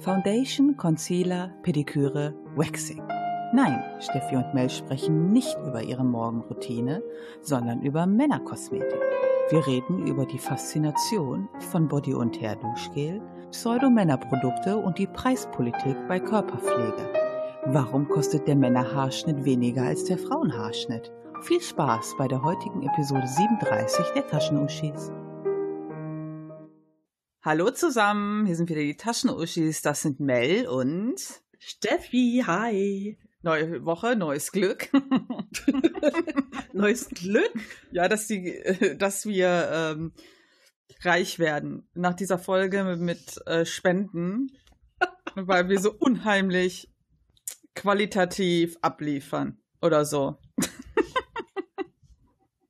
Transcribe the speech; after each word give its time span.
Foundation, 0.00 0.76
Concealer, 0.76 1.50
Pediküre, 1.62 2.32
Waxing. 2.54 3.02
Nein, 3.52 3.82
Steffi 3.98 4.36
und 4.36 4.54
Mel 4.54 4.70
sprechen 4.70 5.32
nicht 5.32 5.56
über 5.66 5.82
ihre 5.82 6.04
Morgenroutine, 6.04 7.02
sondern 7.40 7.82
über 7.82 8.06
Männerkosmetik. 8.06 9.00
Wir 9.50 9.66
reden 9.66 10.06
über 10.06 10.24
die 10.24 10.38
Faszination 10.38 11.48
von 11.70 11.88
Body- 11.88 12.14
und 12.14 12.40
Hair-Duschgel, 12.40 13.20
Pseudo-Männerprodukte 13.50 14.76
und 14.76 14.98
die 14.98 15.08
Preispolitik 15.08 15.96
bei 16.06 16.20
Körperpflege. 16.20 17.12
Warum 17.66 18.08
kostet 18.08 18.46
der 18.46 18.56
Männerhaarschnitt 18.56 19.44
weniger 19.44 19.82
als 19.82 20.04
der 20.04 20.18
Frauenhaarschnitt? 20.18 21.10
Viel 21.42 21.60
Spaß 21.60 22.14
bei 22.18 22.28
der 22.28 22.42
heutigen 22.42 22.82
Episode 22.82 23.26
37 23.26 24.06
der 24.14 24.26
Taschenuschis. 24.28 25.10
Hallo 27.48 27.70
zusammen, 27.70 28.44
hier 28.44 28.56
sind 28.56 28.68
wieder 28.68 28.82
die 28.82 28.98
Taschenuschis. 28.98 29.80
Das 29.80 30.02
sind 30.02 30.20
Mel 30.20 30.68
und 30.68 31.18
Steffi. 31.58 32.44
Hi. 32.46 33.18
Neue 33.40 33.86
Woche, 33.86 34.16
neues 34.16 34.52
Glück. 34.52 34.90
neues 36.74 37.08
Glück? 37.08 37.54
Ja, 37.90 38.06
dass, 38.06 38.26
die, 38.26 38.62
dass 38.98 39.24
wir 39.24 39.70
ähm, 39.72 40.12
reich 41.00 41.38
werden 41.38 41.88
nach 41.94 42.12
dieser 42.12 42.38
Folge 42.38 42.84
mit, 42.84 43.00
mit 43.00 43.46
äh, 43.46 43.64
Spenden, 43.64 44.48
weil 45.34 45.70
wir 45.70 45.80
so 45.80 45.94
unheimlich 45.98 46.92
qualitativ 47.74 48.76
abliefern 48.82 49.58
oder 49.80 50.04
so. 50.04 50.36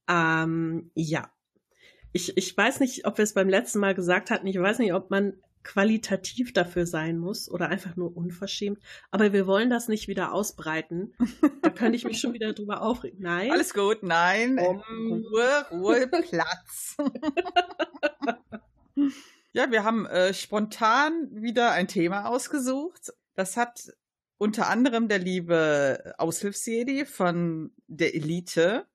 ähm, 0.09 0.92
ja. 0.95 1.32
Ich, 2.18 2.36
ich 2.36 2.56
weiß 2.56 2.80
nicht, 2.80 3.06
ob 3.06 3.16
wir 3.16 3.22
es 3.22 3.32
beim 3.32 3.48
letzten 3.48 3.78
Mal 3.78 3.95
gesagt 3.95 4.32
hatten. 4.32 4.48
Ich 4.48 4.59
weiß 4.59 4.80
nicht, 4.80 4.92
ob 4.92 5.09
man 5.09 5.34
qualitativ 5.62 6.52
dafür 6.52 6.84
sein 6.84 7.16
muss 7.16 7.48
oder 7.48 7.68
einfach 7.68 7.95
nur 7.95 8.16
unverschämt. 8.16 8.80
Aber 9.12 9.32
wir 9.32 9.46
wollen 9.46 9.70
das 9.70 9.87
nicht 9.87 10.09
wieder 10.09 10.32
ausbreiten. 10.32 11.15
Da 11.62 11.70
könnte 11.70 11.95
ich 11.95 12.04
mich 12.04 12.18
schon 12.18 12.32
wieder 12.32 12.52
drüber 12.54 12.82
aufregen. 12.82 13.20
Nein. 13.23 13.52
Alles 13.52 13.73
gut, 13.73 14.02
nein. 14.02 14.59
Um, 14.59 14.82
Ruhe, 15.30 15.66
Ruhe, 15.70 16.09
Platz. 16.28 16.96
ja, 19.52 19.71
wir 19.71 19.84
haben 19.84 20.04
äh, 20.06 20.34
spontan 20.34 21.28
wieder 21.30 21.71
ein 21.71 21.87
Thema 21.87 22.24
ausgesucht. 22.24 23.12
Das 23.37 23.56
hat 23.56 23.93
unter 24.38 24.68
anderem 24.68 25.06
der 25.06 25.21
liebe 25.21 26.15
Aushilfsjedi 26.18 27.04
von 27.04 27.71
der 27.87 28.16
Elite 28.16 28.88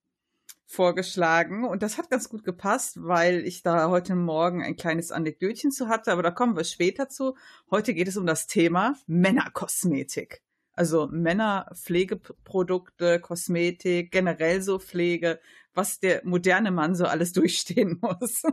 vorgeschlagen 0.74 1.66
und 1.66 1.84
das 1.84 1.98
hat 1.98 2.10
ganz 2.10 2.30
gut 2.30 2.44
gepasst, 2.44 2.98
weil 3.02 3.46
ich 3.46 3.64
da 3.64 3.90
heute 3.90 4.16
Morgen 4.16 4.64
ein 4.64 4.76
kleines 4.76 5.12
Anekdötchen 5.12 5.72
zu 5.72 5.88
hatte, 5.88 6.12
aber 6.12 6.24
da 6.24 6.32
kommen 6.32 6.58
wir 6.58 6.64
später 6.64 7.10
zu. 7.10 7.38
Heute 7.70 7.94
geht 7.94 8.08
es 8.08 8.18
um 8.18 8.26
das 8.26 8.48
Thema 8.48 8.96
Männerkosmetik. 9.08 10.42
Also 10.74 11.08
Männerpflegeprodukte, 11.12 13.20
Kosmetik, 13.20 14.12
generell 14.12 14.62
so 14.62 14.80
Pflege, 14.80 15.40
was 15.74 16.00
der 16.00 16.22
moderne 16.26 16.72
Mann 16.72 16.96
so 16.96 17.06
alles 17.06 17.34
durchstehen 17.34 18.00
muss. 18.02 18.42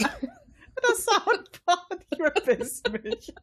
das 0.00 1.04
Soundboard, 1.04 2.06
ich 2.10 2.18
verpiss 2.18 2.82
mich. 2.90 3.34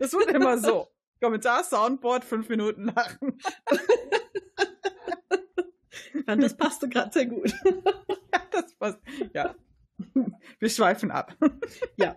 Das 0.00 0.12
wird 0.12 0.30
immer 0.30 0.58
so. 0.58 0.88
Kommentar, 1.20 1.62
Soundboard, 1.62 2.24
fünf 2.24 2.48
Minuten 2.48 2.86
lachen. 2.86 3.38
fand, 6.24 6.42
das 6.42 6.56
passte 6.56 6.88
gerade 6.88 7.12
sehr 7.12 7.26
gut. 7.26 7.52
ja, 7.64 8.42
das 8.50 8.74
passt. 8.74 8.98
Ja. 9.34 9.54
Wir 10.58 10.68
schweifen 10.68 11.10
ab. 11.10 11.36
ja. 11.96 12.16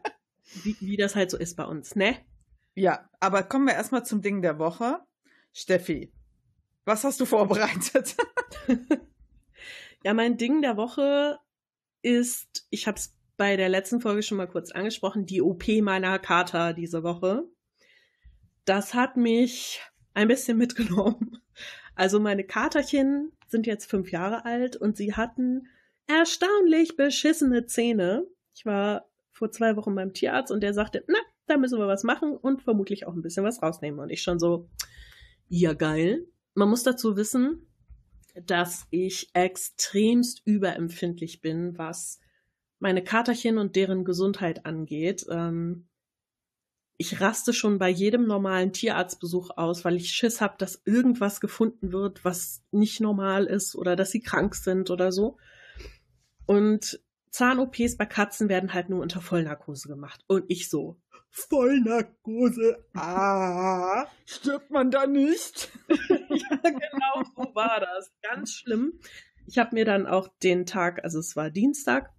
Wie, 0.63 0.75
wie 0.79 0.97
das 0.97 1.15
halt 1.15 1.31
so 1.31 1.37
ist 1.37 1.55
bei 1.55 1.65
uns, 1.65 1.95
ne? 1.95 2.17
Ja, 2.75 3.09
aber 3.19 3.43
kommen 3.43 3.65
wir 3.65 3.73
erstmal 3.73 4.05
zum 4.05 4.21
Ding 4.21 4.41
der 4.41 4.59
Woche. 4.59 4.99
Steffi, 5.53 6.13
was 6.83 7.03
hast 7.03 7.19
du 7.19 7.25
vorbereitet? 7.25 8.15
ja, 10.03 10.13
mein 10.13 10.37
Ding 10.37 10.61
der 10.61 10.77
Woche 10.77 11.39
ist, 12.01 12.67
ich 12.69 12.87
habe 12.87 12.97
es 12.97 13.15
bei 13.37 13.57
der 13.57 13.69
letzten 13.69 14.01
Folge 14.01 14.23
schon 14.23 14.37
mal 14.37 14.47
kurz 14.47 14.71
angesprochen, 14.71 15.25
die 15.25 15.41
OP 15.41 15.67
meiner 15.81 16.19
Kater 16.19 16.73
diese 16.73 17.03
Woche. 17.03 17.43
Das 18.65 18.93
hat 18.93 19.17
mich 19.17 19.81
ein 20.13 20.27
bisschen 20.27 20.57
mitgenommen. 20.57 21.37
Also 21.95 22.19
meine 22.19 22.43
Katerchen 22.43 23.31
sind 23.47 23.67
jetzt 23.67 23.89
fünf 23.89 24.11
Jahre 24.11 24.45
alt 24.45 24.75
und 24.75 24.97
sie 24.97 25.13
hatten 25.13 25.67
erstaunlich 26.07 26.95
beschissene 26.97 27.65
Zähne. 27.65 28.27
Ich 28.53 28.65
war 28.65 29.05
vor 29.31 29.51
zwei 29.51 29.75
Wochen 29.75 29.95
beim 29.95 30.13
Tierarzt 30.13 30.51
und 30.51 30.61
der 30.61 30.73
sagte, 30.73 31.03
na, 31.07 31.17
da 31.47 31.57
müssen 31.57 31.79
wir 31.79 31.87
was 31.87 32.03
machen 32.03 32.35
und 32.35 32.61
vermutlich 32.61 33.07
auch 33.07 33.13
ein 33.13 33.21
bisschen 33.21 33.45
was 33.45 33.61
rausnehmen. 33.61 33.99
Und 33.99 34.09
ich 34.09 34.21
schon 34.21 34.39
so, 34.39 34.69
ja 35.47 35.73
geil. 35.73 36.25
Man 36.53 36.69
muss 36.69 36.83
dazu 36.83 37.17
wissen, 37.17 37.67
dass 38.35 38.87
ich 38.89 39.29
extremst 39.33 40.41
überempfindlich 40.45 41.41
bin, 41.41 41.77
was 41.77 42.19
meine 42.79 43.03
Katerchen 43.03 43.57
und 43.57 43.75
deren 43.75 44.03
Gesundheit 44.03 44.65
angeht. 44.65 45.25
Ähm, 45.29 45.87
ich 46.97 47.19
raste 47.19 47.53
schon 47.53 47.77
bei 47.77 47.89
jedem 47.89 48.25
normalen 48.25 48.71
Tierarztbesuch 48.71 49.51
aus, 49.57 49.83
weil 49.83 49.97
ich 49.97 50.11
Schiss 50.11 50.39
habe, 50.39 50.55
dass 50.57 50.81
irgendwas 50.85 51.41
gefunden 51.41 51.91
wird, 51.91 52.23
was 52.23 52.63
nicht 52.71 53.01
normal 53.01 53.45
ist 53.45 53.75
oder 53.75 53.95
dass 53.95 54.11
sie 54.11 54.21
krank 54.21 54.55
sind 54.55 54.89
oder 54.89 55.11
so. 55.11 55.37
Und 56.45 56.99
Zahn-OPs 57.31 57.97
bei 57.97 58.05
Katzen 58.05 58.47
werden 58.47 58.73
halt 58.73 58.89
nur 58.89 59.01
unter 59.01 59.19
Vollnarkose 59.19 59.89
gemacht. 59.89 60.23
Und 60.27 60.45
ich 60.47 60.69
so, 60.69 60.97
Vollnarkose, 61.31 62.85
ah, 62.95 64.07
stirbt 64.25 64.71
man 64.71 64.89
da 64.89 65.05
nicht? 65.05 65.69
ja, 65.89 66.57
genau 66.63 67.23
so 67.35 67.53
war 67.53 67.81
das. 67.81 68.09
Ganz 68.21 68.53
schlimm. 68.53 68.99
Ich 69.47 69.57
habe 69.57 69.75
mir 69.75 69.83
dann 69.83 70.07
auch 70.07 70.29
den 70.43 70.65
Tag, 70.65 71.03
also 71.03 71.19
es 71.19 71.35
war 71.35 71.49
Dienstag, 71.49 72.13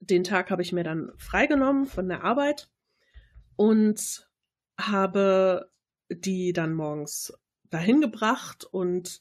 den 0.00 0.24
Tag 0.24 0.50
habe 0.50 0.62
ich 0.62 0.72
mir 0.72 0.84
dann 0.84 1.12
freigenommen 1.18 1.84
von 1.84 2.08
der 2.08 2.24
Arbeit 2.24 2.70
und 3.56 4.28
habe 4.78 5.70
die 6.08 6.52
dann 6.52 6.74
morgens 6.74 7.32
dahin 7.70 8.00
gebracht 8.00 8.64
und 8.64 9.20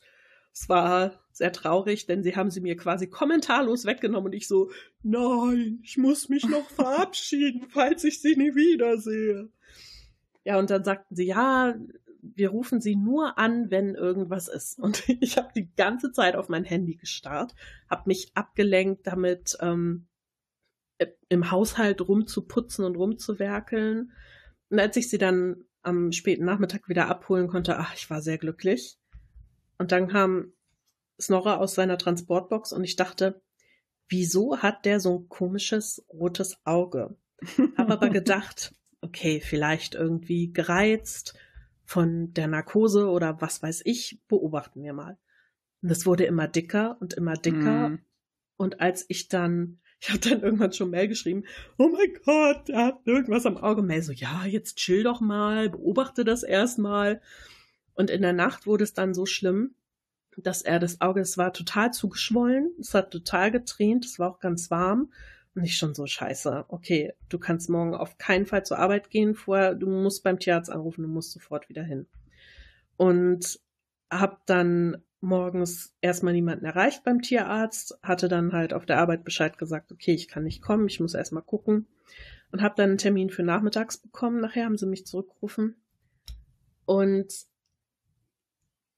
es 0.53 0.69
war 0.69 1.19
sehr 1.31 1.51
traurig, 1.51 2.05
denn 2.05 2.21
sie 2.21 2.35
haben 2.35 2.51
sie 2.51 2.61
mir 2.61 2.77
quasi 2.77 3.07
kommentarlos 3.07 3.85
weggenommen 3.85 4.27
und 4.27 4.33
ich 4.33 4.47
so, 4.47 4.69
nein, 5.01 5.79
ich 5.83 5.97
muss 5.97 6.29
mich 6.29 6.45
noch 6.45 6.69
verabschieden, 6.75 7.67
falls 7.69 8.03
ich 8.03 8.22
sie 8.22 8.35
nie 8.35 8.53
wiedersehe. 8.53 9.49
Ja, 10.43 10.59
und 10.59 10.69
dann 10.69 10.83
sagten 10.83 11.16
sie, 11.16 11.25
ja, 11.25 11.75
wir 12.22 12.49
rufen 12.49 12.81
sie 12.81 12.95
nur 12.95 13.38
an, 13.38 13.72
wenn 13.72 13.95
irgendwas 13.95 14.47
ist. 14.47 14.79
Und 14.79 15.03
ich 15.22 15.38
habe 15.38 15.49
die 15.55 15.73
ganze 15.75 16.11
Zeit 16.11 16.35
auf 16.35 16.49
mein 16.49 16.63
Handy 16.63 16.95
gestarrt, 16.95 17.55
habe 17.89 18.03
mich 18.05 18.31
abgelenkt 18.35 19.07
damit, 19.07 19.57
ähm, 19.59 20.07
im 21.29 21.51
Haushalt 21.51 22.07
rumzuputzen 22.07 22.85
und 22.85 22.95
rumzuwerkeln. 22.95 24.11
Und 24.69 24.79
als 24.79 24.95
ich 24.97 25.09
sie 25.09 25.17
dann 25.17 25.65
am 25.81 26.11
späten 26.11 26.45
Nachmittag 26.45 26.87
wieder 26.87 27.07
abholen 27.07 27.47
konnte, 27.47 27.77
ach, 27.77 27.93
ich 27.95 28.09
war 28.09 28.21
sehr 28.21 28.37
glücklich. 28.37 28.97
Und 29.77 29.91
dann 29.91 30.07
kam 30.07 30.53
Snorre 31.19 31.57
aus 31.57 31.75
seiner 31.75 31.97
Transportbox 31.97 32.73
und 32.73 32.83
ich 32.83 32.95
dachte, 32.95 33.41
wieso 34.07 34.57
hat 34.59 34.85
der 34.85 34.99
so 34.99 35.19
ein 35.19 35.29
komisches 35.29 36.05
rotes 36.11 36.57
Auge? 36.65 37.15
Hab 37.77 37.89
aber 37.89 38.09
gedacht, 38.09 38.73
okay, 39.01 39.41
vielleicht 39.41 39.95
irgendwie 39.95 40.51
gereizt 40.51 41.37
von 41.83 42.33
der 42.33 42.47
Narkose 42.47 43.09
oder 43.09 43.41
was 43.41 43.61
weiß 43.61 43.81
ich, 43.85 44.21
beobachten 44.27 44.81
wir 44.83 44.93
mal. 44.93 45.17
Und 45.81 45.91
es 45.91 46.05
wurde 46.05 46.25
immer 46.25 46.47
dicker 46.47 46.97
und 47.01 47.13
immer 47.13 47.33
dicker. 47.33 47.89
Mm. 47.89 47.99
Und 48.55 48.79
als 48.79 49.05
ich 49.09 49.27
dann 49.27 49.79
ich 50.03 50.09
habe 50.09 50.19
dann 50.19 50.41
irgendwann 50.41 50.74
schon 50.74 50.90
Mail 50.90 51.08
geschrieben, 51.08 51.46
oh 51.78 51.88
mein 51.88 52.14
Gott, 52.25 52.68
er 52.68 52.88
hat 52.88 53.00
irgendwas 53.06 53.46
am 53.46 53.55
Auge. 53.55 53.82
Mail 53.82 54.02
so, 54.02 54.11
ja, 54.11 54.46
jetzt 54.46 54.76
chill 54.76 55.02
doch 55.02 55.22
mal, 55.22 55.70
beobachte 55.70 56.26
das 56.26 56.44
erstmal. 56.44 57.22
Und 57.94 58.09
in 58.09 58.22
der 58.22 58.34
Nacht 58.34 58.66
wurde 58.66 58.84
es 58.84 58.94
dann 58.94 59.14
so 59.14 59.26
schlimm, 59.26 59.76
dass 60.35 60.61
er 60.61 60.79
das 60.79 61.00
Auge, 61.00 61.22
es 61.22 61.38
war 61.38 61.53
total 61.53 61.94
zugeschwollen, 61.94 62.73
es 62.82 62.94
hat 62.94 63.11
total 63.11 63.50
getränt, 63.50 64.03
es 64.03 64.20
war 64.20 64.32
auch 64.32 64.40
ganz 64.40 64.70
warm. 64.70 65.14
Und 65.55 65.64
ich 65.64 65.78
schon 65.78 65.96
so 65.96 66.06
scheiße. 66.06 66.66
Okay, 66.67 67.14
du 67.29 67.40
kannst 67.40 67.70
morgen 67.70 67.96
auf 67.96 68.17
keinen 68.17 68.46
Fall 68.46 68.66
zur 68.66 68.79
Arbeit 68.79 69.09
gehen 69.09 69.35
vorher, 69.35 69.73
du 69.73 69.88
musst 69.88 70.22
beim 70.22 70.38
Tierarzt 70.38 70.70
anrufen, 70.70 71.03
du 71.03 71.08
musst 71.08 71.32
sofort 71.32 71.70
wieder 71.70 71.84
hin. 71.84 72.08
Und 72.97 73.58
hab 74.09 74.46
dann 74.47 74.97
morgens 75.23 75.96
erstmal 76.02 76.34
niemanden 76.34 76.66
erreicht 76.66 77.03
beim 77.03 77.22
Tierarzt, 77.22 77.97
hatte 78.03 78.28
dann 78.28 78.52
halt 78.52 78.73
auf 78.73 78.85
der 78.85 78.99
Arbeit 78.99 79.23
Bescheid 79.23 79.58
gesagt, 79.58 79.91
okay, 79.91 80.14
ich 80.14 80.28
kann 80.28 80.43
nicht 80.43 80.61
kommen, 80.61 80.87
ich 80.87 80.99
muss 80.99 81.14
erstmal 81.14 81.43
gucken 81.43 81.87
und 82.52 82.61
habe 82.61 82.75
dann 82.75 82.90
einen 82.90 82.97
Termin 82.97 83.29
für 83.29 83.43
nachmittags 83.43 83.97
bekommen. 83.97 84.41
Nachher 84.41 84.66
haben 84.66 84.78
sie 84.78 84.85
mich 84.85 85.08
zurückgerufen 85.08 85.81
und 86.85 87.34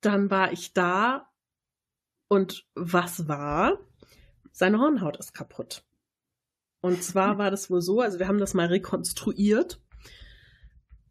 dann 0.02 0.30
war 0.30 0.52
ich 0.52 0.74
da 0.74 1.30
und 2.28 2.68
was 2.74 3.28
war? 3.28 3.80
Seine 4.52 4.80
Hornhaut 4.80 5.18
ist 5.18 5.34
kaputt. 5.34 5.84
Und 6.82 7.04
zwar 7.04 7.38
war 7.38 7.52
das 7.52 7.70
wohl 7.70 7.82
so, 7.82 8.02
also 8.02 8.20
wir 8.20 8.28
haben 8.28 8.40
das 8.40 8.54
mal 8.54 8.68
rekonstruiert. 8.68 9.80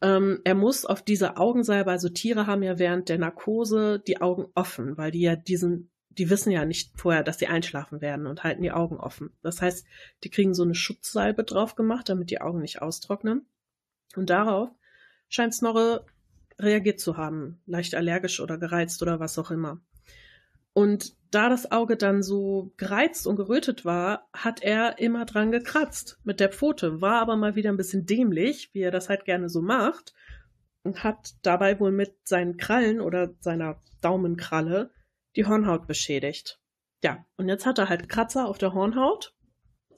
Ähm, 0.04 0.42
er 0.44 0.54
muss 0.54 0.84
auf 0.84 1.00
diese 1.00 1.38
Augensalbe, 1.38 1.90
also 1.90 2.10
Tiere 2.10 2.46
haben 2.46 2.62
ja 2.62 2.78
während 2.78 3.08
der 3.08 3.16
Narkose 3.16 4.02
die 4.06 4.20
Augen 4.20 4.44
offen, 4.54 4.98
weil 4.98 5.10
die 5.10 5.22
ja 5.22 5.34
diesen, 5.34 5.90
die 6.10 6.28
wissen 6.28 6.50
ja 6.50 6.66
nicht 6.66 6.92
vorher, 6.94 7.22
dass 7.22 7.38
sie 7.38 7.46
einschlafen 7.46 8.02
werden 8.02 8.26
und 8.26 8.44
halten 8.44 8.62
die 8.62 8.70
Augen 8.70 8.98
offen. 8.98 9.30
Das 9.42 9.62
heißt, 9.62 9.86
die 10.22 10.28
kriegen 10.28 10.52
so 10.52 10.62
eine 10.62 10.74
Schutzsalbe 10.74 11.42
drauf 11.42 11.74
gemacht, 11.74 12.10
damit 12.10 12.28
die 12.28 12.42
Augen 12.42 12.60
nicht 12.60 12.82
austrocknen. 12.82 13.46
Und 14.14 14.28
darauf 14.28 14.68
scheint 15.30 15.54
Snorre 15.54 16.04
reagiert 16.58 17.00
zu 17.00 17.16
haben, 17.16 17.62
leicht 17.64 17.94
allergisch 17.94 18.40
oder 18.40 18.58
gereizt 18.58 19.00
oder 19.00 19.20
was 19.20 19.38
auch 19.38 19.50
immer. 19.50 19.80
Und 20.75 21.15
da 21.31 21.49
das 21.49 21.73
Auge 21.73 21.97
dann 21.97 22.23
so 22.23 22.73
gereizt 22.76 23.26
und 23.26 23.37
gerötet 23.37 23.85
war, 23.85 24.29
hat 24.32 24.62
er 24.62 24.99
immer 24.99 25.25
dran 25.25 25.50
gekratzt 25.50 26.21
mit 26.25 26.38
der 26.38 26.50
Pfote, 26.50 27.00
war 27.00 27.21
aber 27.21 27.37
mal 27.37 27.56
wieder 27.56 27.71
ein 27.71 27.76
bisschen 27.76 28.06
dämlich, 28.06 28.71
wie 28.73 28.81
er 28.81 28.91
das 28.91 29.09
halt 29.09 29.25
gerne 29.25 29.49
so 29.49 29.62
macht, 29.62 30.15
und 30.82 31.03
hat 31.03 31.35
dabei 31.43 31.81
wohl 31.81 31.93
mit 31.93 32.15
seinen 32.25 32.56
Krallen 32.56 33.00
oder 33.00 33.35
seiner 33.41 33.81
Daumenkralle 34.00 34.91
die 35.35 35.47
Hornhaut 35.47 35.87
beschädigt. 35.87 36.61
Ja, 37.03 37.25
und 37.37 37.49
jetzt 37.49 37.67
hat 37.67 37.79
er 37.79 37.88
halt 37.88 38.09
Kratzer 38.09 38.47
auf 38.47 38.59
der 38.59 38.75
Hornhaut. 38.75 39.35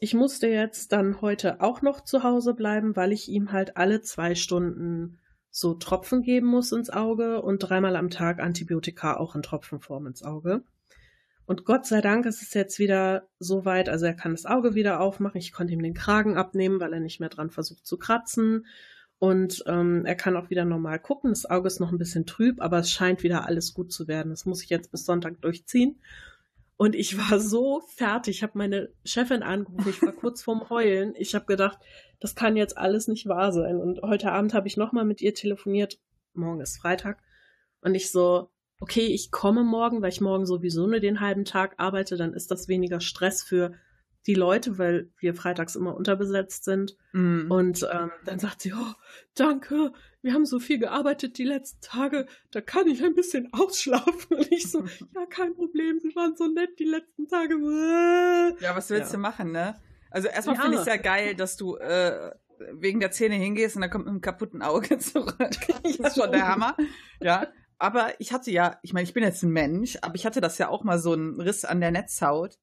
Ich 0.00 0.14
musste 0.14 0.48
jetzt 0.48 0.92
dann 0.92 1.20
heute 1.20 1.60
auch 1.60 1.82
noch 1.82 2.02
zu 2.02 2.22
Hause 2.22 2.54
bleiben, 2.54 2.96
weil 2.96 3.12
ich 3.12 3.28
ihm 3.28 3.52
halt 3.52 3.76
alle 3.76 4.00
zwei 4.02 4.34
Stunden 4.34 5.18
so 5.58 5.72
Tropfen 5.72 6.20
geben 6.20 6.48
muss 6.48 6.70
ins 6.70 6.90
Auge 6.90 7.40
und 7.40 7.60
dreimal 7.60 7.96
am 7.96 8.10
Tag 8.10 8.40
Antibiotika 8.40 9.16
auch 9.16 9.34
in 9.34 9.40
Tropfenform 9.40 10.06
ins 10.06 10.22
Auge. 10.22 10.64
Und 11.46 11.64
Gott 11.64 11.86
sei 11.86 12.02
Dank 12.02 12.26
ist 12.26 12.42
es 12.42 12.52
jetzt 12.52 12.78
wieder 12.78 13.26
so 13.38 13.64
weit, 13.64 13.88
also 13.88 14.04
er 14.04 14.12
kann 14.12 14.32
das 14.32 14.44
Auge 14.44 14.74
wieder 14.74 15.00
aufmachen. 15.00 15.38
Ich 15.38 15.52
konnte 15.52 15.72
ihm 15.72 15.82
den 15.82 15.94
Kragen 15.94 16.36
abnehmen, 16.36 16.78
weil 16.78 16.92
er 16.92 17.00
nicht 17.00 17.20
mehr 17.20 17.30
dran 17.30 17.48
versucht 17.48 17.86
zu 17.86 17.96
kratzen. 17.96 18.66
Und 19.18 19.64
ähm, 19.66 20.04
er 20.04 20.14
kann 20.14 20.36
auch 20.36 20.50
wieder 20.50 20.66
normal 20.66 20.98
gucken. 20.98 21.30
Das 21.30 21.48
Auge 21.48 21.68
ist 21.68 21.80
noch 21.80 21.90
ein 21.90 21.96
bisschen 21.96 22.26
trüb, 22.26 22.60
aber 22.60 22.80
es 22.80 22.90
scheint 22.90 23.22
wieder 23.22 23.46
alles 23.46 23.72
gut 23.72 23.90
zu 23.90 24.08
werden. 24.08 24.28
Das 24.28 24.44
muss 24.44 24.62
ich 24.62 24.68
jetzt 24.68 24.90
bis 24.90 25.06
Sonntag 25.06 25.40
durchziehen. 25.40 25.98
Und 26.76 26.94
ich 26.94 27.16
war 27.16 27.40
so 27.40 27.80
fertig. 27.94 28.36
Ich 28.36 28.42
habe 28.42 28.58
meine 28.58 28.90
Chefin 29.04 29.42
angerufen. 29.42 29.88
Ich 29.88 30.02
war 30.02 30.12
kurz 30.20 30.42
vorm 30.42 30.68
Heulen. 30.68 31.14
Ich 31.16 31.34
habe 31.34 31.46
gedacht, 31.46 31.78
das 32.20 32.34
kann 32.34 32.56
jetzt 32.56 32.76
alles 32.76 33.08
nicht 33.08 33.26
wahr 33.26 33.52
sein. 33.52 33.76
Und 33.80 34.02
heute 34.02 34.32
Abend 34.32 34.52
habe 34.52 34.68
ich 34.68 34.76
nochmal 34.76 35.04
mit 35.04 35.22
ihr 35.22 35.34
telefoniert. 35.34 35.98
Morgen 36.34 36.60
ist 36.60 36.78
Freitag. 36.78 37.18
Und 37.80 37.94
ich 37.94 38.10
so, 38.10 38.50
okay, 38.80 39.06
ich 39.06 39.30
komme 39.30 39.64
morgen, 39.64 40.02
weil 40.02 40.10
ich 40.10 40.20
morgen 40.20 40.44
sowieso 40.44 40.86
nur 40.86 41.00
den 41.00 41.20
halben 41.20 41.44
Tag 41.44 41.74
arbeite, 41.78 42.16
dann 42.16 42.34
ist 42.34 42.50
das 42.50 42.68
weniger 42.68 43.00
Stress 43.00 43.42
für 43.42 43.72
die 44.26 44.34
Leute, 44.34 44.78
weil 44.78 45.10
wir 45.18 45.34
freitags 45.34 45.76
immer 45.76 45.96
unterbesetzt 45.96 46.64
sind. 46.64 46.96
Mm. 47.12 47.50
Und 47.50 47.88
ähm, 47.92 48.10
dann 48.24 48.38
sagt 48.38 48.62
sie, 48.62 48.72
oh, 48.72 48.94
danke, 49.34 49.92
wir 50.22 50.34
haben 50.34 50.44
so 50.44 50.58
viel 50.58 50.78
gearbeitet 50.78 51.38
die 51.38 51.44
letzten 51.44 51.80
Tage, 51.80 52.26
da 52.50 52.60
kann 52.60 52.88
ich 52.88 53.04
ein 53.04 53.14
bisschen 53.14 53.48
ausschlafen. 53.52 54.36
Und 54.36 54.50
ich 54.50 54.70
so, 54.70 54.80
ja, 55.14 55.26
kein 55.30 55.54
Problem, 55.54 56.00
Sie 56.00 56.14
waren 56.16 56.36
so 56.36 56.48
nett 56.48 56.78
die 56.78 56.84
letzten 56.84 57.28
Tage. 57.28 57.54
Ja, 58.60 58.76
was 58.76 58.90
willst 58.90 59.12
ja. 59.12 59.16
du 59.16 59.22
machen, 59.22 59.52
ne? 59.52 59.76
Also 60.10 60.28
erstmal 60.28 60.56
ja. 60.56 60.62
finde 60.62 60.76
ich 60.76 60.80
es 60.80 60.86
ja 60.86 60.96
geil, 60.96 61.34
dass 61.34 61.56
du 61.56 61.76
äh, 61.76 62.32
wegen 62.72 63.00
der 63.00 63.10
Zähne 63.10 63.34
hingehst 63.34 63.76
und 63.76 63.82
dann 63.82 63.90
kommt 63.90 64.06
mit 64.06 64.12
einem 64.12 64.20
kaputten 64.20 64.62
Auge 64.62 64.98
zurück. 64.98 65.36
das 65.38 65.94
ist 65.98 66.16
schon 66.16 66.32
der 66.32 66.48
Hammer. 66.48 66.76
Ja. 67.20 67.46
Aber 67.78 68.18
ich 68.18 68.32
hatte 68.32 68.50
ja, 68.50 68.78
ich 68.82 68.94
meine, 68.94 69.04
ich 69.04 69.12
bin 69.12 69.22
jetzt 69.22 69.42
ein 69.42 69.50
Mensch, 69.50 69.98
aber 70.00 70.14
ich 70.14 70.24
hatte 70.24 70.40
das 70.40 70.56
ja 70.58 70.68
auch 70.68 70.82
mal 70.82 70.98
so 70.98 71.12
einen 71.12 71.40
Riss 71.40 71.64
an 71.64 71.80
der 71.80 71.90
Netzhaut. 71.90 72.58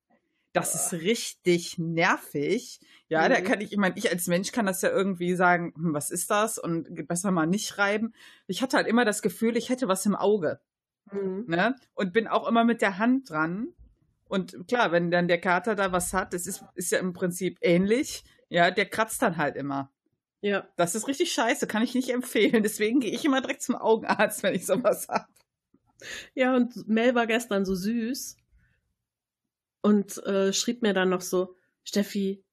Das 0.53 0.75
ist 0.75 0.94
richtig 0.94 1.79
nervig. 1.79 2.79
Ja, 3.09 3.25
mhm. 3.25 3.33
da 3.33 3.41
kann 3.41 3.59
ich, 3.59 3.71
ich 3.71 3.77
meine, 3.77 3.97
ich 3.97 4.11
als 4.11 4.27
Mensch 4.27 4.51
kann 4.51 4.67
das 4.67 4.83
ja 4.83 4.89
irgendwie 4.89 5.35
sagen, 5.35 5.73
hm, 5.75 5.94
was 5.94 6.11
ist 6.11 6.29
das? 6.29 6.59
Und 6.59 7.07
besser 7.07 7.31
mal 7.31 7.47
nicht 7.47 7.79
reiben. 7.79 8.13
Ich 8.45 8.61
hatte 8.61 8.77
halt 8.77 8.88
immer 8.88 9.03
das 9.03 9.23
Gefühl, 9.23 9.57
ich 9.57 9.69
hätte 9.69 9.88
was 9.88 10.05
im 10.05 10.15
Auge. 10.15 10.59
Mhm. 11.11 11.45
Ne? 11.47 11.75
Und 11.95 12.13
bin 12.13 12.27
auch 12.27 12.47
immer 12.47 12.63
mit 12.63 12.81
der 12.81 13.00
Hand 13.00 13.31
dran. 13.31 13.69
Und 14.25 14.67
klar, 14.67 14.91
wenn 14.91 15.09
dann 15.09 15.27
der 15.27 15.41
Kater 15.41 15.75
da 15.75 15.91
was 15.91 16.13
hat, 16.13 16.33
das 16.33 16.45
ist, 16.45 16.63
ist 16.75 16.91
ja 16.91 17.00
im 17.00 17.13
Prinzip 17.13 17.57
ähnlich. 17.61 18.23
Ja, 18.50 18.69
der 18.69 18.85
kratzt 18.85 19.23
dann 19.23 19.38
halt 19.38 19.55
immer. 19.55 19.91
Ja. 20.41 20.67
Das 20.75 20.94
ist 20.94 21.07
richtig 21.07 21.33
scheiße, 21.33 21.65
kann 21.65 21.81
ich 21.81 21.95
nicht 21.95 22.09
empfehlen. 22.09 22.61
Deswegen 22.61 23.00
gehe 23.00 23.11
ich 23.11 23.25
immer 23.25 23.41
direkt 23.41 23.63
zum 23.63 23.75
Augenarzt, 23.75 24.44
wenn 24.44 24.53
ich 24.53 24.67
sowas 24.67 25.07
habe. 25.07 25.25
Ja, 26.35 26.55
und 26.55 26.88
Mel 26.88 27.15
war 27.15 27.25
gestern 27.25 27.65
so 27.65 27.73
süß 27.73 28.38
und 29.83 30.18
äh, 30.25 30.53
schrieb 30.53 30.81
mir 30.81 30.94
dann 30.94 31.09
noch 31.09 31.21
so, 31.21 31.56
Steffi, 31.83 32.44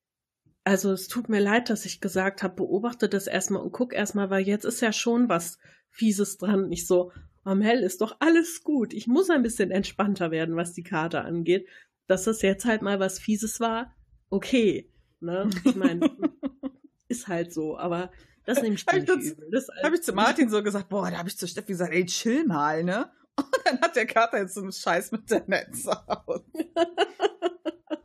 also 0.65 0.93
es 0.93 1.09
tut 1.09 1.29
mir 1.29 1.41
leid, 1.41 1.71
dass 1.71 1.87
ich 1.87 2.01
gesagt 2.01 2.43
habe, 2.43 2.57
beobachte 2.57 3.09
das 3.09 3.27
erstmal 3.27 3.63
und 3.63 3.73
guck 3.73 3.95
erstmal, 3.95 4.29
weil 4.31 4.47
jetzt 4.47 4.65
ist 4.65 4.83
ja 4.83 4.93
schon 4.93 5.29
was 5.29 5.59
Fieses 5.91 6.37
dran. 6.37 6.69
Nicht 6.69 6.87
so, 6.87 7.13
am 7.45 7.63
Hell 7.63 7.83
ist 7.83 8.01
doch 8.01 8.17
alles 8.19 8.63
gut. 8.63 8.93
Ich 8.93 9.07
muss 9.07 9.31
ein 9.31 9.43
bisschen 9.43 9.71
entspannter 9.71 10.31
werden, 10.31 10.57
was 10.57 10.75
die 10.75 10.83
Karte 10.83 11.23
angeht. 11.23 11.67
Dass 12.09 12.25
das 12.25 12.43
jetzt 12.43 12.65
halt 12.65 12.83
mal 12.83 12.99
was 12.99 13.21
Fieses 13.21 13.61
war, 13.61 13.95
okay. 14.29 14.93
Ne? 15.21 15.49
Ich 15.65 15.77
meine, 15.77 16.11
ist 17.09 17.29
halt 17.29 17.53
so, 17.53 17.79
aber 17.79 18.11
das 18.45 18.61
nehme 18.61 18.75
ich 18.75 18.85
nicht 18.87 19.09
übel. 19.09 19.65
Habe 19.85 19.95
ich 19.95 20.03
zu 20.03 20.13
Martin 20.13 20.51
so 20.51 20.63
gesagt, 20.63 20.89
boah, 20.89 21.11
da 21.11 21.19
habe 21.19 21.29
ich 21.29 21.39
zu 21.39 21.47
Steffi 21.47 21.69
gesagt, 21.69 21.93
ey, 21.93 22.05
chill 22.07 22.45
mal, 22.45 22.83
ne? 22.83 23.11
Und 23.41 23.61
dann 23.65 23.81
hat 23.81 23.97
der 23.97 24.07
Kater 24.07 24.39
jetzt 24.39 24.55
so 24.55 24.63
einen 24.63 24.73
Scheiß 24.73 25.13
mit 25.13 25.31
der 25.31 25.45
Netzhaut. 25.47 26.45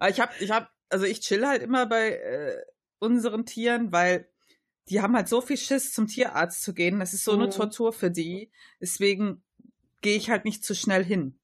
ich 0.10 0.20
habe, 0.20 0.32
ich 0.40 0.52
habe, 0.52 0.68
also 0.90 1.06
ich 1.06 1.22
chill 1.22 1.46
halt 1.46 1.62
immer 1.62 1.86
bei 1.86 2.12
äh, 2.12 2.62
unseren 3.00 3.46
Tieren, 3.46 3.92
weil 3.92 4.30
die 4.90 5.02
haben 5.02 5.16
halt 5.16 5.28
so 5.28 5.42
viel 5.42 5.58
Schiss, 5.58 5.94
zum 5.94 6.08
Tierarzt 6.08 6.64
zu 6.64 6.74
gehen. 6.74 7.00
Das 7.00 7.14
ist 7.14 7.24
so 7.24 7.32
eine 7.32 7.48
mhm. 7.48 7.52
Tortur 7.52 7.92
für 7.92 8.12
die. 8.12 8.52
Deswegen 8.80 9.44
gehe 10.02 10.18
ich 10.18 10.30
halt 10.30 10.46
nicht 10.46 10.64
zu 10.64 10.76
schnell 10.76 11.04
hin. 11.04 11.40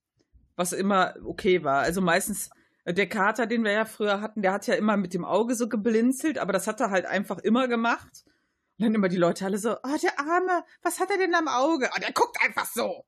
Was 0.55 0.73
immer 0.73 1.15
okay 1.25 1.63
war. 1.63 1.79
Also 1.79 2.01
meistens, 2.01 2.49
äh, 2.85 2.93
der 2.93 3.09
Kater, 3.09 3.47
den 3.47 3.63
wir 3.63 3.71
ja 3.71 3.85
früher 3.85 4.21
hatten, 4.21 4.41
der 4.41 4.53
hat 4.53 4.67
ja 4.67 4.75
immer 4.75 4.97
mit 4.97 5.13
dem 5.13 5.25
Auge 5.25 5.55
so 5.55 5.67
geblinzelt, 5.67 6.37
aber 6.37 6.53
das 6.53 6.67
hat 6.67 6.79
er 6.79 6.91
halt 6.91 7.05
einfach 7.05 7.39
immer 7.39 7.67
gemacht. 7.67 8.25
Und 8.77 8.85
dann 8.85 8.95
immer 8.95 9.09
die 9.09 9.17
Leute 9.17 9.45
alle 9.45 9.57
so, 9.57 9.73
oh, 9.73 9.97
der 10.01 10.19
Arme, 10.19 10.63
was 10.81 10.99
hat 10.99 11.09
er 11.09 11.17
denn 11.17 11.35
am 11.35 11.47
Auge? 11.47 11.89
Oh, 11.93 11.99
der 11.99 12.13
guckt 12.13 12.37
einfach 12.43 12.65
so. 12.65 13.05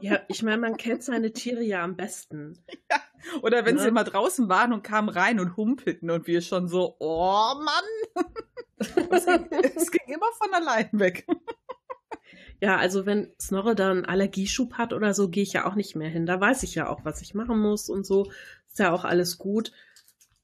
Ja, 0.00 0.20
ich 0.28 0.42
meine, 0.42 0.58
man 0.58 0.76
kennt 0.76 1.02
seine 1.02 1.32
Tiere 1.32 1.62
ja 1.62 1.82
am 1.82 1.96
besten. 1.96 2.62
Ja. 2.90 3.00
Oder 3.42 3.64
wenn 3.64 3.76
ja. 3.76 3.82
sie 3.82 3.88
immer 3.88 4.04
draußen 4.04 4.48
waren 4.48 4.72
und 4.72 4.82
kamen 4.82 5.08
rein 5.08 5.40
und 5.40 5.56
humpelten 5.56 6.10
und 6.10 6.26
wir 6.26 6.42
schon 6.42 6.68
so, 6.68 6.96
oh 6.98 7.54
Mann. 7.54 8.24
es, 9.10 9.24
ging, 9.24 9.48
es 9.76 9.90
ging 9.90 10.14
immer 10.14 10.30
von 10.38 10.52
allein 10.52 10.90
weg. 10.92 11.26
Ja, 12.60 12.76
also 12.76 13.06
wenn 13.06 13.32
Snorre 13.40 13.74
dann 13.74 14.04
Allergieschub 14.04 14.74
hat 14.74 14.92
oder 14.92 15.14
so, 15.14 15.28
gehe 15.28 15.42
ich 15.42 15.52
ja 15.52 15.66
auch 15.66 15.74
nicht 15.74 15.96
mehr 15.96 16.08
hin. 16.08 16.26
Da 16.26 16.40
weiß 16.40 16.62
ich 16.62 16.74
ja 16.74 16.88
auch, 16.88 17.04
was 17.04 17.22
ich 17.22 17.34
machen 17.34 17.58
muss 17.58 17.88
und 17.88 18.06
so. 18.06 18.30
Ist 18.66 18.78
ja 18.78 18.92
auch 18.92 19.04
alles 19.04 19.38
gut. 19.38 19.72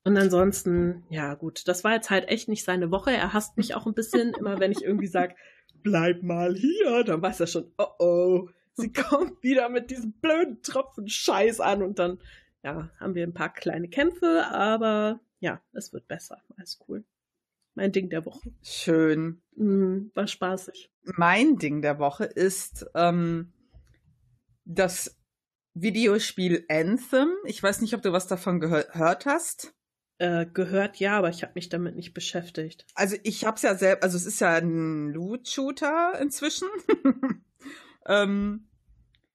Und 0.04 0.16
ansonsten, 0.16 1.04
ja 1.11 1.35
gut, 1.35 1.68
das 1.68 1.85
war 1.85 1.92
jetzt 1.92 2.11
halt 2.11 2.28
echt 2.28 2.49
nicht 2.49 2.64
seine 2.64 2.90
Woche. 2.90 3.11
Er 3.12 3.32
hasst 3.32 3.56
mich 3.56 3.75
auch 3.75 3.87
ein 3.87 3.94
bisschen, 3.94 4.35
immer 4.35 4.59
wenn 4.59 4.73
ich 4.73 4.82
irgendwie 4.82 5.06
sage, 5.06 5.35
bleib 5.82 6.23
mal 6.23 6.54
hier, 6.54 7.04
dann 7.04 7.23
weiß 7.23 7.40
er 7.40 7.47
schon, 7.47 7.73
oh 7.78 7.87
oh, 7.99 8.49
sie 8.80 8.92
kommt 8.92 9.42
wieder 9.42 9.68
mit 9.68 9.90
diesem 9.90 10.12
blöden 10.12 10.62
Tropfen 10.62 11.08
Scheiß 11.08 11.60
an 11.60 11.82
und 11.82 11.99
dann, 11.99 12.18
ja, 12.62 12.90
haben 12.99 13.14
wir 13.14 13.26
ein 13.26 13.34
paar 13.34 13.52
kleine 13.52 13.88
Kämpfe, 13.88 14.46
aber 14.50 15.20
ja, 15.40 15.60
es 15.72 15.92
wird 15.92 16.08
besser. 16.08 16.42
Alles 16.56 16.78
cool. 16.88 17.04
Mein 17.75 17.92
Ding 17.92 18.10
der 18.10 18.26
Woche. 18.26 18.52
Schön. 18.62 19.42
Mhm, 19.56 20.10
war 20.14 20.26
spaßig. 20.26 20.90
Mein 21.02 21.56
Ding 21.56 21.82
der 21.82 21.99
Woche 21.99 22.25
ist 22.25 22.87
ähm, 22.94 23.52
das 24.64 25.18
Videospiel 25.75 26.64
Anthem. 26.68 27.30
Ich 27.44 27.62
weiß 27.62 27.80
nicht, 27.80 27.94
ob 27.94 28.02
du 28.02 28.12
was 28.12 28.26
davon 28.26 28.60
gehört 28.60 29.25
hast. 29.25 29.75
Äh, 30.18 30.46
gehört 30.52 30.99
ja, 30.99 31.16
aber 31.16 31.30
ich 31.30 31.42
habe 31.42 31.52
mich 31.54 31.70
damit 31.70 31.96
nicht 31.96 32.12
beschäftigt. 32.12 32.87
Also 32.94 33.16
ich 33.22 33.46
habe 33.46 33.56
es 33.56 33.62
ja 33.62 33.75
selbst, 33.75 34.02
also 34.02 34.18
es 34.18 34.26
ist 34.26 34.40
ja 34.40 34.56
ein 34.56 35.08
Loot-Shooter 35.14 36.20
inzwischen. 36.20 36.68
ähm, 38.06 38.68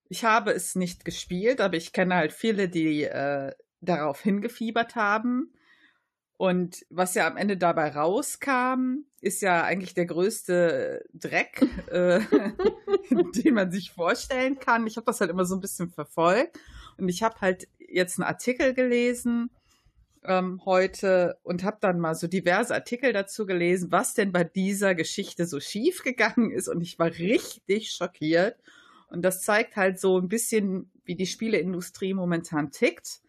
ich 0.10 0.24
habe 0.24 0.52
es 0.52 0.76
nicht 0.76 1.06
gespielt, 1.06 1.62
aber 1.62 1.76
ich 1.78 1.94
kenne 1.94 2.16
halt 2.16 2.34
viele, 2.34 2.70
die 2.70 3.04
äh, 3.04 3.54
darauf 3.82 4.22
hingefiebert 4.22 4.96
haben. 4.96 5.52
Und 6.38 6.86
was 6.90 7.16
ja 7.16 7.28
am 7.28 7.38
Ende 7.38 7.56
dabei 7.56 7.90
rauskam, 7.90 9.06
ist 9.22 9.42
ja 9.42 9.64
eigentlich 9.64 9.94
der 9.94 10.06
größte 10.06 11.06
Dreck, 11.14 11.66
äh, 11.90 12.20
den 13.10 13.54
man 13.54 13.72
sich 13.72 13.92
vorstellen 13.92 14.60
kann. 14.60 14.86
Ich 14.86 14.98
habe 14.98 15.06
das 15.06 15.22
halt 15.22 15.32
immer 15.32 15.46
so 15.46 15.56
ein 15.56 15.62
bisschen 15.62 15.90
verfolgt. 15.90 16.60
Und 16.98 17.08
ich 17.08 17.24
habe 17.24 17.40
halt 17.40 17.68
jetzt 17.80 18.20
einen 18.20 18.28
Artikel 18.28 18.74
gelesen 18.74 19.50
ähm, 20.24 20.62
heute 20.66 21.38
und 21.44 21.64
habe 21.64 21.78
dann 21.80 22.00
mal 22.00 22.16
so 22.16 22.28
diverse 22.28 22.74
Artikel 22.74 23.14
dazu 23.14 23.46
gelesen, 23.46 23.92
was 23.92 24.14
denn 24.14 24.32
bei 24.32 24.44
dieser 24.44 24.94
Geschichte 24.94 25.46
so 25.46 25.62
schief 25.62 26.04
gegangen 26.04 26.52
ist. 26.52 26.68
Und 26.68 26.82
ich 26.82 27.00
war 27.00 27.08
richtig 27.08 27.92
schockiert. 27.92 28.58
Und 29.10 29.22
das 29.22 29.42
zeigt 29.42 29.76
halt 29.76 30.00
so 30.00 30.20
ein 30.20 30.28
bisschen, 30.28 30.92
wie 31.04 31.16
die 31.16 31.28
Spieleindustrie 31.28 32.14
momentan 32.14 32.72
tickt. 32.72 33.22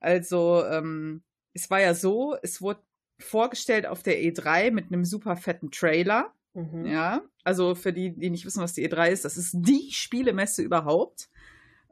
Also 0.00 0.64
ähm, 0.64 1.22
es 1.52 1.70
war 1.70 1.80
ja 1.80 1.94
so, 1.94 2.36
es 2.42 2.60
wurde 2.60 2.80
vorgestellt 3.18 3.86
auf 3.86 4.02
der 4.02 4.18
E3 4.20 4.70
mit 4.70 4.86
einem 4.86 5.04
super 5.04 5.36
fetten 5.36 5.70
Trailer. 5.70 6.32
Mhm. 6.54 6.86
Ja, 6.86 7.22
also 7.42 7.74
für 7.74 7.92
die, 7.92 8.14
die 8.14 8.30
nicht 8.30 8.44
wissen, 8.44 8.62
was 8.62 8.74
die 8.74 8.88
E3 8.88 9.10
ist, 9.10 9.24
das 9.24 9.36
ist 9.36 9.54
die 9.54 9.90
Spielemesse 9.92 10.62
überhaupt. 10.62 11.28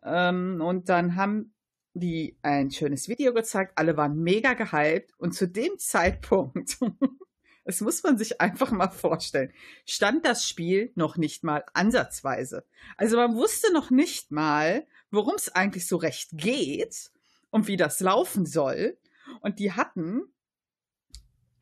Ähm, 0.05 0.61
und 0.61 0.89
dann 0.89 1.17
haben 1.17 1.53
die 1.95 2.37
ein 2.43 2.71
schönes 2.71 3.09
Video 3.09 3.35
gezeigt, 3.35 3.73
alle 3.77 3.97
waren 3.97 4.17
mega 4.19 4.55
gehypt 4.55 5.13
und 5.19 5.33
zu 5.33 5.47
dem 5.47 5.79
Zeitpunkt, 5.79 6.79
das 7.65 7.81
muss 7.81 8.03
man 8.03 8.19
sich 8.19 8.41
einfach 8.41 8.71
mal 8.71 8.91
vorstellen, 8.91 9.53
stand 9.87 10.25
das 10.25 10.47
Spiel 10.49 10.93
noch 10.95 11.17
nicht 11.17 11.45
mal 11.45 11.65
ansatzweise. 11.75 12.65
Also 12.97 13.17
man 13.17 13.35
wusste 13.35 13.73
noch 13.73 13.91
nicht 13.91 14.31
mal, 14.33 14.87
worum 15.11 15.35
es 15.37 15.49
eigentlich 15.49 15.87
so 15.87 15.97
recht 15.97 16.31
geht 16.33 17.11
und 17.51 17.69
wie 17.69 17.77
das 17.77 18.01
laufen 18.01 18.47
soll. 18.47 18.99
Und 19.41 19.59
die 19.59 19.73
hatten 19.73 20.23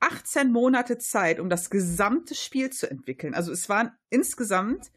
18 0.00 0.50
Monate 0.50 0.96
Zeit, 0.98 1.38
um 1.38 1.50
das 1.50 1.68
gesamte 1.68 2.34
Spiel 2.34 2.70
zu 2.70 2.90
entwickeln. 2.90 3.34
Also 3.34 3.52
es 3.52 3.68
waren 3.68 3.92
insgesamt 4.08 4.90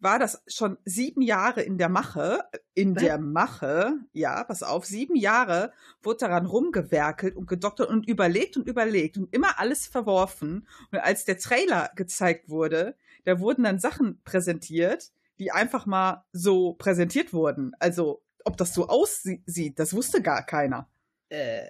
war 0.00 0.18
das 0.18 0.42
schon 0.46 0.78
sieben 0.84 1.22
Jahre 1.22 1.62
in 1.62 1.78
der 1.78 1.88
Mache. 1.88 2.44
In 2.74 2.94
Was? 2.94 3.02
der 3.02 3.18
Mache, 3.18 3.94
ja, 4.12 4.44
pass 4.44 4.62
auf, 4.62 4.84
sieben 4.84 5.16
Jahre 5.16 5.72
wurde 6.02 6.18
daran 6.20 6.46
rumgewerkelt 6.46 7.36
und 7.36 7.48
gedoktert 7.48 7.88
und 7.88 8.08
überlegt 8.08 8.56
und 8.56 8.66
überlegt 8.68 9.16
und 9.18 9.32
immer 9.34 9.58
alles 9.58 9.86
verworfen. 9.86 10.68
Und 10.92 10.98
als 10.98 11.24
der 11.24 11.38
Trailer 11.38 11.90
gezeigt 11.96 12.48
wurde, 12.48 12.96
da 13.24 13.40
wurden 13.40 13.64
dann 13.64 13.78
Sachen 13.80 14.22
präsentiert, 14.22 15.10
die 15.38 15.52
einfach 15.52 15.86
mal 15.86 16.24
so 16.32 16.74
präsentiert 16.74 17.32
wurden. 17.32 17.72
Also, 17.78 18.22
ob 18.44 18.56
das 18.56 18.74
so 18.74 18.88
aussieht, 18.88 19.78
das 19.78 19.92
wusste 19.92 20.22
gar 20.22 20.44
keiner. 20.46 20.88
Äh. 21.28 21.66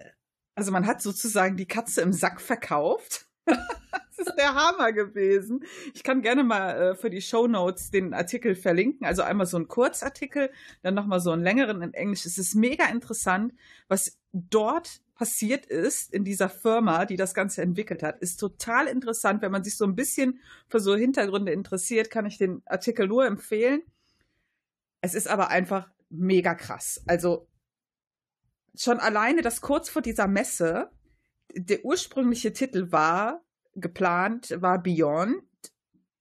Also 0.54 0.72
man 0.72 0.86
hat 0.86 1.00
sozusagen 1.00 1.56
die 1.56 1.68
Katze 1.68 2.00
im 2.00 2.12
Sack 2.12 2.40
verkauft. 2.40 3.26
das 4.16 4.26
ist 4.26 4.36
der 4.36 4.54
Hammer 4.54 4.92
gewesen. 4.92 5.64
Ich 5.94 6.02
kann 6.02 6.22
gerne 6.22 6.44
mal 6.44 6.70
äh, 6.70 6.94
für 6.94 7.10
die 7.10 7.22
Show 7.22 7.46
Notes 7.46 7.90
den 7.90 8.14
Artikel 8.14 8.54
verlinken. 8.54 9.06
Also 9.06 9.22
einmal 9.22 9.46
so 9.46 9.56
ein 9.56 9.68
Kurzartikel, 9.68 10.50
dann 10.82 10.94
nochmal 10.94 11.20
so 11.20 11.30
einen 11.30 11.42
längeren 11.42 11.82
in 11.82 11.94
Englisch. 11.94 12.26
Es 12.26 12.38
ist 12.38 12.54
mega 12.54 12.86
interessant, 12.86 13.54
was 13.88 14.18
dort 14.32 15.00
passiert 15.14 15.66
ist 15.66 16.14
in 16.14 16.24
dieser 16.24 16.48
Firma, 16.48 17.04
die 17.04 17.16
das 17.16 17.34
Ganze 17.34 17.60
entwickelt 17.62 18.04
hat, 18.04 18.20
ist 18.20 18.38
total 18.38 18.86
interessant. 18.86 19.42
Wenn 19.42 19.50
man 19.50 19.64
sich 19.64 19.76
so 19.76 19.84
ein 19.84 19.96
bisschen 19.96 20.40
für 20.68 20.78
so 20.78 20.94
Hintergründe 20.94 21.52
interessiert, 21.52 22.08
kann 22.08 22.24
ich 22.24 22.38
den 22.38 22.62
Artikel 22.66 23.08
nur 23.08 23.26
empfehlen. 23.26 23.82
Es 25.00 25.14
ist 25.14 25.26
aber 25.26 25.48
einfach 25.48 25.88
mega 26.08 26.54
krass. 26.54 27.02
Also 27.06 27.48
schon 28.76 29.00
alleine 29.00 29.42
das 29.42 29.60
kurz 29.60 29.88
vor 29.88 30.02
dieser 30.02 30.28
Messe, 30.28 30.90
der 31.52 31.84
ursprüngliche 31.84 32.52
Titel 32.52 32.92
war 32.92 33.42
geplant, 33.80 34.56
war 34.60 34.82
Beyond. 34.82 35.42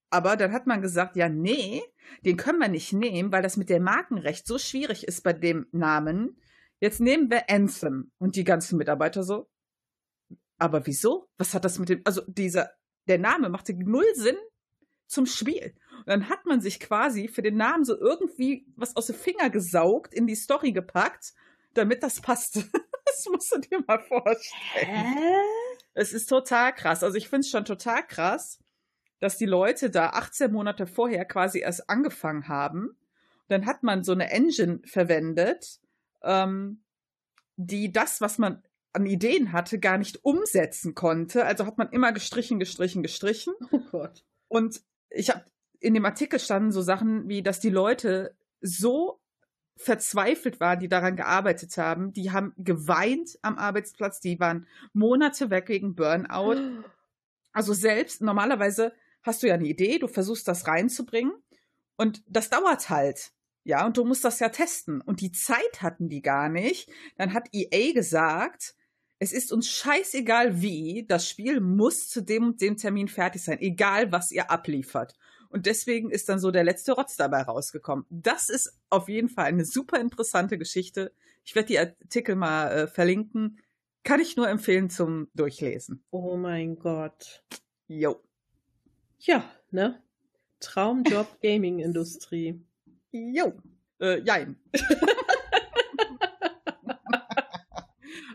Aber 0.10 0.38
dann 0.38 0.54
hat 0.54 0.68
man 0.68 0.82
gesagt, 0.82 1.16
ja, 1.16 1.28
nee, 1.28 1.82
den 2.24 2.38
können 2.38 2.60
wir 2.60 2.70
nicht 2.70 2.94
nehmen, 2.94 3.32
weil 3.32 3.42
das 3.42 3.58
mit 3.58 3.70
dem 3.70 3.84
Markenrecht 3.84 4.48
so 4.48 4.58
schwierig 4.58 5.06
ist 5.06 5.24
bei 5.24 5.34
dem 5.34 5.68
Namen. 5.72 6.40
Jetzt 6.80 7.02
nehmen 7.02 7.30
wir 7.30 7.50
Anthem 7.50 8.12
und 8.18 8.36
die 8.36 8.44
ganzen 8.44 8.78
Mitarbeiter 8.78 9.24
so. 9.24 9.50
Aber 10.58 10.88
wieso? 10.88 11.30
Was 11.38 11.54
hat 11.54 11.66
das 11.66 11.78
mit 11.80 11.90
dem, 11.90 12.02
also 12.06 12.22
dieser, 12.28 12.72
der 13.08 13.20
Name 13.20 13.50
machte 13.50 13.74
null 13.74 14.08
Sinn 14.14 14.38
zum 15.08 15.26
Spiel. 15.26 15.76
Und 16.00 16.08
dann 16.08 16.30
hat 16.30 16.46
man 16.46 16.62
sich 16.62 16.80
quasi 16.80 17.28
für 17.28 17.42
den 17.42 17.58
Namen 17.58 17.84
so 17.84 17.98
irgendwie 17.98 18.66
was 18.76 18.96
aus 18.96 19.08
den 19.08 19.16
Finger 19.16 19.50
gesaugt, 19.50 20.14
in 20.14 20.28
die 20.28 20.36
Story 20.36 20.72
gepackt 20.72 21.34
damit 21.78 22.04
das 22.04 22.22
passt. 22.22 22.64
Das 23.10 23.26
musst 23.32 23.52
du 23.52 23.60
dir 23.60 23.84
mal 23.88 24.00
vorstellen. 24.00 24.44
Hä? 24.74 25.38
Es 25.98 26.14
ist 26.14 26.28
total 26.28 26.74
krass. 26.76 27.04
Also 27.04 27.18
ich 27.18 27.28
finde 27.28 27.42
es 27.42 27.50
schon 27.50 27.66
total 27.66 28.06
krass, 28.06 28.60
dass 29.20 29.38
die 29.38 29.48
Leute 29.48 29.90
da 29.90 30.12
18 30.12 30.52
Monate 30.52 30.86
vorher 30.86 31.26
quasi 31.26 31.60
erst 31.60 31.90
angefangen 31.90 32.48
haben. 32.48 32.96
Dann 33.48 33.66
hat 33.66 33.82
man 33.82 34.04
so 34.04 34.12
eine 34.12 34.30
Engine 34.30 34.80
verwendet, 34.86 35.80
ähm, 36.22 36.84
die 37.56 37.92
das, 37.92 38.22
was 38.22 38.38
man 38.38 38.62
an 38.94 39.08
Ideen 39.08 39.54
hatte, 39.54 39.80
gar 39.80 39.98
nicht 39.98 40.24
umsetzen 40.24 40.94
konnte. 40.94 41.46
Also 41.46 41.66
hat 41.66 41.80
man 41.80 41.90
immer 41.90 42.12
gestrichen, 42.12 42.60
gestrichen, 42.60 43.02
gestrichen. 43.02 43.56
Oh 43.72 43.80
Gott. 43.92 44.24
Und 44.50 44.84
ich 45.10 45.32
habe 45.32 45.46
in 45.80 45.96
dem 45.96 46.06
Artikel 46.06 46.40
standen 46.40 46.72
so 46.72 46.82
Sachen 46.84 47.28
wie, 47.28 47.42
dass 47.42 47.60
die 47.60 47.70
Leute 47.70 48.36
so 48.62 49.17
verzweifelt 49.78 50.60
waren, 50.60 50.80
die 50.80 50.90
daran 50.90 51.16
gearbeitet 51.16 51.78
haben. 51.78 52.14
Die 52.14 52.32
haben 52.32 52.54
geweint 52.58 53.38
am 53.42 53.58
Arbeitsplatz, 53.58 54.20
die 54.20 54.40
waren 54.40 54.68
Monate 54.94 55.50
weg 55.50 55.70
wegen 55.70 55.96
Burnout. 55.96 56.84
Also 57.54 57.74
selbst, 57.74 58.22
normalerweise 58.22 58.94
hast 59.24 59.42
du 59.42 59.48
ja 59.48 59.56
eine 59.56 59.66
Idee, 59.66 59.98
du 59.98 60.08
versuchst 60.08 60.48
das 60.48 60.68
reinzubringen 60.68 61.34
und 61.96 62.22
das 62.28 62.52
dauert 62.52 62.92
halt. 62.92 63.32
Ja, 63.64 63.86
und 63.86 63.98
du 63.98 64.06
musst 64.06 64.24
das 64.24 64.40
ja 64.40 64.50
testen. 64.50 65.02
Und 65.02 65.22
die 65.22 65.32
Zeit 65.32 65.82
hatten 65.82 66.08
die 66.08 66.22
gar 66.22 66.48
nicht. 66.50 66.90
Dann 67.18 67.34
hat 67.34 67.50
EA 67.52 67.94
gesagt, 67.94 68.76
es 69.20 69.34
ist 69.34 69.52
uns 69.52 69.70
scheißegal 69.70 70.62
wie, 70.62 71.06
das 71.08 71.28
Spiel 71.28 71.60
muss 71.60 72.08
zu 72.08 72.22
dem 72.22 72.44
und 72.44 72.62
dem 72.62 72.78
Termin 72.78 73.08
fertig 73.08 73.44
sein, 73.44 73.60
egal 73.60 74.12
was 74.12 74.32
ihr 74.32 74.52
abliefert. 74.52 75.16
Und 75.50 75.66
deswegen 75.66 76.12
ist 76.12 76.30
dann 76.30 76.40
so 76.40 76.52
der 76.52 76.64
letzte 76.64 76.94
Rotz 76.94 77.16
dabei 77.16 77.42
rausgekommen. 77.42 78.06
Das 78.10 78.50
ist 78.50 78.78
auf 78.90 79.10
jeden 79.10 79.30
Fall 79.30 79.46
eine 79.46 79.66
super 79.66 80.00
interessante 80.00 80.58
Geschichte. 80.58 81.12
Ich 81.44 81.56
werde 81.56 81.68
die 81.68 81.80
Artikel 81.80 82.36
mal 82.36 82.72
äh, 82.72 82.88
verlinken. 82.88 83.60
Kann 84.04 84.20
ich 84.20 84.38
nur 84.38 84.50
empfehlen 84.50 84.90
zum 84.90 85.30
Durchlesen. 85.34 86.04
Oh 86.12 86.38
mein 86.38 86.78
Gott. 86.78 87.44
Jo. 87.88 88.22
Ja, 89.20 89.44
ne? 89.72 90.02
Traumjob 90.60 91.28
Gaming-Industrie. 91.42 92.62
Jo. 93.12 93.54
Äh, 94.00 94.22
jein. 94.22 94.58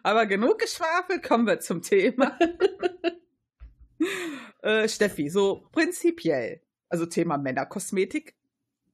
Aber 0.02 0.26
genug 0.26 0.58
geschwafelt, 0.58 1.22
kommen 1.22 1.46
wir 1.46 1.60
zum 1.60 1.80
Thema. 1.80 2.36
äh, 4.62 4.88
Steffi, 4.88 5.28
so 5.28 5.68
prinzipiell 5.70 6.60
also 6.92 7.06
Thema 7.06 7.38
Männerkosmetik. 7.38 8.34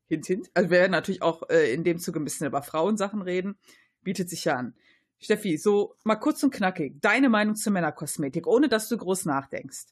Hint, 0.06 0.26
hint. 0.26 0.50
Also 0.54 0.70
wir 0.70 0.78
werden 0.78 0.92
natürlich 0.92 1.20
auch 1.20 1.48
äh, 1.50 1.72
in 1.72 1.84
dem 1.84 1.98
Zuge 1.98 2.20
ein 2.20 2.24
bisschen 2.24 2.46
über 2.46 2.62
Frauensachen 2.62 3.20
reden. 3.20 3.58
Bietet 4.02 4.30
sich 4.30 4.44
ja 4.44 4.54
an. 4.56 4.74
Steffi, 5.18 5.58
so 5.58 5.96
mal 6.04 6.16
kurz 6.16 6.42
und 6.42 6.54
knackig. 6.54 7.00
Deine 7.00 7.28
Meinung 7.28 7.56
zur 7.56 7.72
Männerkosmetik, 7.72 8.46
ohne 8.46 8.68
dass 8.68 8.88
du 8.88 8.96
groß 8.96 9.24
nachdenkst. 9.26 9.86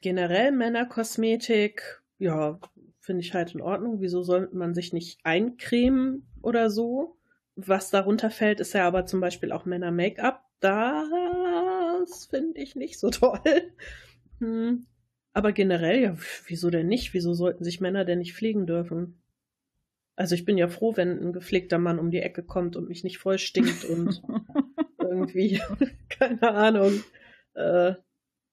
Generell 0.00 0.52
Männerkosmetik, 0.52 2.00
ja, 2.18 2.60
finde 3.00 3.22
ich 3.22 3.34
halt 3.34 3.54
in 3.54 3.60
Ordnung. 3.60 4.00
Wieso 4.00 4.22
sollte 4.22 4.56
man 4.56 4.74
sich 4.74 4.92
nicht 4.92 5.18
eincremen 5.24 6.28
oder 6.40 6.70
so? 6.70 7.16
Was 7.56 7.90
darunter 7.90 8.30
fällt, 8.30 8.60
ist 8.60 8.74
ja 8.74 8.86
aber 8.86 9.04
zum 9.04 9.20
Beispiel 9.20 9.50
auch 9.50 9.64
Männer-Make-up. 9.64 10.44
Das 10.60 12.26
finde 12.26 12.60
ich 12.60 12.76
nicht 12.76 13.00
so 13.00 13.10
toll. 13.10 13.40
Hm. 14.38 14.86
Aber 15.38 15.52
generell, 15.52 16.02
ja, 16.02 16.16
wieso 16.48 16.68
denn 16.68 16.88
nicht? 16.88 17.14
Wieso 17.14 17.32
sollten 17.32 17.62
sich 17.62 17.80
Männer 17.80 18.04
denn 18.04 18.18
nicht 18.18 18.34
fliegen 18.34 18.66
dürfen? 18.66 19.22
Also 20.16 20.34
ich 20.34 20.44
bin 20.44 20.58
ja 20.58 20.66
froh, 20.66 20.96
wenn 20.96 21.28
ein 21.28 21.32
gepflegter 21.32 21.78
Mann 21.78 22.00
um 22.00 22.10
die 22.10 22.18
Ecke 22.18 22.42
kommt 22.42 22.74
und 22.74 22.88
mich 22.88 23.04
nicht 23.04 23.18
voll 23.18 23.38
stinkt 23.38 23.84
und 23.84 24.20
irgendwie, 24.98 25.62
keine 26.08 26.42
Ahnung, 26.42 27.04
äh, 27.54 27.94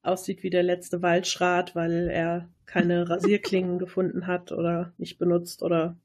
aussieht 0.03 0.43
wie 0.43 0.51
der 0.51 0.61
letzte 0.61 1.01
Waldschrat, 1.01 1.75
weil 1.75 2.07
er 2.07 2.49
keine 2.67 3.09
Rasierklingen 3.09 3.79
gefunden 3.79 4.27
hat 4.27 4.51
oder 4.51 4.93
nicht 4.99 5.17
benutzt 5.17 5.63
oder 5.63 5.97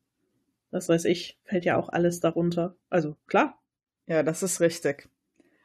was 0.71 0.89
weiß 0.89 1.05
ich, 1.05 1.39
fällt 1.45 1.67
ja 1.67 1.77
auch 1.77 1.91
alles 1.91 2.21
darunter. 2.21 2.75
Also 2.89 3.19
klar. 3.27 3.61
Ja, 4.07 4.23
das 4.23 4.43
ist 4.43 4.63
richtig. 4.63 5.11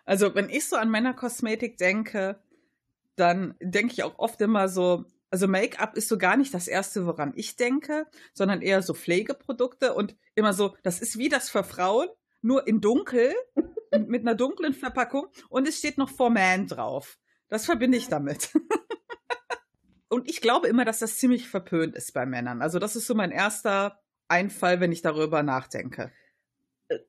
Also 0.03 0.35
wenn 0.35 0.49
ich 0.49 0.67
so 0.67 0.75
an 0.75 0.91
Männerkosmetik 0.91 1.77
denke, 1.77 2.37
dann 3.15 3.55
denke 3.61 3.93
ich 3.93 4.03
auch 4.03 4.17
oft 4.19 4.41
immer 4.41 4.67
so, 4.67 5.05
also 5.29 5.47
Make-up 5.47 5.97
ist 5.97 6.07
so 6.07 6.17
gar 6.17 6.37
nicht 6.37 6.53
das 6.53 6.67
Erste, 6.67 7.05
woran 7.05 7.33
ich 7.35 7.55
denke, 7.55 8.07
sondern 8.33 8.61
eher 8.61 8.81
so 8.81 8.93
Pflegeprodukte 8.93 9.93
und 9.93 10.15
immer 10.35 10.53
so, 10.53 10.75
das 10.83 11.01
ist 11.01 11.17
wie 11.17 11.29
das 11.29 11.49
für 11.49 11.63
Frauen, 11.63 12.07
nur 12.41 12.67
in 12.67 12.81
dunkel, 12.81 13.33
mit 14.07 14.21
einer 14.21 14.35
dunklen 14.35 14.73
Verpackung 14.73 15.27
und 15.49 15.67
es 15.67 15.79
steht 15.79 15.97
noch 15.97 16.09
for 16.09 16.29
Man 16.29 16.67
drauf. 16.67 17.17
Das 17.47 17.65
verbinde 17.65 17.97
ich 17.97 18.07
damit. 18.07 18.53
und 20.09 20.29
ich 20.29 20.41
glaube 20.41 20.67
immer, 20.67 20.85
dass 20.85 20.99
das 20.99 21.17
ziemlich 21.17 21.47
verpönt 21.47 21.95
ist 21.95 22.13
bei 22.13 22.25
Männern. 22.25 22.61
Also 22.61 22.79
das 22.79 22.95
ist 22.95 23.07
so 23.07 23.15
mein 23.15 23.31
erster 23.31 23.99
Einfall, 24.27 24.79
wenn 24.79 24.91
ich 24.91 25.01
darüber 25.01 25.43
nachdenke 25.43 26.11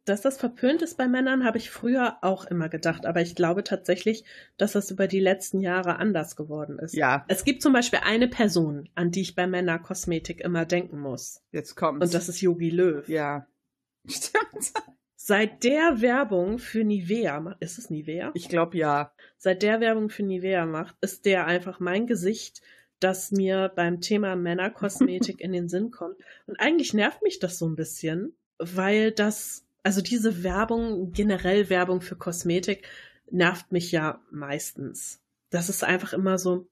dass 0.04 0.23
das 0.23 0.38
verpönt 0.38 0.83
ist 0.83 0.97
bei 0.97 1.06
Männern, 1.06 1.45
habe 1.45 1.59
ich 1.59 1.71
früher 1.71 2.18
auch 2.23 2.45
immer 2.47 2.68
gedacht. 2.68 3.06
Aber 3.06 3.21
ich 3.21 3.35
glaube 3.35 3.64
tatsächlich, 3.64 4.25
dass 4.56 4.73
das 4.73 4.90
über 4.90 5.06
die 5.06 5.21
letzten 5.21 5.61
Jahre 5.61 5.97
anders 5.97 6.37
geworden 6.37 6.78
ist. 6.78 6.95
Ja. 6.95 7.25
Es 7.28 7.45
gibt 7.45 7.62
zum 7.62 7.73
Beispiel 7.73 8.00
eine 8.02 8.28
Person, 8.28 8.88
an 8.95 9.11
die 9.11 9.23
ich 9.23 9.35
bei 9.35 9.47
Männerkosmetik 9.47 10.40
immer 10.40 10.64
denken 10.64 10.99
muss. 10.99 11.42
Jetzt 11.52 11.75
kommt. 11.75 12.02
Und 12.02 12.14
das 12.14 12.28
ist 12.28 12.40
Yogi 12.40 12.71
Löw. 12.71 13.06
Ja. 13.09 13.47
Stimmt. 14.09 14.73
Seit 15.16 15.64
der 15.64 16.00
Werbung 16.00 16.59
für 16.61 16.85
Nivea, 16.85 17.56
ist 17.59 17.78
es 17.78 17.90
Nivea? 17.90 18.30
Ich 18.35 18.49
glaube 18.49 18.78
ja. 18.78 19.12
Seit 19.37 19.62
der 19.62 19.80
Werbung 19.80 20.09
für 20.09 20.23
Nivea 20.23 20.66
macht, 20.66 20.95
ist 21.00 21.26
der 21.26 21.47
einfach 21.47 21.80
mein 21.80 22.06
Gesicht, 22.06 22.62
das 23.00 23.33
mir 23.33 23.73
beim 23.75 24.00
Thema 24.00 24.37
Männerkosmetik 24.37 25.40
in 25.40 25.52
den 25.52 25.68
Sinn 25.68 25.90
kommt. 25.90 26.16
Und 26.47 26.61
eigentlich 26.61 26.95
nervt 26.95 27.23
mich 27.23 27.40
das 27.40 27.59
so 27.59 27.66
ein 27.66 27.75
bisschen, 27.75 28.37
weil 28.59 29.11
das, 29.11 29.65
also 29.87 30.00
diese 30.00 30.43
Werbung, 30.43 31.12
generell 31.12 31.71
Werbung 31.71 32.00
für 32.00 32.16
Kosmetik, 32.16 32.88
nervt 33.31 33.71
mich 33.71 33.93
ja 33.93 34.21
meistens. 34.33 35.23
Das 35.50 35.69
ist 35.69 35.85
einfach 35.85 36.12
immer 36.12 36.38
so, 36.38 36.66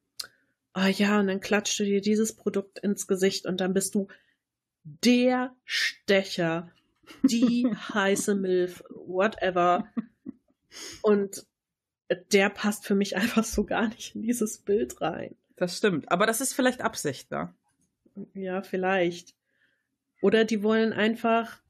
oh 0.75 0.87
ja, 0.87 1.21
und 1.21 1.29
dann 1.29 1.39
klatscht 1.39 1.79
du 1.79 1.85
dir 1.85 2.01
dieses 2.01 2.35
Produkt 2.35 2.81
ins 2.81 3.07
Gesicht 3.07 3.47
und 3.47 3.61
dann 3.61 3.73
bist 3.73 3.95
du 3.95 4.09
der 4.83 5.55
Stecher 5.65 6.73
die 7.23 7.69
heiße 7.95 8.35
Milf, 8.35 8.83
whatever. 8.91 9.89
Und 11.03 11.47
der 12.33 12.51
passt 12.51 12.85
für 12.85 12.97
mich 12.97 13.15
einfach 13.15 13.45
so 13.45 13.63
gar 13.63 13.87
nicht 13.91 14.17
in 14.17 14.23
dieses 14.23 14.59
Bild 14.59 15.01
rein. 15.01 15.37
Das 15.55 15.77
stimmt. 15.77 16.11
Aber 16.11 16.27
das 16.27 16.41
ist 16.41 16.53
vielleicht 16.53 16.81
Absicht, 16.81 17.31
ne? 17.31 17.55
Ja, 18.35 18.63
vielleicht. 18.63 19.37
Oder 20.21 20.45
die 20.45 20.65
wollen 20.65 20.93
einfach, 20.93 21.61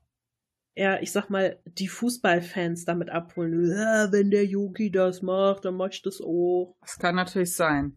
ja, 0.76 1.00
ich 1.00 1.12
sag 1.12 1.30
mal, 1.30 1.58
die 1.64 1.88
Fußballfans 1.88 2.84
damit 2.84 3.10
abholen. 3.10 3.70
Ja, 3.70 4.10
wenn 4.10 4.30
der 4.30 4.44
Yogi 4.44 4.90
das 4.90 5.22
macht, 5.22 5.64
dann 5.64 5.76
mach 5.76 5.90
ich 5.90 6.02
das 6.02 6.20
auch. 6.20 6.76
Das 6.80 6.98
kann 6.98 7.14
natürlich 7.14 7.54
sein. 7.54 7.96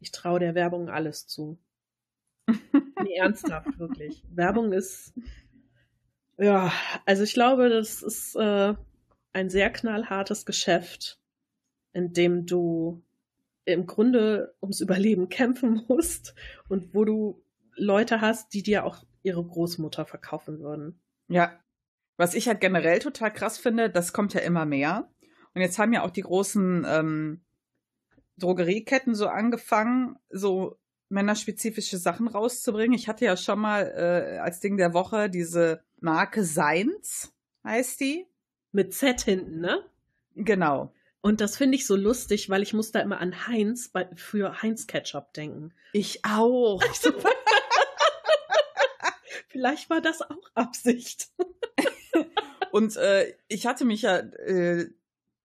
Ich 0.00 0.10
traue 0.10 0.40
der 0.40 0.54
Werbung 0.54 0.88
alles 0.88 1.26
zu. 1.26 1.58
nee, 2.48 3.16
ernsthaft, 3.16 3.78
wirklich. 3.78 4.24
Werbung 4.30 4.72
ist 4.72 5.14
ja, 6.40 6.72
also 7.04 7.22
ich 7.22 7.34
glaube, 7.34 7.68
das 7.68 8.02
ist 8.02 8.34
äh, 8.34 8.74
ein 9.34 9.50
sehr 9.50 9.70
knallhartes 9.70 10.46
Geschäft, 10.46 11.20
in 11.92 12.14
dem 12.14 12.46
du 12.46 13.02
im 13.66 13.86
Grunde 13.86 14.54
ums 14.62 14.80
Überleben 14.80 15.28
kämpfen 15.28 15.84
musst 15.88 16.34
und 16.68 16.94
wo 16.94 17.04
du 17.04 17.42
Leute 17.76 18.22
hast, 18.22 18.54
die 18.54 18.62
dir 18.62 18.86
auch 18.86 19.04
ihre 19.22 19.44
Großmutter 19.44 20.06
verkaufen 20.06 20.60
würden. 20.60 20.98
Ja. 21.28 21.60
Was 22.20 22.34
ich 22.34 22.48
halt 22.48 22.60
generell 22.60 22.98
total 22.98 23.32
krass 23.32 23.56
finde, 23.56 23.88
das 23.88 24.12
kommt 24.12 24.34
ja 24.34 24.42
immer 24.42 24.66
mehr. 24.66 25.08
Und 25.54 25.62
jetzt 25.62 25.78
haben 25.78 25.94
ja 25.94 26.02
auch 26.02 26.10
die 26.10 26.20
großen 26.20 26.84
ähm, 26.86 27.40
Drogerieketten 28.36 29.14
so 29.14 29.26
angefangen, 29.26 30.16
so 30.28 30.78
männerspezifische 31.08 31.96
Sachen 31.96 32.28
rauszubringen. 32.28 32.92
Ich 32.92 33.08
hatte 33.08 33.24
ja 33.24 33.38
schon 33.38 33.58
mal 33.58 33.90
äh, 33.96 34.36
als 34.36 34.60
Ding 34.60 34.76
der 34.76 34.92
Woche 34.92 35.30
diese 35.30 35.82
Marke 35.98 36.44
Seins, 36.44 37.32
heißt 37.64 37.98
die. 38.00 38.26
Mit 38.70 38.92
Z 38.92 39.22
hinten, 39.22 39.60
ne? 39.60 39.82
Genau. 40.34 40.92
Und 41.22 41.40
das 41.40 41.56
finde 41.56 41.76
ich 41.76 41.86
so 41.86 41.96
lustig, 41.96 42.50
weil 42.50 42.62
ich 42.62 42.74
muss 42.74 42.92
da 42.92 43.00
immer 43.00 43.20
an 43.20 43.46
Heinz 43.46 43.88
bei, 43.88 44.10
für 44.14 44.60
Heinz 44.60 44.86
Ketchup 44.86 45.32
denken. 45.32 45.72
Ich 45.94 46.22
auch. 46.26 46.82
Vielleicht 49.50 49.90
war 49.90 50.00
das 50.00 50.22
auch 50.22 50.50
Absicht. 50.54 51.28
Und 52.72 52.96
äh, 52.96 53.34
ich 53.48 53.66
hatte 53.66 53.84
mich 53.84 54.02
ja 54.02 54.18
äh, 54.18 54.86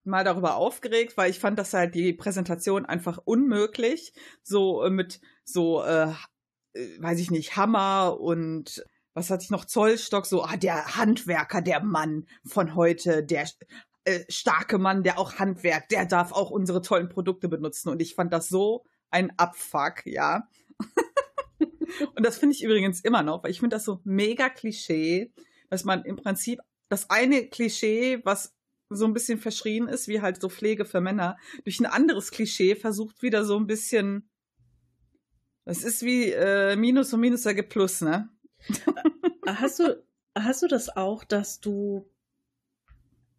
mal 0.03 0.23
darüber 0.23 0.55
aufgeregt, 0.55 1.17
weil 1.17 1.31
ich 1.31 1.39
fand 1.39 1.57
das 1.57 1.73
halt 1.73 1.95
die 1.95 2.13
Präsentation 2.13 2.85
einfach 2.85 3.17
unmöglich. 3.25 4.13
So 4.43 4.83
äh, 4.83 4.91
mit 4.91 5.19
so, 5.43 5.83
äh, 5.83 6.11
äh, 6.73 7.01
weiß 7.01 7.19
ich 7.19 7.31
nicht, 7.31 7.57
Hammer 7.57 8.19
und 8.19 8.85
was 9.15 9.29
hatte 9.29 9.43
ich 9.43 9.49
noch, 9.49 9.65
Zollstock, 9.65 10.25
so, 10.25 10.43
ah, 10.43 10.57
der 10.57 10.97
Handwerker, 10.97 11.61
der 11.61 11.81
Mann 11.81 12.27
von 12.45 12.75
heute, 12.75 13.23
der 13.23 13.49
äh, 14.03 14.19
starke 14.29 14.77
Mann, 14.77 15.03
der 15.03 15.17
auch 15.17 15.39
Handwerk, 15.39 15.89
der 15.89 16.05
darf 16.05 16.31
auch 16.31 16.51
unsere 16.51 16.81
tollen 16.81 17.09
Produkte 17.09 17.47
benutzen. 17.47 17.89
Und 17.89 18.01
ich 18.01 18.13
fand 18.13 18.33
das 18.33 18.49
so 18.49 18.83
ein 19.09 19.31
Abfuck, 19.39 20.05
ja. 20.05 20.47
Und 22.15 22.25
das 22.25 22.37
finde 22.37 22.55
ich 22.55 22.63
übrigens 22.63 23.01
immer 23.01 23.23
noch, 23.23 23.43
weil 23.43 23.51
ich 23.51 23.59
finde 23.59 23.75
das 23.75 23.85
so 23.85 24.01
mega 24.03 24.49
Klischee, 24.49 25.31
dass 25.69 25.83
man 25.83 26.03
im 26.03 26.15
Prinzip 26.15 26.59
das 26.89 27.09
eine 27.09 27.47
Klischee, 27.47 28.21
was 28.23 28.55
so 28.89 29.05
ein 29.05 29.13
bisschen 29.13 29.39
verschrien 29.39 29.87
ist, 29.87 30.07
wie 30.07 30.21
halt 30.21 30.39
so 30.39 30.49
Pflege 30.49 30.85
für 30.85 31.01
Männer, 31.01 31.37
durch 31.63 31.79
ein 31.79 31.85
anderes 31.85 32.31
Klischee 32.31 32.75
versucht 32.75 33.21
wieder 33.21 33.43
so 33.43 33.57
ein 33.57 33.67
bisschen. 33.67 34.29
Das 35.65 35.83
ist 35.83 36.03
wie 36.03 36.31
äh, 36.31 36.75
Minus 36.75 37.11
und 37.13 37.21
Minus 37.21 37.45
ergibt 37.45 37.69
Plus, 37.69 38.01
ne? 38.01 38.29
hast 39.45 39.79
du, 39.79 40.03
hast 40.35 40.61
du 40.61 40.67
das 40.67 40.95
auch, 40.95 41.23
dass 41.23 41.59
du 41.59 42.07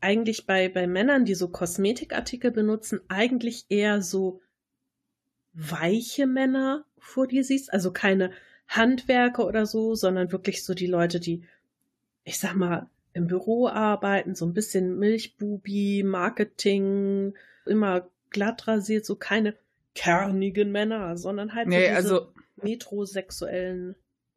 eigentlich 0.00 0.46
bei, 0.46 0.68
bei 0.68 0.86
Männern, 0.86 1.24
die 1.24 1.34
so 1.34 1.48
Kosmetikartikel 1.48 2.50
benutzen, 2.50 3.00
eigentlich 3.08 3.66
eher 3.68 4.02
so 4.02 4.42
weiche 5.52 6.26
Männer 6.26 6.84
vor 6.98 7.26
dir 7.26 7.44
siehst? 7.44 7.72
Also 7.72 7.92
keine 7.92 8.30
Handwerker 8.68 9.46
oder 9.46 9.66
so, 9.66 9.94
sondern 9.94 10.32
wirklich 10.32 10.64
so 10.64 10.74
die 10.74 10.86
Leute, 10.86 11.20
die, 11.20 11.44
ich 12.24 12.38
sag 12.38 12.54
mal, 12.54 12.88
im 13.12 13.26
Büro 13.26 13.68
arbeiten, 13.68 14.34
so 14.34 14.44
ein 14.44 14.52
bisschen 14.52 14.98
Milchbubi, 14.98 16.02
Marketing, 16.04 17.34
immer 17.64 18.08
glatt 18.30 18.68
rasiert, 18.68 19.06
so 19.06 19.16
keine 19.16 19.56
kernigen 19.94 20.70
Männer, 20.70 21.16
sondern 21.16 21.54
halt 21.54 21.68
nee, 21.68 21.76
so 21.76 21.86
diese 21.86 21.96
also 21.96 22.32
metrosexuellen 22.56 23.96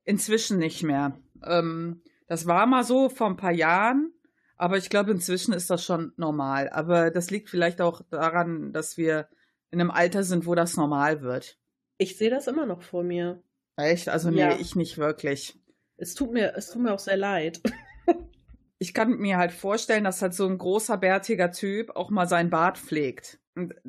Inzwischen 0.09 0.57
nicht 0.57 0.81
mehr. 0.81 1.19
Ähm, 1.45 2.01
das 2.25 2.47
war 2.47 2.65
mal 2.65 2.83
so 2.83 3.09
vor 3.09 3.27
ein 3.27 3.37
paar 3.37 3.51
Jahren, 3.51 4.11
aber 4.55 4.77
ich 4.77 4.89
glaube, 4.89 5.11
inzwischen 5.11 5.53
ist 5.53 5.69
das 5.69 5.85
schon 5.85 6.13
normal. 6.17 6.67
Aber 6.69 7.11
das 7.11 7.29
liegt 7.29 7.47
vielleicht 7.47 7.79
auch 7.79 8.01
daran, 8.09 8.73
dass 8.73 8.97
wir 8.97 9.27
in 9.69 9.79
einem 9.79 9.91
Alter 9.91 10.23
sind, 10.23 10.47
wo 10.47 10.55
das 10.55 10.77
normal 10.77 11.21
wird. 11.21 11.58
Ich 11.99 12.17
sehe 12.17 12.29
das 12.29 12.47
immer 12.47 12.65
noch 12.65 12.81
vor 12.81 13.03
mir. 13.03 13.43
Echt? 13.75 14.09
Also 14.09 14.31
nee, 14.31 14.39
ja. 14.39 14.57
ich 14.57 14.75
nicht 14.75 14.97
wirklich. 14.97 15.59
Es 15.97 16.15
tut 16.15 16.31
mir, 16.31 16.53
es 16.55 16.71
tut 16.71 16.81
mir 16.81 16.93
auch 16.93 16.99
sehr 16.99 17.17
leid. 17.17 17.61
ich 18.79 18.93
kann 18.93 19.17
mir 19.17 19.37
halt 19.37 19.51
vorstellen, 19.51 20.05
dass 20.05 20.21
halt 20.21 20.33
so 20.33 20.47
ein 20.47 20.57
großer, 20.57 20.97
bärtiger 20.97 21.51
Typ 21.51 21.95
auch 21.97 22.09
mal 22.09 22.25
seinen 22.25 22.49
Bart 22.49 22.77
pflegt. 22.77 23.39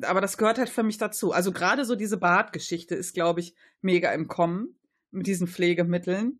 aber 0.01 0.19
das 0.19 0.37
gehört 0.37 0.59
halt 0.59 0.69
für 0.69 0.83
mich 0.83 0.97
dazu. 0.97 1.31
Also 1.31 1.53
gerade 1.53 1.85
so 1.85 1.95
diese 1.95 2.17
Bartgeschichte 2.17 2.95
ist, 2.95 3.13
glaube 3.13 3.39
ich, 3.39 3.55
mega 3.81 4.11
im 4.11 4.27
Kommen 4.27 4.75
mit 5.11 5.25
diesen 5.25 5.47
Pflegemitteln, 5.47 6.39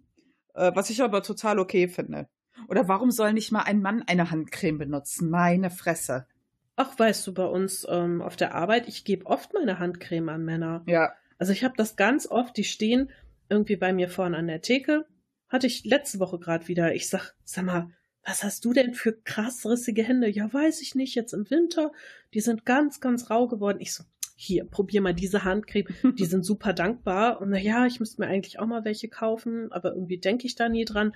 äh, 0.54 0.74
was 0.76 0.90
ich 0.90 1.02
aber 1.02 1.24
total 1.24 1.58
okay 1.58 1.88
finde. 1.88 2.28
Oder 2.68 2.90
warum 2.90 3.12
soll 3.12 3.32
nicht 3.32 3.54
mal 3.54 3.64
ein 3.64 3.82
Mann 3.82 4.04
eine 4.08 4.30
Handcreme 4.30 4.78
benutzen? 4.78 5.30
Meine 5.30 5.70
Fresse. 5.70 6.28
Ach, 6.76 7.00
weißt 7.00 7.28
du, 7.28 7.34
bei 7.34 7.46
uns 7.46 7.88
ähm, 7.90 8.22
auf 8.22 8.36
der 8.36 8.56
Arbeit, 8.56 8.90
ich 8.90 9.06
gebe 9.06 9.26
oft 9.26 9.54
meine 9.54 9.80
Handcreme 9.80 10.30
an 10.30 10.44
Männer. 10.44 10.84
Ja. 10.86 11.14
Also 11.42 11.54
ich 11.54 11.64
habe 11.64 11.74
das 11.76 11.96
ganz 11.96 12.28
oft, 12.28 12.56
die 12.56 12.64
stehen 12.64 13.10
irgendwie 13.50 13.76
bei 13.76 13.94
mir 13.94 14.10
vorne 14.10 14.38
an 14.38 14.46
der 14.46 14.62
Theke. 14.62 15.08
Hatte 15.50 15.66
ich 15.66 15.84
letzte 15.84 16.20
Woche 16.20 16.38
gerade 16.38 16.68
wieder. 16.68 16.94
Ich 16.94 17.10
sag, 17.10 17.34
sag 17.44 17.66
mal, 17.66 17.90
was 18.24 18.44
hast 18.44 18.64
du 18.64 18.74
denn 18.74 18.94
für 18.94 19.14
krass 19.14 19.66
rissige 19.66 20.04
Hände? 20.04 20.30
Ja, 20.30 20.54
weiß 20.54 20.84
ich 20.84 20.94
nicht, 20.94 21.16
jetzt 21.16 21.34
im 21.34 21.50
Winter. 21.50 21.94
Die 22.36 22.42
sind 22.42 22.64
ganz, 22.64 23.00
ganz 23.00 23.32
rau 23.32 23.48
geworden. 23.48 23.80
Ich 23.82 23.92
so, 23.92 24.04
hier, 24.36 24.66
probier 24.66 25.02
mal 25.02 25.16
diese 25.16 25.44
Handcreme, 25.44 25.88
die 26.16 26.26
sind 26.28 26.46
super 26.46 26.74
dankbar. 26.74 27.42
Und 27.42 27.50
naja, 27.50 27.88
ich 27.88 28.00
müsste 28.00 28.22
mir 28.22 28.28
eigentlich 28.28 28.60
auch 28.60 28.68
mal 28.68 28.86
welche 28.86 29.08
kaufen, 29.08 29.72
aber 29.72 29.96
irgendwie 29.96 30.20
denke 30.20 30.46
ich 30.46 30.54
da 30.54 30.70
nie 30.70 30.86
dran. 30.86 31.16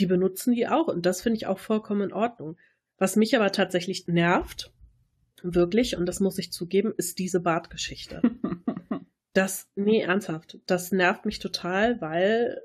Die 0.00 0.06
benutzen 0.06 0.52
die 0.52 0.66
auch 0.66 0.88
und 0.88 1.06
das 1.06 1.22
finde 1.22 1.36
ich 1.36 1.46
auch 1.46 1.60
vollkommen 1.60 2.02
in 2.02 2.12
Ordnung. 2.12 2.56
Was 2.98 3.14
mich 3.14 3.36
aber 3.36 3.52
tatsächlich 3.52 4.08
nervt, 4.08 4.72
wirklich, 5.44 5.96
und 5.96 6.06
das 6.06 6.18
muss 6.18 6.38
ich 6.38 6.50
zugeben, 6.50 6.92
ist 6.96 7.20
diese 7.20 7.38
Bartgeschichte. 7.38 8.20
Das, 9.32 9.68
nee, 9.76 10.00
ernsthaft, 10.00 10.58
das 10.66 10.92
nervt 10.92 11.24
mich 11.24 11.38
total, 11.38 12.00
weil, 12.00 12.60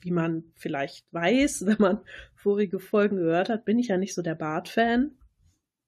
wie 0.00 0.10
man 0.10 0.44
vielleicht 0.54 1.06
weiß, 1.12 1.60
wenn 1.66 1.78
man 1.78 2.00
vorige 2.34 2.78
Folgen 2.78 3.16
gehört 3.16 3.48
hat, 3.48 3.64
bin 3.64 3.78
ich 3.78 3.88
ja 3.88 3.96
nicht 3.96 4.14
so 4.14 4.22
der 4.22 4.34
Bart-Fan. 4.34 5.16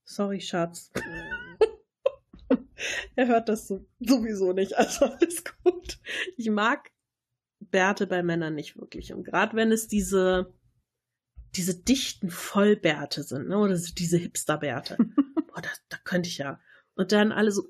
Sorry, 0.04 0.40
Schatz. 0.40 0.90
er 3.16 3.26
hört 3.26 3.48
das 3.48 3.68
so, 3.68 3.84
sowieso 4.00 4.52
nicht, 4.52 4.76
also 4.76 5.06
alles 5.06 5.44
gut. 5.62 5.98
Ich 6.36 6.50
mag 6.50 6.90
Bärte 7.60 8.06
bei 8.06 8.22
Männern 8.22 8.54
nicht 8.54 8.78
wirklich. 8.78 9.12
Und 9.12 9.24
gerade 9.24 9.56
wenn 9.56 9.72
es 9.72 9.88
diese, 9.88 10.52
diese 11.54 11.74
dichten 11.74 12.30
Vollbärte 12.30 13.22
sind, 13.22 13.48
ne, 13.48 13.58
oder 13.58 13.76
diese 13.76 14.16
Hipsterbärte, 14.16 14.96
boah, 15.48 15.60
da, 15.60 15.68
da 15.88 15.98
könnte 16.04 16.28
ich 16.28 16.38
ja. 16.38 16.60
Und 16.94 17.12
dann 17.12 17.32
alle 17.32 17.52
so, 17.52 17.68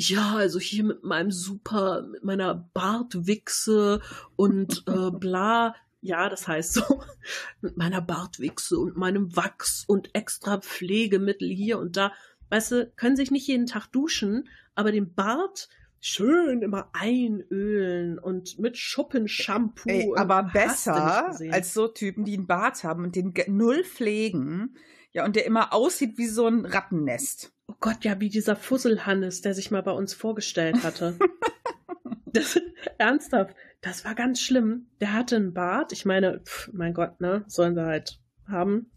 ja, 0.00 0.36
also 0.36 0.60
hier 0.60 0.84
mit 0.84 1.02
meinem 1.02 1.32
super, 1.32 2.02
mit 2.02 2.22
meiner 2.22 2.54
Bartwichse 2.54 4.00
und 4.36 4.84
äh, 4.86 5.10
bla. 5.10 5.74
Ja, 6.00 6.28
das 6.28 6.46
heißt 6.46 6.74
so, 6.74 7.02
mit 7.60 7.76
meiner 7.76 8.00
Bartwichse 8.00 8.78
und 8.78 8.96
meinem 8.96 9.34
Wachs 9.34 9.84
und 9.88 10.14
extra 10.14 10.58
Pflegemittel 10.58 11.48
hier 11.48 11.80
und 11.80 11.96
da 11.96 12.12
weißt 12.48 12.70
du, 12.70 12.92
können 12.94 13.16
sich 13.16 13.32
nicht 13.32 13.48
jeden 13.48 13.66
Tag 13.66 13.88
duschen, 13.88 14.48
aber 14.76 14.92
den 14.92 15.14
Bart 15.14 15.68
schön 15.98 16.62
immer 16.62 16.90
einölen 16.92 18.20
und 18.20 18.56
mit 18.60 18.78
Schuppenshampoo. 18.78 19.88
Ey, 19.88 20.12
aber 20.14 20.44
besser 20.44 21.36
als 21.50 21.74
so 21.74 21.88
Typen, 21.88 22.24
die 22.24 22.36
einen 22.36 22.46
Bart 22.46 22.84
haben 22.84 23.02
und 23.02 23.16
den 23.16 23.34
null 23.48 23.82
pflegen. 23.82 24.76
Ja, 25.18 25.24
und 25.24 25.34
der 25.34 25.46
immer 25.46 25.72
aussieht 25.72 26.16
wie 26.16 26.28
so 26.28 26.46
ein 26.46 26.64
Rattennest. 26.64 27.52
Oh 27.66 27.74
Gott, 27.80 28.04
ja, 28.04 28.20
wie 28.20 28.28
dieser 28.28 28.54
Fusselhannes, 28.54 29.40
der 29.40 29.52
sich 29.52 29.72
mal 29.72 29.82
bei 29.82 29.90
uns 29.90 30.14
vorgestellt 30.14 30.84
hatte. 30.84 31.18
das, 32.26 32.60
ernsthaft, 32.98 33.56
das 33.80 34.04
war 34.04 34.14
ganz 34.14 34.40
schlimm. 34.40 34.86
Der 35.00 35.12
hatte 35.14 35.34
einen 35.34 35.54
Bart. 35.54 35.90
Ich 35.90 36.04
meine, 36.04 36.38
pf, 36.38 36.70
mein 36.72 36.94
Gott, 36.94 37.20
ne, 37.20 37.42
sollen 37.48 37.74
sie 37.74 37.84
halt 37.84 38.20
haben. 38.46 38.92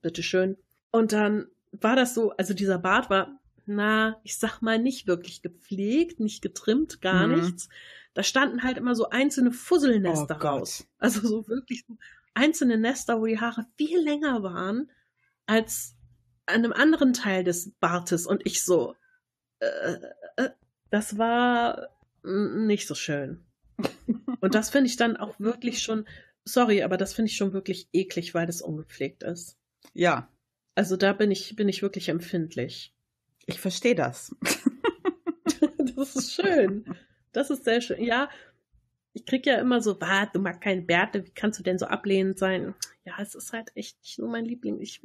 Bitteschön. 0.00 0.56
Und 0.92 1.10
dann 1.12 1.48
war 1.72 1.96
das 1.96 2.14
so, 2.14 2.30
also 2.36 2.54
dieser 2.54 2.78
Bart 2.78 3.10
war, 3.10 3.40
na, 3.66 4.20
ich 4.22 4.38
sag 4.38 4.60
mal, 4.62 4.78
nicht 4.78 5.08
wirklich 5.08 5.42
gepflegt, 5.42 6.20
nicht 6.20 6.40
getrimmt, 6.40 7.00
gar 7.00 7.26
mhm. 7.26 7.40
nichts. 7.40 7.68
Da 8.14 8.22
standen 8.22 8.62
halt 8.62 8.76
immer 8.76 8.94
so 8.94 9.10
einzelne 9.10 9.50
Fusselnester 9.50 10.38
oh 10.40 10.44
raus. 10.44 10.86
Also 10.98 11.26
so 11.26 11.48
wirklich 11.48 11.84
so 11.88 11.96
einzelne 12.34 12.78
Nester, 12.78 13.20
wo 13.20 13.26
die 13.26 13.40
Haare 13.40 13.66
viel 13.76 13.98
länger 13.98 14.44
waren 14.44 14.88
als 15.48 15.96
an 16.46 16.56
einem 16.56 16.72
anderen 16.72 17.12
Teil 17.12 17.42
des 17.42 17.72
Bartes. 17.80 18.26
Und 18.26 18.46
ich 18.46 18.62
so, 18.62 18.94
äh, 19.60 19.96
äh, 20.36 20.50
das 20.90 21.18
war 21.18 21.88
nicht 22.22 22.86
so 22.86 22.94
schön. 22.94 23.44
Und 24.40 24.54
das 24.54 24.70
finde 24.70 24.88
ich 24.88 24.96
dann 24.96 25.16
auch 25.16 25.38
wirklich 25.40 25.82
schon, 25.82 26.06
sorry, 26.44 26.82
aber 26.82 26.96
das 26.96 27.14
finde 27.14 27.30
ich 27.30 27.36
schon 27.36 27.52
wirklich 27.52 27.88
eklig, 27.92 28.34
weil 28.34 28.46
das 28.46 28.62
ungepflegt 28.62 29.22
ist. 29.22 29.56
Ja. 29.94 30.28
Also 30.74 30.96
da 30.96 31.12
bin 31.12 31.30
ich, 31.30 31.56
bin 31.56 31.68
ich 31.68 31.82
wirklich 31.82 32.08
empfindlich. 32.08 32.94
Ich 33.46 33.60
verstehe 33.60 33.94
das. 33.94 34.34
das 35.96 36.16
ist 36.16 36.34
schön. 36.34 36.84
Das 37.32 37.50
ist 37.50 37.64
sehr 37.64 37.80
schön. 37.80 38.02
Ja, 38.02 38.28
ich 39.12 39.26
krieg 39.26 39.46
ja 39.46 39.56
immer 39.56 39.80
so, 39.80 40.00
was, 40.00 40.28
du 40.32 40.40
magst 40.40 40.60
keine 40.60 40.82
Bärte, 40.82 41.26
wie 41.26 41.30
kannst 41.30 41.58
du 41.58 41.62
denn 41.62 41.78
so 41.78 41.86
ablehnend 41.86 42.38
sein? 42.38 42.74
Ja, 43.04 43.14
es 43.20 43.34
ist 43.34 43.52
halt 43.52 43.70
echt 43.74 43.98
nicht 44.00 44.18
nur 44.18 44.28
mein 44.28 44.44
Liebling. 44.44 44.80
Ich 44.80 45.02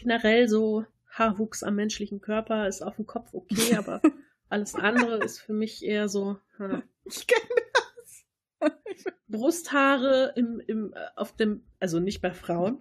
generell 0.00 0.48
so 0.48 0.86
Haarwuchs 1.10 1.62
am 1.62 1.74
menschlichen 1.76 2.20
Körper 2.20 2.68
ist 2.68 2.82
auf 2.82 2.96
dem 2.96 3.06
Kopf 3.06 3.30
okay, 3.32 3.74
aber 3.76 4.00
alles 4.48 4.74
andere 4.74 5.22
ist 5.22 5.40
für 5.40 5.52
mich 5.52 5.84
eher 5.84 6.08
so. 6.08 6.38
Hm. 6.56 6.82
Ich 7.04 7.26
kenne 7.26 7.60
das. 7.74 8.72
Brusthaare 9.28 10.32
im, 10.36 10.60
im, 10.60 10.92
äh, 10.92 11.06
auf 11.16 11.36
dem, 11.36 11.64
also 11.78 12.00
nicht 12.00 12.20
bei 12.20 12.32
Frauen, 12.32 12.78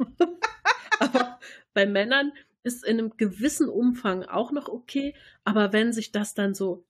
aber 1.00 1.40
bei 1.74 1.86
Männern 1.86 2.32
ist 2.64 2.84
in 2.84 3.00
einem 3.00 3.18
gewissen 3.18 3.70
Umfang 3.70 4.24
auch 4.24 4.52
noch 4.52 4.68
okay, 4.68 5.16
aber 5.44 5.72
wenn 5.72 5.94
sich 5.94 6.12
das 6.12 6.34
dann 6.34 6.54
so, 6.54 6.86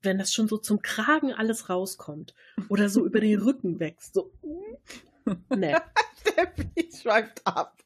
wenn 0.00 0.18
das 0.18 0.32
schon 0.32 0.48
so 0.48 0.58
zum 0.58 0.82
Kragen 0.82 1.32
alles 1.32 1.68
rauskommt 1.68 2.34
oder 2.68 2.88
so 2.88 3.04
über 3.04 3.20
den 3.20 3.40
Rücken 3.40 3.78
wächst, 3.78 4.14
so, 4.14 4.32
ne. 5.54 5.80
Der 6.36 6.46
Beat 6.46 6.94
schweift 6.94 7.46
ab. 7.46 7.82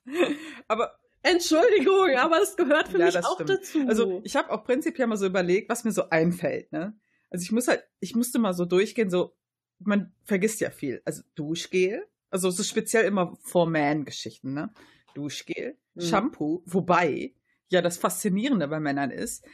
Aber 0.69 0.99
Entschuldigung, 1.23 2.17
aber 2.17 2.41
das 2.41 2.57
gehört 2.57 2.89
für 2.89 2.99
ja, 2.99 3.07
mich 3.07 3.19
auch 3.19 3.35
stimmt. 3.35 3.51
dazu. 3.51 3.85
Also 3.87 4.21
ich 4.25 4.37
habe 4.37 4.51
auch 4.51 4.65
prinzipiell 4.65 5.07
mal 5.07 5.17
so 5.17 5.27
überlegt, 5.27 5.69
was 5.69 5.85
mir 5.85 5.93
so 5.93 6.09
einfällt. 6.11 6.73
Ne? 6.73 6.99
Also 7.31 7.45
ich 7.45 7.53
muss 7.53 7.69
halt, 7.69 7.85
ich 8.01 8.15
musste 8.15 8.39
mal 8.39 8.55
so 8.55 8.65
durchgehen, 8.65 9.09
so 9.09 9.35
man 9.79 10.13
vergisst 10.25 10.61
ja 10.61 10.71
viel. 10.71 11.03
Also 11.05 11.23
Duschgel, 11.35 12.05
also 12.31 12.49
es 12.49 12.59
ist 12.59 12.69
speziell 12.69 13.05
immer 13.05 13.37
for 13.43 13.69
Man-Geschichten, 13.69 14.53
ne? 14.55 14.73
Duschgel, 15.15 15.79
mhm. 15.95 16.01
Shampoo, 16.01 16.63
wobei 16.67 17.35
ja 17.69 17.83
das 17.83 17.99
Faszinierende 17.99 18.69
bei 18.69 18.81
Männern 18.81 19.11
ist, 19.11 19.45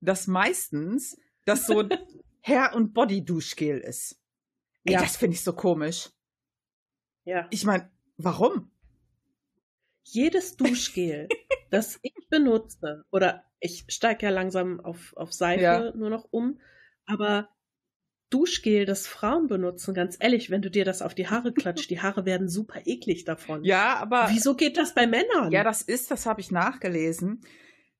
dass 0.00 0.26
meistens 0.26 1.18
das 1.44 1.66
so 1.66 1.80
ein 1.80 1.90
Hair- 2.42 2.74
und 2.74 2.94
Body-Duschgel 2.94 3.78
ist. 3.78 4.20
Ey, 4.84 4.94
ja. 4.94 5.00
das 5.00 5.16
finde 5.16 5.34
ich 5.34 5.42
so 5.42 5.52
komisch. 5.52 6.10
Ja. 7.24 7.46
Ich 7.50 7.64
meine, 7.64 7.90
warum? 8.16 8.70
Jedes 10.12 10.56
Duschgel, 10.56 11.28
das 11.70 11.98
ich 12.02 12.14
benutze, 12.30 13.04
oder 13.10 13.44
ich 13.60 13.84
steige 13.88 14.26
ja 14.26 14.30
langsam 14.30 14.80
auf, 14.80 15.14
auf 15.16 15.32
Seife 15.32 15.62
ja. 15.62 15.92
nur 15.94 16.10
noch 16.10 16.28
um, 16.30 16.60
aber 17.06 17.48
Duschgel, 18.30 18.84
das 18.84 19.06
Frauen 19.06 19.46
benutzen, 19.46 19.94
ganz 19.94 20.16
ehrlich, 20.20 20.50
wenn 20.50 20.60
du 20.60 20.70
dir 20.70 20.84
das 20.84 21.00
auf 21.00 21.14
die 21.14 21.28
Haare 21.28 21.52
klatscht, 21.52 21.88
die 21.88 22.00
Haare 22.00 22.26
werden 22.26 22.48
super 22.48 22.80
eklig 22.84 23.24
davon. 23.24 23.64
Ja, 23.64 23.96
aber. 23.96 24.26
Wieso 24.28 24.54
geht 24.54 24.76
das 24.76 24.94
bei 24.94 25.06
Männern? 25.06 25.50
Ja, 25.50 25.64
das 25.64 25.80
ist, 25.80 26.10
das 26.10 26.26
habe 26.26 26.40
ich 26.42 26.50
nachgelesen. 26.50 27.40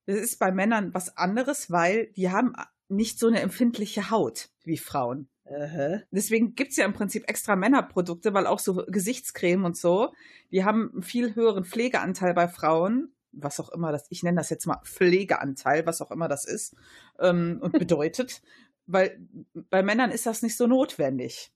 Das 0.04 0.18
ist 0.18 0.38
bei 0.38 0.52
Männern 0.52 0.92
was 0.92 1.16
anderes, 1.16 1.70
weil 1.70 2.08
die 2.08 2.30
haben 2.30 2.52
nicht 2.88 3.18
so 3.18 3.26
eine 3.26 3.40
empfindliche 3.40 4.10
Haut 4.10 4.50
wie 4.64 4.76
Frauen. 4.76 5.28
Uh-huh. 5.50 6.00
Deswegen 6.10 6.54
gibt's 6.54 6.76
ja 6.76 6.84
im 6.84 6.92
Prinzip 6.92 7.28
extra 7.28 7.56
Männerprodukte, 7.56 8.34
weil 8.34 8.46
auch 8.46 8.58
so 8.58 8.84
Gesichtscreme 8.86 9.64
und 9.64 9.76
so, 9.76 10.12
die 10.52 10.64
haben 10.64 10.90
einen 10.92 11.02
viel 11.02 11.34
höheren 11.34 11.64
Pflegeanteil 11.64 12.34
bei 12.34 12.48
Frauen, 12.48 13.12
was 13.32 13.60
auch 13.60 13.70
immer 13.70 13.92
das, 13.92 14.06
ich 14.10 14.22
nenne 14.22 14.36
das 14.36 14.50
jetzt 14.50 14.66
mal 14.66 14.80
Pflegeanteil, 14.84 15.86
was 15.86 16.02
auch 16.02 16.10
immer 16.10 16.28
das 16.28 16.44
ist, 16.44 16.76
ähm, 17.18 17.58
und 17.62 17.72
bedeutet, 17.78 18.42
weil 18.86 19.18
bei 19.54 19.82
Männern 19.82 20.10
ist 20.10 20.26
das 20.26 20.42
nicht 20.42 20.56
so 20.56 20.66
notwendig. 20.66 21.50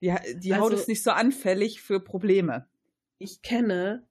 Die, 0.00 0.14
die 0.34 0.52
also, 0.52 0.64
Haut 0.64 0.72
ist 0.72 0.88
nicht 0.88 1.02
so 1.02 1.10
anfällig 1.10 1.82
für 1.82 2.00
Probleme. 2.00 2.66
Ich 3.18 3.42
kenne 3.42 4.06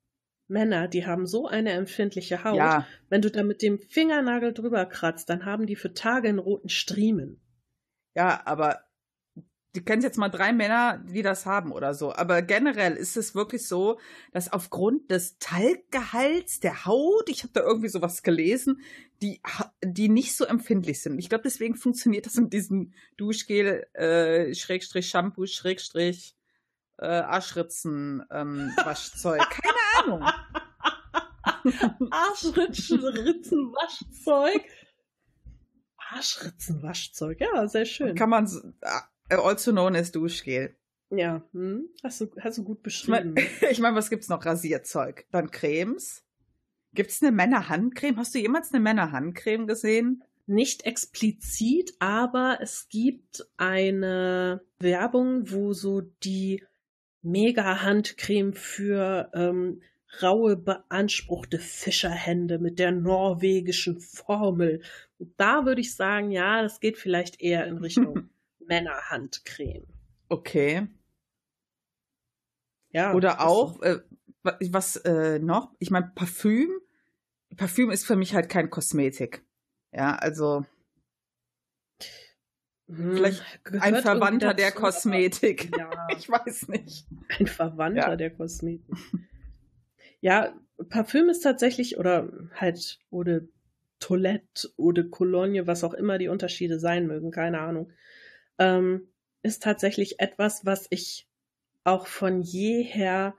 Männer, 0.47 0.87
die 0.87 1.05
haben 1.05 1.25
so 1.25 1.47
eine 1.47 1.71
empfindliche 1.71 2.43
Haut. 2.43 2.57
Ja. 2.57 2.85
Wenn 3.09 3.21
du 3.21 3.31
da 3.31 3.43
mit 3.43 3.61
dem 3.61 3.79
Fingernagel 3.79 4.53
drüber 4.53 4.85
kratzt, 4.85 5.29
dann 5.29 5.45
haben 5.45 5.65
die 5.65 5.75
für 5.75 5.93
Tage 5.93 6.29
einen 6.29 6.39
roten 6.39 6.69
Striemen. 6.69 7.41
Ja, 8.15 8.41
aber 8.45 8.83
du 9.73 9.81
kennst 9.81 10.03
jetzt 10.03 10.17
mal 10.17 10.29
drei 10.29 10.53
Männer, 10.53 10.97
die 10.99 11.21
das 11.21 11.45
haben 11.45 11.71
oder 11.71 11.93
so. 11.93 12.13
Aber 12.13 12.41
generell 12.41 12.93
ist 12.93 13.17
es 13.17 13.35
wirklich 13.35 13.67
so, 13.67 13.99
dass 14.31 14.51
aufgrund 14.51 15.11
des 15.11 15.37
Talggehalts 15.39 16.59
der 16.59 16.85
Haut, 16.85 17.29
ich 17.29 17.43
habe 17.43 17.53
da 17.53 17.61
irgendwie 17.61 17.89
sowas 17.89 18.23
gelesen, 18.23 18.81
die, 19.21 19.41
die 19.83 20.09
nicht 20.09 20.35
so 20.35 20.45
empfindlich 20.45 21.01
sind. 21.01 21.19
Ich 21.19 21.29
glaube, 21.29 21.43
deswegen 21.43 21.75
funktioniert 21.75 22.25
das 22.25 22.35
mit 22.35 22.53
diesem 22.53 22.93
Duschgel, 23.17 23.87
äh, 23.93 24.53
Schrägstrich 24.55 25.09
Shampoo, 25.09 25.45
Schrägstrich 25.45 26.35
äh, 26.97 27.05
Arschritzen, 27.05 28.23
ähm, 28.31 28.71
Waschzeug. 28.83 29.41
Keine 29.49 29.77
Ahnung. 29.97 30.23
Arschritzen, 32.11 33.01
Waschzeug. 33.01 34.63
Arschritzenwaschzeug, 36.13 37.39
ja, 37.39 37.67
sehr 37.67 37.85
schön. 37.85 38.15
Kann 38.15 38.29
man, 38.29 38.45
äh, 38.81 38.89
also 39.39 39.71
known 39.71 39.95
as 39.95 40.11
Duschgel. 40.11 40.75
Ja, 41.09 41.43
hm? 41.51 41.89
hast, 42.03 42.21
du, 42.21 42.27
hast 42.39 42.57
du 42.57 42.63
gut 42.63 42.83
beschrieben. 42.83 43.35
Ich 43.35 43.61
meine, 43.61 43.71
ich 43.71 43.79
mein, 43.79 43.95
was 43.95 44.09
gibt's 44.09 44.29
noch? 44.29 44.45
Rasierzeug. 44.45 45.25
Dann 45.31 45.51
Cremes. 45.51 46.23
Gibt's 46.93 47.21
eine 47.21 47.31
Männerhandcreme? 47.31 48.17
Hast 48.17 48.33
du 48.33 48.39
jemals 48.39 48.73
eine 48.73 48.81
Männerhandcreme 48.81 49.67
gesehen? 49.67 50.23
Nicht 50.45 50.85
explizit, 50.85 51.93
aber 51.99 52.59
es 52.61 52.87
gibt 52.89 53.45
eine 53.57 54.61
Werbung, 54.79 55.51
wo 55.51 55.73
so 55.73 56.01
die 56.01 56.63
Mega-Handcreme 57.21 58.53
für 58.53 59.29
ähm, 59.33 59.81
raue, 60.21 60.57
beanspruchte 60.57 61.59
Fischerhände 61.59 62.59
mit 62.59 62.79
der 62.79 62.91
norwegischen 62.91 63.99
Formel. 63.99 64.81
da 65.37 65.65
würde 65.65 65.81
ich 65.81 65.95
sagen, 65.95 66.31
ja, 66.31 66.61
das 66.61 66.79
geht 66.79 66.97
vielleicht 66.97 67.39
eher 67.39 67.65
in 67.67 67.77
Richtung 67.77 68.29
Männerhandcreme. 68.71 69.85
Okay. 70.29 70.87
Ja. 72.91 73.13
Oder 73.13 73.45
auch, 73.45 73.81
äh, 73.81 73.99
was 74.43 74.95
äh, 74.95 75.39
noch? 75.39 75.73
Ich 75.79 75.91
meine, 75.91 76.09
Parfüm. 76.15 76.69
Parfüm 77.57 77.91
ist 77.91 78.05
für 78.05 78.15
mich 78.15 78.33
halt 78.33 78.47
kein 78.47 78.69
Kosmetik. 78.69 79.43
Ja, 79.91 80.15
also. 80.15 80.65
Hm, 82.87 83.15
vielleicht 83.17 83.43
ein 83.81 83.97
Verwandter 83.97 84.53
der 84.53 84.71
Kosmetik. 84.71 85.69
Ja. 85.77 86.07
Ich 86.17 86.29
weiß 86.29 86.69
nicht. 86.69 87.07
Ein 87.39 87.47
Verwandter 87.47 88.11
ja. 88.11 88.15
der 88.15 88.31
Kosmetik. 88.31 88.85
Ja, 90.21 90.55
Parfüm 90.87 91.27
ist 91.29 91.41
tatsächlich, 91.41 91.97
oder 91.97 92.31
halt, 92.53 92.99
oder 93.09 93.41
Toilette, 93.99 94.69
oder 94.77 95.03
Cologne, 95.03 95.67
was 95.67 95.83
auch 95.83 95.93
immer 95.93 96.17
die 96.17 96.29
Unterschiede 96.29 96.79
sein 96.79 97.05
mögen, 97.05 97.31
keine 97.31 97.59
Ahnung 97.59 97.91
ähm, 98.57 99.07
ist 99.43 99.63
tatsächlich 99.63 100.19
etwas, 100.19 100.65
was 100.65 100.87
ich 100.89 101.27
auch 101.83 102.07
von 102.07 102.41
jeher 102.41 103.35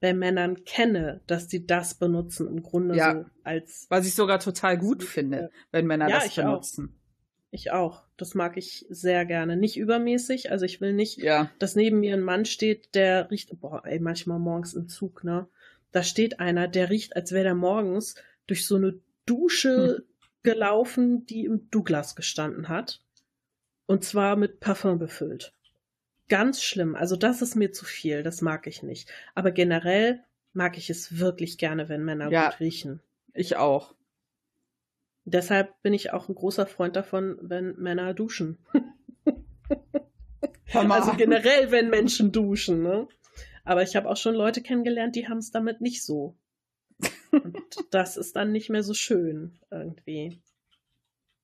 bei 0.00 0.12
Männern 0.12 0.64
kenne, 0.64 1.22
dass 1.26 1.48
sie 1.48 1.66
das 1.66 1.94
benutzen 1.94 2.46
im 2.48 2.62
Grunde 2.62 2.96
ja, 2.96 3.14
so 3.14 3.24
als. 3.44 3.86
Was 3.88 4.06
ich 4.06 4.14
sogar 4.14 4.38
total 4.38 4.76
gut 4.78 5.02
finde, 5.02 5.50
wenn 5.72 5.86
Männer 5.86 6.08
ja, 6.08 6.20
das 6.20 6.34
benutzen. 6.34 6.92
Auch. 6.92 7.06
Ich 7.50 7.70
auch. 7.70 8.04
Das 8.16 8.34
mag 8.34 8.56
ich 8.56 8.84
sehr 8.90 9.24
gerne. 9.24 9.56
Nicht 9.56 9.78
übermäßig. 9.78 10.50
Also 10.50 10.66
ich 10.66 10.80
will 10.80 10.92
nicht, 10.92 11.18
ja. 11.18 11.50
dass 11.58 11.74
neben 11.74 12.00
mir 12.00 12.14
ein 12.14 12.22
Mann 12.22 12.44
steht, 12.44 12.94
der 12.94 13.30
riecht, 13.30 13.58
boah, 13.60 13.82
ey, 13.86 13.98
manchmal 13.98 14.38
morgens 14.38 14.74
im 14.74 14.88
Zug, 14.88 15.24
ne? 15.24 15.48
Da 15.92 16.02
steht 16.02 16.40
einer, 16.40 16.68
der 16.68 16.90
riecht, 16.90 17.16
als 17.16 17.32
wäre 17.32 17.44
der 17.44 17.54
morgens 17.54 18.16
durch 18.46 18.66
so 18.66 18.76
eine 18.76 18.98
Dusche 19.24 19.96
hm. 19.96 20.04
gelaufen, 20.42 21.24
die 21.24 21.46
im 21.46 21.70
Douglas 21.70 22.14
gestanden 22.16 22.68
hat. 22.68 23.00
Und 23.86 24.04
zwar 24.04 24.36
mit 24.36 24.60
Parfum 24.60 24.98
befüllt. 24.98 25.52
Ganz 26.28 26.62
schlimm. 26.62 26.96
Also 26.96 27.16
das 27.16 27.40
ist 27.40 27.54
mir 27.54 27.72
zu 27.72 27.84
viel. 27.84 28.22
Das 28.22 28.42
mag 28.42 28.66
ich 28.66 28.82
nicht. 28.82 29.10
Aber 29.34 29.52
generell 29.52 30.22
mag 30.52 30.76
ich 30.76 30.90
es 30.90 31.18
wirklich 31.18 31.58
gerne, 31.58 31.88
wenn 31.88 32.04
Männer 32.04 32.30
ja, 32.30 32.50
gut 32.50 32.60
riechen. 32.60 33.00
Ich 33.32 33.56
auch. 33.56 33.94
Deshalb 35.24 35.80
bin 35.82 35.92
ich 35.92 36.12
auch 36.12 36.28
ein 36.28 36.34
großer 36.34 36.66
Freund 36.66 36.96
davon, 36.96 37.38
wenn 37.42 37.76
Männer 37.76 38.14
duschen. 38.14 38.58
also 40.72 41.12
generell, 41.14 41.70
wenn 41.70 41.90
Menschen 41.90 42.32
duschen, 42.32 42.82
ne? 42.82 43.08
Aber 43.64 43.82
ich 43.82 43.96
habe 43.96 44.08
auch 44.08 44.16
schon 44.16 44.36
Leute 44.36 44.62
kennengelernt, 44.62 45.16
die 45.16 45.28
haben 45.28 45.38
es 45.38 45.50
damit 45.50 45.80
nicht 45.80 46.04
so. 46.04 46.36
Und 47.32 47.58
das 47.90 48.16
ist 48.16 48.36
dann 48.36 48.52
nicht 48.52 48.70
mehr 48.70 48.84
so 48.84 48.94
schön 48.94 49.58
irgendwie. 49.70 50.40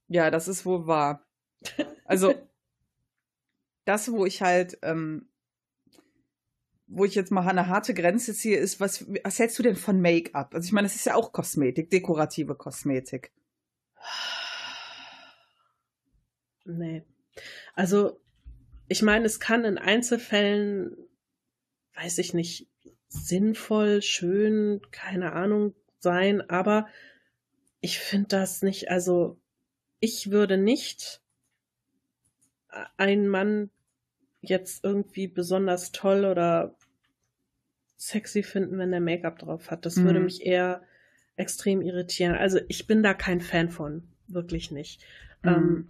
Ja, 0.08 0.30
das 0.30 0.48
ist 0.48 0.64
wohl 0.64 0.86
wahr. 0.86 1.26
Also, 2.12 2.34
das, 3.84 4.12
wo 4.12 4.26
ich 4.26 4.42
halt, 4.42 4.78
ähm, 4.82 5.28
wo 6.86 7.04
ich 7.04 7.14
jetzt 7.14 7.30
mal 7.30 7.48
eine 7.48 7.68
harte 7.68 7.94
Grenze 7.94 8.34
ziehe, 8.34 8.58
ist, 8.58 8.80
was, 8.80 9.06
was 9.24 9.38
hältst 9.38 9.58
du 9.58 9.62
denn 9.62 9.76
von 9.76 10.00
Make-up? 10.00 10.54
Also 10.54 10.66
ich 10.66 10.72
meine, 10.72 10.86
es 10.86 10.94
ist 10.94 11.06
ja 11.06 11.14
auch 11.14 11.32
Kosmetik, 11.32 11.90
dekorative 11.90 12.54
Kosmetik. 12.54 13.32
Nee. 16.64 17.02
Also, 17.74 18.20
ich 18.88 19.02
meine, 19.02 19.24
es 19.24 19.40
kann 19.40 19.64
in 19.64 19.78
Einzelfällen, 19.78 20.96
weiß 21.94 22.18
ich 22.18 22.34
nicht, 22.34 22.68
sinnvoll, 23.08 24.02
schön, 24.02 24.80
keine 24.90 25.32
Ahnung 25.32 25.74
sein, 25.98 26.42
aber 26.48 26.86
ich 27.80 27.98
finde 27.98 28.28
das 28.28 28.62
nicht, 28.62 28.90
also 28.90 29.40
ich 29.98 30.30
würde 30.30 30.56
nicht 30.56 31.21
einen 32.96 33.28
Mann 33.28 33.70
jetzt 34.40 34.84
irgendwie 34.84 35.28
besonders 35.28 35.92
toll 35.92 36.24
oder 36.24 36.74
sexy 37.96 38.42
finden, 38.42 38.78
wenn 38.78 38.90
der 38.90 39.00
Make-up 39.00 39.38
drauf 39.38 39.70
hat. 39.70 39.86
Das 39.86 39.96
mhm. 39.96 40.04
würde 40.04 40.20
mich 40.20 40.44
eher 40.44 40.82
extrem 41.36 41.80
irritieren. 41.80 42.34
Also 42.34 42.58
ich 42.68 42.86
bin 42.86 43.02
da 43.02 43.14
kein 43.14 43.40
Fan 43.40 43.70
von, 43.70 44.02
wirklich 44.26 44.70
nicht. 44.70 45.02
Mhm. 45.42 45.48
Ähm, 45.48 45.88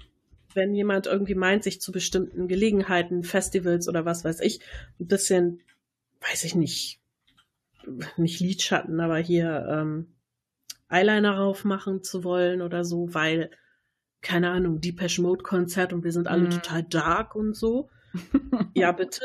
wenn 0.55 0.75
jemand 0.75 1.07
irgendwie 1.07 1.35
meint, 1.35 1.65
sich 1.65 1.81
zu 1.81 1.93
bestimmten 1.93 2.47
Gelegenheiten, 2.47 3.23
Festivals 3.23 3.89
oder 3.89 4.05
was 4.05 4.25
weiß 4.25 4.41
ich, 4.41 4.61
ein 5.01 5.07
bisschen, 5.07 5.63
weiß 6.21 6.45
ich 6.45 6.55
nicht, 6.55 7.01
nicht 8.17 8.41
Lidschatten, 8.41 9.01
aber 9.01 9.19
hier 9.19 9.67
ähm, 9.71 10.15
Eyeliner 10.89 11.39
raufmachen 11.39 12.03
zu 12.03 12.23
wollen 12.23 12.61
oder 12.61 12.85
so, 12.85 13.15
weil, 13.15 13.51
keine 14.23 14.51
Ahnung, 14.51 14.81
Depeche 14.81 15.21
Mode 15.21 15.43
Konzert 15.43 15.93
und 15.93 16.05
wir 16.05 16.13
sind 16.13 16.29
alle 16.29 16.45
mhm. 16.45 16.51
total 16.51 16.83
dark 16.85 17.35
und 17.35 17.55
so. 17.55 17.91
ja, 18.75 18.93
bitte. 18.93 19.25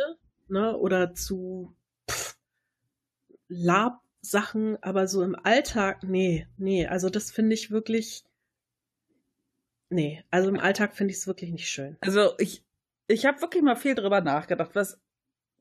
Ne? 0.50 0.76
Oder 0.76 1.14
zu 1.14 1.76
Lab-Sachen, 3.48 4.82
aber 4.82 5.08
so 5.08 5.24
im 5.24 5.36
Alltag, 5.36 6.04
nee, 6.04 6.48
nee, 6.58 6.88
also 6.88 7.10
das 7.10 7.32
finde 7.32 7.54
ich 7.54 7.72
wirklich, 7.72 8.24
nee, 9.90 10.24
also 10.32 10.50
im 10.50 10.60
Alltag 10.60 10.96
finde 10.96 11.12
ich 11.12 11.20
es 11.20 11.28
wirklich 11.28 11.52
nicht 11.52 11.70
schön. 11.70 11.98
Also 12.02 12.34
ich, 12.40 12.64
ich 13.08 13.26
habe 13.26 13.42
wirklich 13.42 13.64
mal 13.64 13.76
viel 13.76 13.96
drüber 13.96 14.22
nachgedacht, 14.22 14.72
was, 14.74 15.00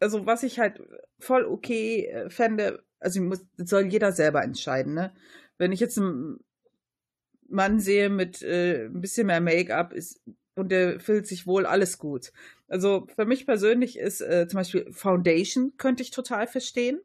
also 0.01 0.27
was 0.27 0.43
ich 0.43 0.59
halt 0.59 0.81
voll 1.19 1.45
okay 1.45 2.07
äh, 2.07 2.31
fände, 2.31 2.83
also 2.99 3.21
muss, 3.21 3.45
soll 3.57 3.87
jeder 3.87 4.13
selber 4.13 4.43
entscheiden, 4.43 4.95
ne? 4.95 5.13
Wenn 5.59 5.73
ich 5.73 5.81
jetzt 5.81 5.99
einen 5.99 6.41
Mann 7.49 7.81
sehe 7.81 8.09
mit 8.09 8.43
äh, 8.43 8.87
ein 8.87 9.01
bisschen 9.01 9.27
mehr 9.29 9.41
Make-up 9.41 9.93
ist 9.93 10.21
und 10.55 10.71
der 10.71 11.01
fühlt 11.01 11.27
sich 11.27 11.47
wohl, 11.47 11.67
alles 11.67 11.99
gut. 11.99 12.33
Also 12.69 13.07
für 13.15 13.27
mich 13.27 13.47
persönlich 13.47 13.99
ist 13.99 14.21
äh, 14.21 14.47
zum 14.49 14.59
Beispiel 14.59 14.93
Foundation 14.93 15.75
könnte 15.77 16.03
ich 16.03 16.11
total 16.11 16.47
verstehen 16.47 17.01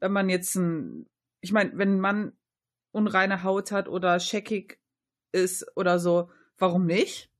wenn 0.00 0.12
man 0.12 0.28
jetzt 0.28 0.54
ein, 0.56 1.06
ich 1.40 1.52
meine, 1.52 1.72
wenn 1.74 1.94
ein 1.96 2.00
Mann 2.00 2.32
unreine 2.92 3.42
Haut 3.42 3.72
hat 3.72 3.88
oder 3.88 4.20
scheckig 4.20 4.78
ist 5.32 5.66
oder 5.76 5.98
so, 5.98 6.30
warum 6.56 6.86
nicht? 6.86 7.30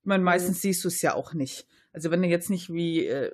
Ich 0.00 0.06
meine, 0.06 0.24
meistens 0.24 0.58
mhm. 0.58 0.60
siehst 0.60 0.84
du 0.84 0.88
es 0.88 1.02
ja 1.02 1.14
auch 1.14 1.34
nicht. 1.34 1.66
Also 1.92 2.10
wenn 2.10 2.22
du 2.22 2.28
jetzt 2.28 2.50
nicht 2.50 2.72
wie 2.72 3.06
äh, 3.06 3.32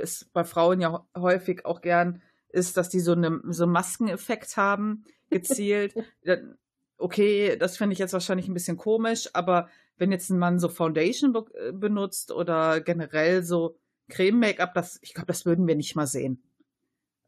es 0.00 0.24
bei 0.32 0.44
Frauen 0.44 0.80
ja 0.80 1.06
häufig 1.16 1.64
auch 1.64 1.80
gern 1.80 2.22
ist, 2.48 2.76
dass 2.76 2.88
die 2.88 3.00
so, 3.00 3.12
eine, 3.12 3.40
so 3.48 3.64
einen 3.64 3.72
Maskeneffekt 3.72 4.56
haben, 4.56 5.04
gezielt. 5.30 5.94
okay, 6.98 7.56
das 7.56 7.76
finde 7.76 7.94
ich 7.94 7.98
jetzt 7.98 8.12
wahrscheinlich 8.12 8.48
ein 8.48 8.54
bisschen 8.54 8.76
komisch, 8.76 9.30
aber 9.32 9.68
wenn 9.96 10.12
jetzt 10.12 10.30
ein 10.30 10.38
Mann 10.38 10.58
so 10.58 10.68
Foundation 10.68 11.32
be 11.32 11.44
äh, 11.54 11.72
benutzt 11.72 12.32
oder 12.32 12.80
generell 12.80 13.42
so 13.42 13.78
Creme-Make-up, 14.08 14.74
das, 14.74 14.98
ich 15.02 15.14
glaube, 15.14 15.26
das 15.26 15.46
würden 15.46 15.66
wir 15.66 15.76
nicht 15.76 15.96
mal 15.96 16.06
sehen. 16.06 16.42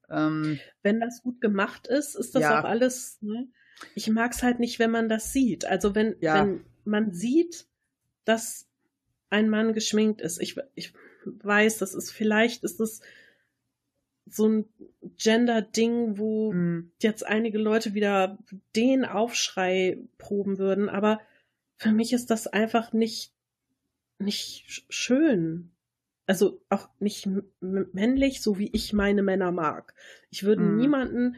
Ähm, 0.08 0.58
wenn 0.82 1.00
das 1.00 1.22
gut 1.22 1.40
gemacht 1.40 1.86
ist, 1.86 2.14
ist 2.16 2.34
das 2.34 2.42
ja. 2.42 2.60
auch 2.60 2.64
alles. 2.64 3.18
Ne? 3.20 3.48
Ich 3.94 4.08
mag 4.10 4.32
es 4.32 4.42
halt 4.42 4.58
nicht, 4.58 4.78
wenn 4.78 4.90
man 4.90 5.08
das 5.08 5.32
sieht. 5.32 5.64
Also 5.64 5.94
wenn, 5.94 6.16
ja. 6.20 6.46
wenn 6.46 6.64
man 6.84 7.12
sieht, 7.12 7.66
dass 8.24 8.68
ein 9.30 9.48
Mann 9.48 9.72
geschminkt 9.72 10.20
ist. 10.20 10.40
Ich, 10.40 10.56
ich 10.74 10.92
weiß, 11.24 11.78
das 11.78 11.94
ist 11.94 12.10
vielleicht 12.10 12.64
ist 12.64 12.80
das 12.80 13.00
so 14.34 14.48
ein 14.48 14.64
Gender-Ding, 15.16 16.18
wo 16.18 16.52
mhm. 16.52 16.92
jetzt 17.00 17.26
einige 17.26 17.58
Leute 17.58 17.94
wieder 17.94 18.38
den 18.76 19.04
Aufschrei 19.04 19.98
proben 20.18 20.58
würden, 20.58 20.88
aber 20.88 21.20
für 21.76 21.92
mich 21.92 22.12
ist 22.12 22.30
das 22.30 22.46
einfach 22.46 22.92
nicht, 22.92 23.32
nicht 24.18 24.84
schön 24.88 25.72
also 26.30 26.62
auch 26.68 26.88
nicht 27.00 27.28
männlich, 27.60 28.40
so 28.40 28.56
wie 28.56 28.70
ich 28.72 28.92
meine 28.92 29.20
Männer 29.20 29.50
mag. 29.50 29.94
Ich 30.30 30.44
würde 30.44 30.62
mm. 30.62 30.76
niemanden, 30.76 31.36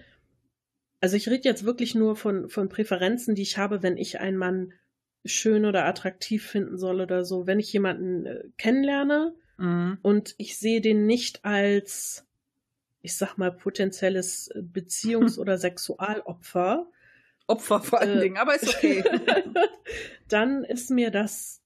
also 1.01 1.17
ich 1.17 1.31
rede 1.31 1.49
jetzt 1.49 1.65
wirklich 1.65 1.95
nur 1.95 2.15
von, 2.15 2.51
von 2.51 2.69
Präferenzen, 2.69 3.35
die 3.35 3.41
ich 3.41 3.57
habe, 3.57 3.83
wenn 3.83 3.97
ich 3.97 4.21
einen 4.21 4.37
Mann 4.37 4.75
schön 5.25 5.65
oder 5.65 5.87
attraktiv 5.87 6.45
finden 6.47 6.77
soll 6.77 7.01
oder 7.01 7.25
so. 7.25 7.47
Wenn 7.47 7.59
ich 7.59 7.73
jemanden 7.73 8.27
äh, 8.27 8.43
kennenlerne 8.59 9.35
mm. 9.57 9.93
und 10.03 10.35
ich 10.37 10.59
sehe 10.59 10.83
den 10.83 11.07
nicht 11.07 11.43
als, 11.43 12.27
ich 13.03 13.17
sag 13.17 13.37
mal, 13.37 13.53
potenzielles 13.53 14.51
Beziehungs- 14.55 15.39
oder 15.39 15.59
Sexualopfer. 15.59 16.87
Opfer 17.49 17.81
vor 17.81 18.01
allen 18.01 18.19
äh, 18.19 18.23
Dingen, 18.23 18.37
aber 18.39 18.55
ist 18.55 18.69
okay. 18.69 19.03
dann 20.29 20.65
ist 20.65 20.91
mir 20.91 21.11
das 21.11 21.61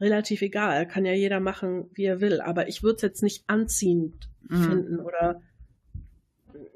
relativ 0.00 0.40
egal. 0.42 0.86
Kann 0.86 1.04
ja 1.04 1.12
jeder 1.12 1.40
machen, 1.40 1.90
wie 1.92 2.04
er 2.04 2.20
will. 2.20 2.40
Aber 2.40 2.68
ich 2.68 2.82
würde 2.82 2.96
es 2.96 3.02
jetzt 3.02 3.22
nicht 3.22 3.44
anziehend 3.48 4.30
mhm. 4.48 4.62
finden 4.64 5.00
oder. 5.00 5.42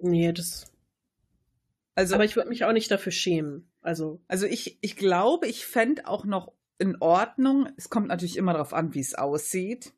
Nee, 0.01 0.33
das. 0.33 0.73
Also, 1.95 2.17
aber 2.17 2.25
ich 2.25 2.35
würde 2.35 2.49
mich 2.49 2.65
auch 2.65 2.73
nicht 2.73 2.91
dafür 2.91 3.13
schämen. 3.13 3.71
Also, 3.81 4.21
also 4.27 4.47
ich, 4.47 4.79
ich 4.81 4.97
glaube, 4.97 5.47
ich 5.47 5.65
fände 5.65 6.09
auch 6.09 6.25
noch 6.25 6.53
in 6.79 6.97
Ordnung. 7.01 7.69
Es 7.77 7.89
kommt 7.89 8.09
natürlich 8.09 8.37
immer 8.37 8.53
darauf 8.53 8.75
an, 8.75 8.95
wie 8.95 9.01
es 9.01 9.15
aussieht. 9.15 9.93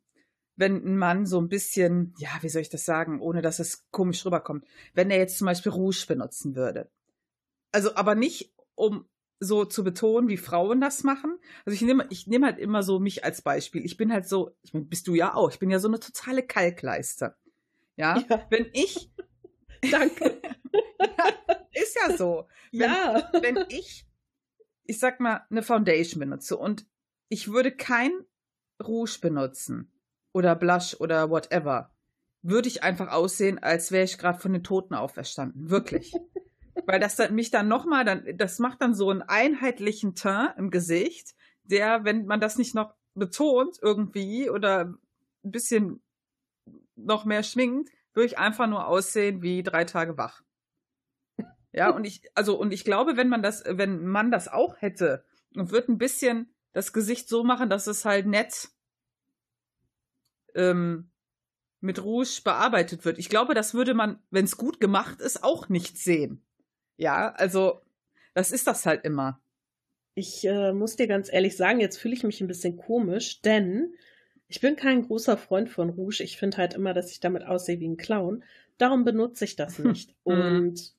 Wenn 0.57 0.83
ein 0.85 0.97
Mann 0.97 1.25
so 1.25 1.39
ein 1.39 1.49
bisschen, 1.49 2.13
ja, 2.17 2.29
wie 2.41 2.49
soll 2.49 2.61
ich 2.61 2.69
das 2.69 2.83
sagen, 2.83 3.21
ohne 3.21 3.41
dass 3.41 3.59
es 3.59 3.89
komisch 3.91 4.25
rüberkommt, 4.25 4.65
wenn 4.93 5.09
er 5.09 5.17
jetzt 5.17 5.37
zum 5.37 5.45
Beispiel 5.45 5.71
Rouge 5.71 6.05
benutzen 6.07 6.55
würde. 6.55 6.89
Also, 7.71 7.95
aber 7.95 8.15
nicht 8.15 8.53
um 8.75 9.05
so 9.39 9.65
zu 9.65 9.83
betonen, 9.83 10.29
wie 10.29 10.37
Frauen 10.37 10.81
das 10.81 11.03
machen. 11.03 11.37
Also 11.63 11.75
ich 11.75 11.81
nehme 11.81 12.07
ich 12.09 12.27
nehme 12.27 12.47
halt 12.47 12.57
immer 12.57 12.81
so 12.81 12.99
mich 12.99 13.23
als 13.23 13.41
Beispiel. 13.41 13.85
Ich 13.85 13.95
bin 13.95 14.11
halt 14.11 14.27
so, 14.27 14.55
ich 14.63 14.73
meine, 14.73 14.85
bist 14.85 15.07
du 15.07 15.13
ja 15.13 15.35
auch. 15.35 15.51
Ich 15.51 15.59
bin 15.59 15.69
ja 15.69 15.79
so 15.79 15.87
eine 15.87 15.99
totale 15.99 16.43
Kalkleiste. 16.43 17.35
Ja, 17.95 18.17
ja. 18.29 18.45
wenn 18.49 18.67
ich 18.73 19.11
Danke. 19.91 20.41
ja, 20.73 21.57
ist 21.71 21.95
ja 21.95 22.17
so. 22.17 22.47
Wenn, 22.71 22.89
ja. 22.89 23.29
wenn 23.41 23.65
ich 23.69 24.07
ich 24.87 24.99
sag 24.99 25.19
mal 25.19 25.45
eine 25.49 25.61
Foundation 25.61 26.19
benutze 26.19 26.57
und 26.57 26.85
ich 27.29 27.51
würde 27.51 27.71
kein 27.71 28.11
Rouge 28.81 29.19
benutzen 29.21 29.91
oder 30.37 30.55
Blush 30.55 30.95
oder 30.99 31.31
whatever, 31.31 31.91
würde 32.43 32.67
ich 32.67 32.83
einfach 32.83 33.11
aussehen, 33.11 33.57
als 33.57 33.91
wäre 33.91 34.05
ich 34.05 34.19
gerade 34.19 34.39
von 34.39 34.53
den 34.53 34.63
Toten 34.63 34.93
auferstanden. 34.93 35.71
Wirklich. 35.71 36.13
weil 36.85 36.99
das 36.99 37.15
dann, 37.15 37.33
mich 37.33 37.49
dann 37.49 37.67
nochmal, 37.67 38.05
dann, 38.05 38.23
das 38.37 38.59
macht 38.59 38.81
dann 38.81 38.93
so 38.93 39.09
einen 39.09 39.23
einheitlichen 39.23 40.13
Teint 40.13 40.57
im 40.57 40.69
Gesicht, 40.69 41.33
der, 41.63 42.03
wenn 42.03 42.27
man 42.27 42.39
das 42.39 42.57
nicht 42.57 42.75
noch 42.75 42.93
betont 43.15 43.79
irgendwie 43.81 44.49
oder 44.49 44.93
ein 45.43 45.51
bisschen 45.51 46.03
noch 46.95 47.25
mehr 47.25 47.41
schwingt, 47.41 47.89
würde 48.13 48.27
ich 48.27 48.37
einfach 48.37 48.67
nur 48.67 48.85
aussehen 48.87 49.41
wie 49.41 49.63
drei 49.63 49.85
Tage 49.85 50.17
wach. 50.17 50.43
Ja, 51.73 51.89
und 51.89 52.05
ich, 52.05 52.21
also, 52.35 52.57
und 52.59 52.71
ich 52.71 52.85
glaube, 52.85 53.17
wenn 53.17 53.27
man 53.27 53.41
das, 53.41 53.63
wenn 53.65 54.05
man 54.05 54.31
das 54.31 54.47
auch 54.47 54.81
hätte 54.81 55.25
und 55.55 55.71
würde 55.71 55.91
ein 55.91 55.97
bisschen 55.97 56.53
das 56.73 56.93
Gesicht 56.93 57.27
so 57.27 57.43
machen, 57.43 57.69
dass 57.69 57.87
es 57.87 58.05
halt 58.05 58.27
nett 58.27 58.69
ähm, 60.57 61.09
mit 61.79 62.03
Rouge 62.03 62.41
bearbeitet 62.43 63.05
wird. 63.05 63.17
Ich 63.19 63.29
glaube, 63.29 63.53
das 63.53 63.73
würde 63.73 63.93
man, 63.93 64.19
wenn 64.31 64.45
es 64.45 64.57
gut 64.57 64.79
gemacht 64.79 65.21
ist, 65.21 65.43
auch 65.43 65.69
nicht 65.69 65.97
sehen. 65.97 66.41
Ja, 66.97 67.31
also 67.33 67.81
das 68.33 68.51
ist 68.51 68.67
das 68.67 68.85
halt 68.85 69.05
immer. 69.05 69.39
Ich 70.15 70.43
äh, 70.45 70.73
muss 70.73 70.95
dir 70.95 71.07
ganz 71.07 71.31
ehrlich 71.31 71.55
sagen, 71.55 71.79
jetzt 71.79 71.97
fühle 71.97 72.15
ich 72.15 72.23
mich 72.23 72.41
ein 72.41 72.47
bisschen 72.47 72.75
komisch, 72.77 73.41
denn 73.41 73.93
Ich 74.47 74.61
bin 74.61 74.75
kein 74.75 75.03
großer 75.03 75.37
Freund 75.37 75.69
von 75.69 75.89
Rouge. 75.89 76.23
Ich 76.23 76.37
finde 76.37 76.57
halt 76.57 76.73
immer, 76.73 76.93
dass 76.93 77.11
ich 77.11 77.19
damit 77.19 77.43
aussehe 77.43 77.79
wie 77.79 77.87
ein 77.87 77.97
Clown. 77.97 78.43
Darum 78.77 79.03
benutze 79.03 79.45
ich 79.45 79.55
das 79.55 79.77
nicht. 79.79 80.15
Mhm. 80.25 80.33
und 80.33 80.93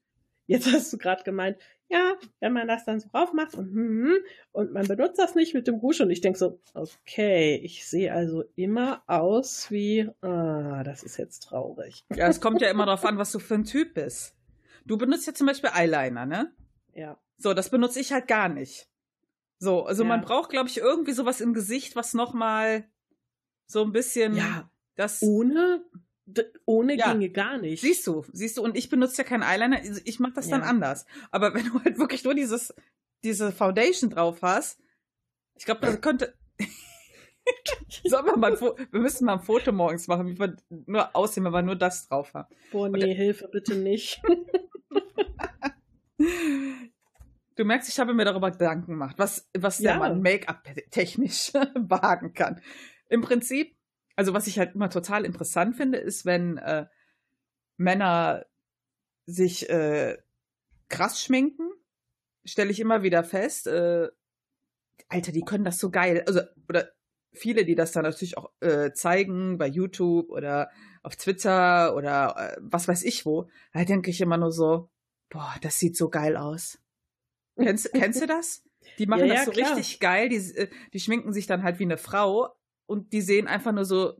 jetzt 0.46 0.70
hast 0.72 0.92
du 0.92 0.98
gerade 0.98 1.24
gemeint, 1.24 1.58
ja, 1.88 2.14
wenn 2.40 2.52
man 2.52 2.68
das 2.68 2.84
dann 2.84 3.00
so 3.00 3.08
raufmacht 3.08 3.54
und, 3.54 3.66
hm, 3.66 4.04
hm, 4.06 4.16
und 4.52 4.72
man 4.72 4.86
benutzt 4.86 5.18
das 5.18 5.34
nicht 5.34 5.54
mit 5.54 5.66
dem 5.66 5.76
Rouge 5.76 6.02
und 6.02 6.10
ich 6.10 6.20
denke 6.20 6.38
so, 6.38 6.60
okay, 6.74 7.56
ich 7.56 7.86
sehe 7.88 8.12
also 8.12 8.44
immer 8.56 9.02
aus 9.06 9.70
wie, 9.70 10.10
ah, 10.22 10.82
das 10.84 11.02
ist 11.02 11.16
jetzt 11.16 11.44
traurig. 11.44 12.04
Ja, 12.14 12.28
es 12.28 12.40
kommt 12.40 12.60
ja 12.60 12.68
immer 12.70 12.86
darauf 12.86 13.04
an, 13.04 13.18
was 13.18 13.32
du 13.32 13.38
für 13.38 13.54
ein 13.54 13.64
Typ 13.64 13.94
bist. 13.94 14.34
Du 14.84 14.96
benutzt 14.98 15.26
ja 15.26 15.34
zum 15.34 15.46
Beispiel 15.46 15.70
Eyeliner, 15.74 16.26
ne? 16.26 16.52
Ja. 16.94 17.18
So, 17.38 17.54
das 17.54 17.70
benutze 17.70 18.00
ich 18.00 18.12
halt 18.12 18.26
gar 18.28 18.48
nicht. 18.48 18.88
So, 19.58 19.84
also 19.84 20.02
Ja. 20.02 20.08
man 20.08 20.20
braucht, 20.20 20.50
glaube 20.50 20.68
ich, 20.68 20.78
irgendwie 20.78 21.12
sowas 21.12 21.40
im 21.40 21.52
Gesicht, 21.54 21.96
was 21.96 22.14
nochmal 22.14 22.84
so 23.66 23.82
ein 23.82 23.92
bisschen 23.92 24.34
Ja, 24.34 24.70
das. 24.94 25.22
ohne, 25.22 25.82
ohne 26.68 26.96
Ja. 26.96 27.12
ginge 27.12 27.30
gar 27.30 27.56
nicht. 27.58 27.80
Siehst 27.80 28.06
du, 28.06 28.24
siehst 28.32 28.58
du, 28.58 28.62
und 28.62 28.76
ich 28.76 28.90
benutze 28.90 29.22
ja 29.22 29.24
keinen 29.24 29.42
Eyeliner, 29.42 29.80
ich 30.04 30.20
mache 30.20 30.34
das 30.34 30.48
dann 30.50 30.60
Ja. 30.60 30.66
anders. 30.66 31.06
Aber 31.30 31.54
wenn 31.54 31.64
du 31.66 31.82
halt 31.82 31.98
wirklich 31.98 32.22
nur 32.24 32.34
dieses, 32.34 32.74
diese 33.24 33.52
Foundation 33.52 34.10
drauf 34.10 34.42
hast, 34.42 34.78
ich 35.56 35.64
glaube, 35.64 35.80
das 35.80 36.00
könnte. 36.00 36.34
Sollen 38.04 38.26
wir 38.26 38.36
mal 38.36 38.60
wir 38.60 39.00
müssen 39.00 39.24
mal 39.24 39.34
ein 39.34 39.40
Foto 39.40 39.72
morgens 39.72 40.06
machen, 40.08 40.26
wie 40.28 40.38
wir 40.38 40.56
nur 40.86 41.16
aussehen, 41.16 41.44
wenn 41.44 41.52
wir 41.52 41.62
nur 41.62 41.76
das 41.76 42.06
drauf 42.06 42.34
haben. 42.34 42.54
Boah, 42.70 42.90
nee, 42.90 43.14
Hilfe, 43.14 43.48
bitte 43.48 43.74
nicht. 43.74 44.20
Du 47.56 47.64
merkst, 47.64 47.88
ich 47.88 47.98
habe 47.98 48.14
mir 48.14 48.24
darüber 48.24 48.50
Gedanken 48.52 48.92
gemacht, 48.92 49.16
was, 49.18 49.48
was 49.56 49.78
der 49.78 49.92
Ja. 49.94 49.98
Mann 49.98 50.22
Make-up 50.22 50.62
technisch 50.90 51.52
wagen 51.74 52.32
kann. 52.34 52.60
Im 53.08 53.20
Prinzip, 53.22 53.76
also 54.18 54.34
was 54.34 54.48
ich 54.48 54.58
halt 54.58 54.74
immer 54.74 54.90
total 54.90 55.24
interessant 55.24 55.76
finde, 55.76 55.98
ist, 55.98 56.26
wenn 56.26 56.58
äh, 56.58 56.86
Männer 57.76 58.46
sich 59.26 59.70
äh, 59.70 60.18
krass 60.88 61.22
schminken, 61.22 61.70
stelle 62.44 62.72
ich 62.72 62.80
immer 62.80 63.04
wieder 63.04 63.22
fest, 63.22 63.68
äh, 63.68 64.08
Alter, 65.08 65.30
die 65.30 65.42
können 65.42 65.62
das 65.62 65.78
so 65.78 65.92
geil. 65.92 66.24
Also, 66.26 66.40
oder 66.68 66.90
viele, 67.32 67.64
die 67.64 67.76
das 67.76 67.92
dann 67.92 68.02
natürlich 68.02 68.36
auch 68.36 68.50
äh, 68.58 68.92
zeigen 68.92 69.56
bei 69.56 69.68
YouTube 69.68 70.30
oder 70.30 70.72
auf 71.04 71.14
Twitter 71.14 71.94
oder 71.94 72.56
äh, 72.56 72.60
was 72.60 72.88
weiß 72.88 73.04
ich 73.04 73.24
wo, 73.24 73.48
da 73.72 73.84
denke 73.84 74.10
ich 74.10 74.20
immer 74.20 74.36
nur 74.36 74.50
so, 74.50 74.90
boah, 75.28 75.54
das 75.62 75.78
sieht 75.78 75.96
so 75.96 76.10
geil 76.10 76.36
aus. 76.36 76.80
Kennst, 77.56 77.92
kennst 77.92 78.20
du 78.20 78.26
das? 78.26 78.64
Die 78.98 79.06
machen 79.06 79.28
Ja, 79.28 79.34
das 79.34 79.38
ja, 79.38 79.44
so 79.44 79.50
klar. 79.52 79.76
richtig 79.76 80.00
geil. 80.00 80.28
Die, 80.28 80.56
äh, 80.56 80.68
die 80.92 80.98
schminken 80.98 81.32
sich 81.32 81.46
dann 81.46 81.62
halt 81.62 81.78
wie 81.78 81.84
eine 81.84 81.98
Frau 81.98 82.57
und 82.88 83.12
die 83.12 83.20
sehen 83.20 83.46
einfach 83.46 83.72
nur 83.72 83.84
so 83.84 84.14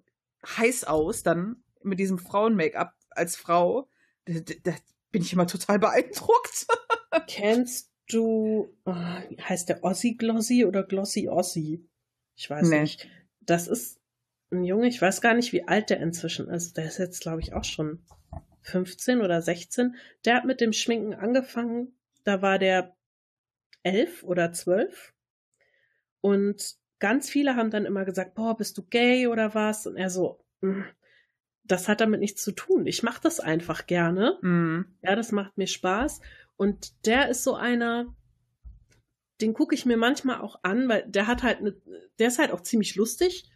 heiß 0.46 0.84
aus, 0.84 1.22
dann 1.22 1.64
mit 1.82 1.98
diesem 1.98 2.18
Frauen-Make-up 2.18 2.94
als 3.10 3.34
Frau. 3.34 3.88
Da, 4.26 4.34
da, 4.62 4.74
bin 5.10 5.22
ich 5.22 5.32
immer 5.32 5.46
total 5.46 5.78
beeindruckt. 5.78 6.66
Kennst 7.28 7.90
du, 8.10 8.76
oh, 8.84 8.92
heißt 8.94 9.70
der 9.70 9.82
Ossi 9.82 10.14
Glossy 10.14 10.66
oder 10.66 10.82
Glossy 10.84 11.28
Ossi? 11.28 11.88
Ich 12.36 12.48
weiß 12.50 12.68
Nee. 12.68 12.82
nicht. 12.82 13.08
Das 13.40 13.68
ist 13.68 13.98
ein 14.50 14.64
Junge, 14.64 14.88
ich 14.88 15.00
weiß 15.00 15.22
gar 15.22 15.32
nicht, 15.32 15.54
wie 15.54 15.66
alt 15.66 15.88
der 15.88 16.00
inzwischen 16.00 16.48
ist. 16.48 16.76
Der 16.76 16.84
ist 16.84 16.98
jetzt, 16.98 17.20
glaube 17.22 17.40
ich, 17.40 17.54
auch 17.54 17.64
schon 17.64 18.04
15 18.60 19.22
oder 19.22 19.40
16. 19.40 19.96
Der 20.26 20.34
hat 20.36 20.44
mit 20.44 20.60
dem 20.60 20.74
Schminken 20.74 21.14
angefangen. 21.14 21.96
Da 22.24 22.42
war 22.42 22.58
der 22.58 22.94
elf 23.82 24.22
oder 24.24 24.52
zwölf. 24.52 25.14
Und 26.20 26.76
ganz 26.98 27.30
viele 27.30 27.56
haben 27.56 27.70
dann 27.70 27.86
immer 27.86 28.04
gesagt, 28.04 28.34
boah, 28.34 28.56
bist 28.56 28.76
du 28.78 28.82
gay 28.82 29.26
oder 29.26 29.54
was? 29.54 29.86
Und 29.86 29.96
er 29.96 30.10
so, 30.10 30.40
"Mm, 30.60 30.82
das 31.64 31.88
hat 31.88 32.00
damit 32.00 32.20
nichts 32.20 32.42
zu 32.42 32.52
tun. 32.52 32.86
Ich 32.86 33.02
mache 33.02 33.20
das 33.22 33.40
einfach 33.40 33.86
gerne. 33.86 34.38
Mhm. 34.42 34.86
Ja, 35.02 35.16
das 35.16 35.32
macht 35.32 35.58
mir 35.58 35.66
Spaß. 35.66 36.20
Und 36.56 37.06
der 37.06 37.28
ist 37.28 37.44
so 37.44 37.54
einer, 37.54 38.14
den 39.40 39.54
gucke 39.54 39.74
ich 39.74 39.86
mir 39.86 39.96
manchmal 39.96 40.40
auch 40.40 40.60
an, 40.62 40.88
weil 40.88 41.04
der 41.06 41.26
hat 41.26 41.42
halt, 41.42 41.60
ne, 41.60 41.74
der 42.18 42.28
ist 42.28 42.38
halt 42.38 42.50
auch 42.52 42.62
ziemlich 42.62 42.96
lustig, 42.96 43.50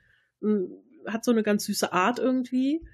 hat 1.07 1.24
so 1.24 1.31
eine 1.33 1.42
ganz 1.42 1.64
süße 1.64 1.92
Art 1.92 2.18
irgendwie. 2.18 2.87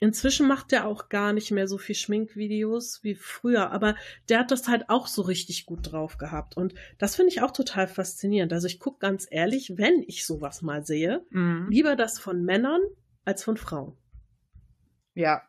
Inzwischen 0.00 0.46
macht 0.46 0.70
der 0.70 0.86
auch 0.86 1.08
gar 1.08 1.32
nicht 1.32 1.50
mehr 1.50 1.66
so 1.66 1.76
viel 1.76 1.96
Schminkvideos 1.96 3.02
wie 3.02 3.16
früher, 3.16 3.72
aber 3.72 3.96
der 4.28 4.38
hat 4.38 4.52
das 4.52 4.68
halt 4.68 4.88
auch 4.90 5.08
so 5.08 5.22
richtig 5.22 5.66
gut 5.66 5.90
drauf 5.90 6.18
gehabt. 6.18 6.56
Und 6.56 6.72
das 6.98 7.16
finde 7.16 7.32
ich 7.32 7.42
auch 7.42 7.50
total 7.50 7.88
faszinierend. 7.88 8.52
Also 8.52 8.68
ich 8.68 8.78
gucke 8.78 9.00
ganz 9.00 9.26
ehrlich, 9.28 9.76
wenn 9.76 10.04
ich 10.06 10.24
sowas 10.24 10.62
mal 10.62 10.86
sehe, 10.86 11.26
Mhm. 11.30 11.66
lieber 11.70 11.96
das 11.96 12.20
von 12.20 12.44
Männern 12.44 12.80
als 13.24 13.42
von 13.42 13.56
Frauen. 13.56 13.96
Ja. 15.14 15.42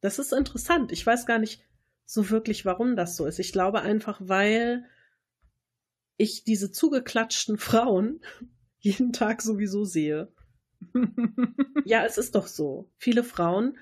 Das 0.00 0.18
ist 0.18 0.32
interessant. 0.32 0.90
Ich 0.90 1.06
weiß 1.06 1.26
gar 1.26 1.38
nicht 1.38 1.62
so 2.04 2.28
wirklich, 2.30 2.64
warum 2.64 2.96
das 2.96 3.14
so 3.16 3.24
ist. 3.24 3.38
Ich 3.38 3.52
glaube 3.52 3.82
einfach, 3.82 4.20
weil 4.24 4.84
ich 6.16 6.42
diese 6.42 6.72
zugeklatschten 6.72 7.56
Frauen 7.56 8.20
jeden 8.80 9.12
Tag 9.12 9.42
sowieso 9.42 9.84
sehe. 9.84 10.32
Ja, 11.84 12.04
es 12.04 12.18
ist 12.18 12.34
doch 12.34 12.46
so. 12.46 12.90
Viele 12.96 13.24
Frauen 13.24 13.78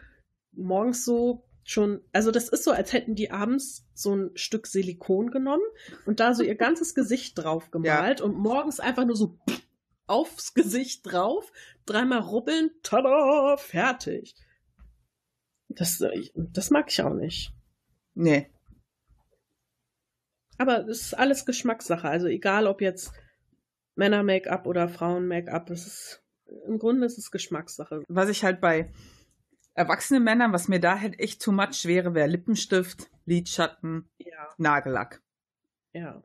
morgens 0.53 1.05
so 1.05 1.45
schon, 1.65 2.01
also 2.13 2.31
das 2.31 2.49
ist 2.49 2.65
so, 2.65 2.73
als 2.73 2.93
hätten 2.93 3.15
die 3.15 3.31
abends 3.31 3.87
so 3.95 4.15
ein 4.15 4.31
Stück 4.35 4.67
Silikon 4.67 5.31
genommen 5.31 5.63
und 6.07 6.21
da 6.21 6.35
so 6.35 6.43
ihr 6.43 6.55
ganzes 6.55 6.95
Gesicht 6.95 7.37
drauf 7.37 7.71
gemalt 7.71 8.21
und 8.21 8.37
morgens 8.37 8.81
einfach 8.81 9.05
nur 9.05 9.17
so 9.17 9.39
aufs 10.07 10.55
Gesicht 10.55 11.03
drauf, 11.05 11.53
dreimal 11.85 12.21
rubbeln, 12.21 12.71
tada, 12.83 13.57
fertig. 13.59 14.35
Das, 15.69 16.03
das 16.35 16.71
mag 16.71 16.91
ich 16.91 17.03
auch 17.03 17.15
nicht. 17.15 17.53
nee. 18.15 18.51
Aber 20.61 20.89
es 20.89 21.03
ist 21.03 21.15
alles 21.15 21.47
Geschmackssache. 21.47 22.09
Also 22.09 22.27
egal, 22.27 22.67
ob 22.67 22.81
jetzt 22.81 23.13
Männer-Make-up 23.95 24.67
oder 24.67 24.89
Frauen-Make-up, 24.89 25.71
es 25.71 25.87
ist, 25.87 26.23
im 26.67 26.79
Grunde 26.79 27.07
ist 27.07 27.19
es 27.19 27.31
Geschmackssache. 27.31 28.03
Was 28.09 28.29
ich 28.29 28.45
halt 28.45 28.61
bei 28.61 28.91
erwachsenen 29.75 30.25
Männern, 30.25 30.53
was 30.53 30.69
mir 30.69 30.81
da 30.81 30.99
halt 31.01 31.19
echt 31.21 31.41
too 31.43 31.53
much 31.53 31.85
wäre, 31.85 32.15
wäre 32.15 32.29
Lippenstift, 32.29 33.11
Lidschatten, 33.27 34.09
Ja, 34.19 34.49
Nagellack. 34.57 35.23
ja. 35.93 36.23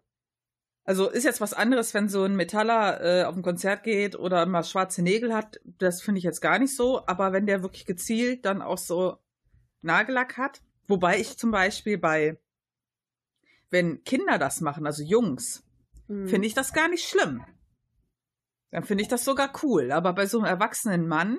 Also 0.86 1.10
ist 1.10 1.24
jetzt 1.24 1.40
was 1.40 1.54
anderes, 1.54 1.94
wenn 1.94 2.10
so 2.10 2.24
ein 2.26 2.36
Metaller 2.36 3.00
äh, 3.22 3.24
auf 3.24 3.38
ein 3.38 3.42
Konzert 3.42 3.84
geht 3.84 4.18
oder 4.18 4.46
mal 4.46 4.66
schwarze 4.66 5.02
Nägel 5.02 5.34
hat. 5.34 5.62
Das 5.64 6.02
finde 6.02 6.18
ich 6.18 6.26
jetzt 6.26 6.42
gar 6.42 6.60
nicht 6.60 6.76
so. 6.76 7.06
Aber 7.08 7.32
wenn 7.32 7.46
der 7.46 7.62
wirklich 7.64 7.86
gezielt 7.86 8.44
dann 8.44 8.62
auch 8.62 8.78
so 8.78 9.18
Nagellack 9.82 10.36
hat, 10.38 10.62
wobei 10.90 11.20
ich 11.22 11.38
zum 11.38 11.52
Beispiel 11.52 11.98
bei, 11.98 12.38
wenn 13.70 14.04
Kinder 14.04 14.38
das 14.38 14.60
machen, 14.60 14.86
also 14.86 15.04
Jungs, 15.04 15.64
Hm. 16.10 16.28
finde 16.28 16.48
ich 16.48 16.54
das 16.54 16.74
gar 16.74 16.90
nicht 16.90 17.08
schlimm. 17.08 17.46
Dann 18.74 18.84
finde 18.84 19.04
ich 19.04 19.08
das 19.08 19.24
sogar 19.24 19.54
cool. 19.62 19.92
Aber 19.92 20.14
bei 20.14 20.26
so 20.26 20.40
einem 20.40 20.48
erwachsenen 20.48 21.08
Mann 21.08 21.38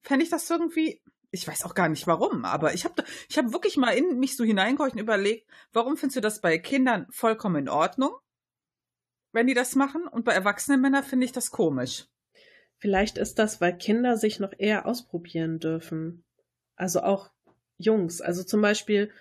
fände 0.00 0.24
ich 0.24 0.30
das 0.30 0.48
irgendwie, 0.48 1.02
ich 1.30 1.46
weiß 1.46 1.66
auch 1.66 1.74
gar 1.74 1.90
nicht 1.90 2.06
warum, 2.06 2.46
aber 2.46 2.72
ich 2.72 2.86
habe 2.86 3.04
ich 3.28 3.36
hab 3.36 3.52
wirklich 3.52 3.76
mal 3.76 3.90
in 3.90 4.18
mich 4.18 4.38
so 4.38 4.44
hineingehorcht 4.44 4.94
und 4.94 5.00
überlegt, 5.00 5.46
warum 5.74 5.98
findest 5.98 6.16
du 6.16 6.20
das 6.22 6.40
bei 6.40 6.56
Kindern 6.56 7.06
vollkommen 7.10 7.56
in 7.56 7.68
Ordnung, 7.68 8.12
wenn 9.32 9.48
die 9.48 9.54
das 9.54 9.74
machen? 9.74 10.06
Und 10.06 10.24
bei 10.24 10.32
erwachsenen 10.32 10.80
Männern 10.80 11.04
finde 11.04 11.26
ich 11.26 11.32
das 11.32 11.50
komisch. 11.50 12.06
Vielleicht 12.78 13.18
ist 13.18 13.38
das, 13.38 13.60
weil 13.60 13.76
Kinder 13.76 14.16
sich 14.16 14.40
noch 14.40 14.54
eher 14.56 14.86
ausprobieren 14.86 15.58
dürfen. 15.58 16.24
Also 16.74 17.02
auch 17.02 17.30
Jungs. 17.76 18.22
Also 18.22 18.44
zum 18.44 18.62
Beispiel 18.62 19.12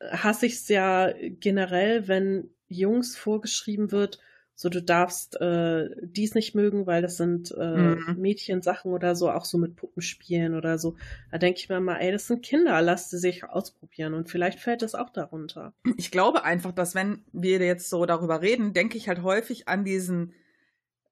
hasse 0.00 0.46
ich 0.46 0.52
es 0.52 0.68
ja 0.68 1.12
generell, 1.18 2.06
wenn 2.06 2.54
Jungs 2.68 3.16
vorgeschrieben 3.16 3.90
wird, 3.90 4.20
so 4.60 4.68
du 4.68 4.82
darfst 4.82 5.40
äh, 5.40 5.88
dies 6.02 6.34
nicht 6.34 6.56
mögen, 6.56 6.88
weil 6.88 7.00
das 7.00 7.16
sind 7.16 7.52
äh, 7.56 7.94
Mhm. 7.94 8.16
Mädchensachen 8.18 8.92
oder 8.92 9.14
so, 9.14 9.30
auch 9.30 9.44
so 9.44 9.56
mit 9.56 9.76
Puppen 9.76 10.02
spielen 10.02 10.56
oder 10.56 10.78
so. 10.78 10.96
Da 11.30 11.38
denke 11.38 11.60
ich 11.60 11.68
mir 11.68 11.78
mal, 11.78 11.98
ey, 11.98 12.10
das 12.10 12.26
sind 12.26 12.44
Kinder, 12.44 12.82
lass 12.82 13.08
sie 13.08 13.18
sich 13.18 13.44
ausprobieren 13.44 14.14
und 14.14 14.28
vielleicht 14.28 14.58
fällt 14.58 14.82
es 14.82 14.96
auch 14.96 15.10
darunter. 15.10 15.74
Ich 15.96 16.10
glaube 16.10 16.42
einfach, 16.42 16.72
dass 16.72 16.96
wenn 16.96 17.24
wir 17.32 17.58
jetzt 17.60 17.88
so 17.88 18.04
darüber 18.04 18.42
reden, 18.42 18.72
denke 18.72 18.98
ich 18.98 19.08
halt 19.08 19.22
häufig 19.22 19.68
an 19.68 19.84
diesen 19.84 20.34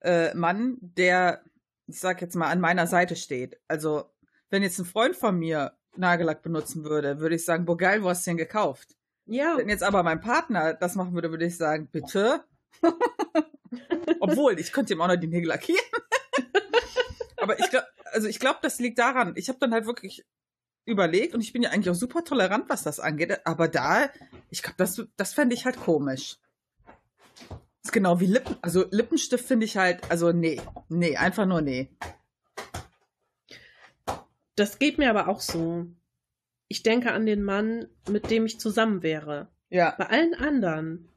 äh, 0.00 0.34
Mann, 0.34 0.78
der, 0.80 1.42
ich 1.86 2.00
sag 2.00 2.20
jetzt 2.22 2.34
mal, 2.34 2.48
an 2.50 2.60
meiner 2.60 2.88
Seite 2.88 3.14
steht. 3.14 3.60
Also, 3.68 4.06
wenn 4.50 4.64
jetzt 4.64 4.80
ein 4.80 4.84
Freund 4.86 5.14
von 5.14 5.38
mir 5.38 5.72
Nagellack 5.96 6.42
benutzen 6.42 6.82
würde, 6.82 7.20
würde 7.20 7.36
ich 7.36 7.44
sagen, 7.44 7.64
boah 7.64 7.76
geil, 7.76 8.02
wo 8.02 8.08
hast 8.08 8.26
du 8.26 8.30
den 8.32 8.38
gekauft? 8.38 8.96
Ja, 9.24 9.56
Wenn 9.56 9.68
jetzt 9.68 9.84
aber 9.84 10.02
mein 10.02 10.20
Partner 10.20 10.74
das 10.74 10.96
machen 10.96 11.14
würde, 11.14 11.30
würde 11.30 11.46
ich 11.46 11.56
sagen, 11.56 11.88
bitte. 11.92 12.40
Obwohl, 14.20 14.58
ich 14.58 14.72
könnte 14.72 14.94
ihm 14.94 15.00
auch 15.00 15.08
noch 15.08 15.16
die 15.16 15.26
Nägel 15.26 15.48
lackieren. 15.48 15.80
aber 17.36 17.58
ich 17.58 17.70
glaube, 17.70 17.86
also 18.12 18.28
ich 18.28 18.38
glaube, 18.38 18.58
das 18.62 18.78
liegt 18.78 18.98
daran. 18.98 19.34
Ich 19.36 19.48
habe 19.48 19.58
dann 19.58 19.72
halt 19.72 19.86
wirklich 19.86 20.24
überlegt 20.84 21.34
und 21.34 21.40
ich 21.40 21.52
bin 21.52 21.62
ja 21.62 21.70
eigentlich 21.70 21.90
auch 21.90 21.98
super 21.98 22.24
tolerant, 22.24 22.68
was 22.68 22.82
das 22.82 23.00
angeht. 23.00 23.46
Aber 23.46 23.68
da, 23.68 24.10
ich 24.50 24.62
glaube, 24.62 24.76
das, 24.78 25.02
das 25.16 25.34
fände 25.34 25.54
ich 25.54 25.64
halt 25.64 25.76
komisch. 25.76 26.38
ist 27.82 27.92
genau 27.92 28.20
wie 28.20 28.26
Lippen. 28.26 28.56
Also 28.62 28.86
Lippenstift 28.90 29.44
finde 29.44 29.66
ich 29.66 29.76
halt, 29.76 30.10
also 30.10 30.32
nee, 30.32 30.60
nee, 30.88 31.16
einfach 31.16 31.46
nur 31.46 31.60
nee. 31.60 31.90
Das 34.54 34.78
geht 34.78 34.96
mir 34.96 35.10
aber 35.10 35.28
auch 35.28 35.40
so. 35.40 35.86
Ich 36.68 36.82
denke 36.82 37.12
an 37.12 37.26
den 37.26 37.42
Mann, 37.42 37.88
mit 38.08 38.30
dem 38.30 38.46
ich 38.46 38.58
zusammen 38.58 39.02
wäre. 39.02 39.48
Ja. 39.68 39.94
Bei 39.98 40.06
allen 40.06 40.34
anderen, 40.34 41.08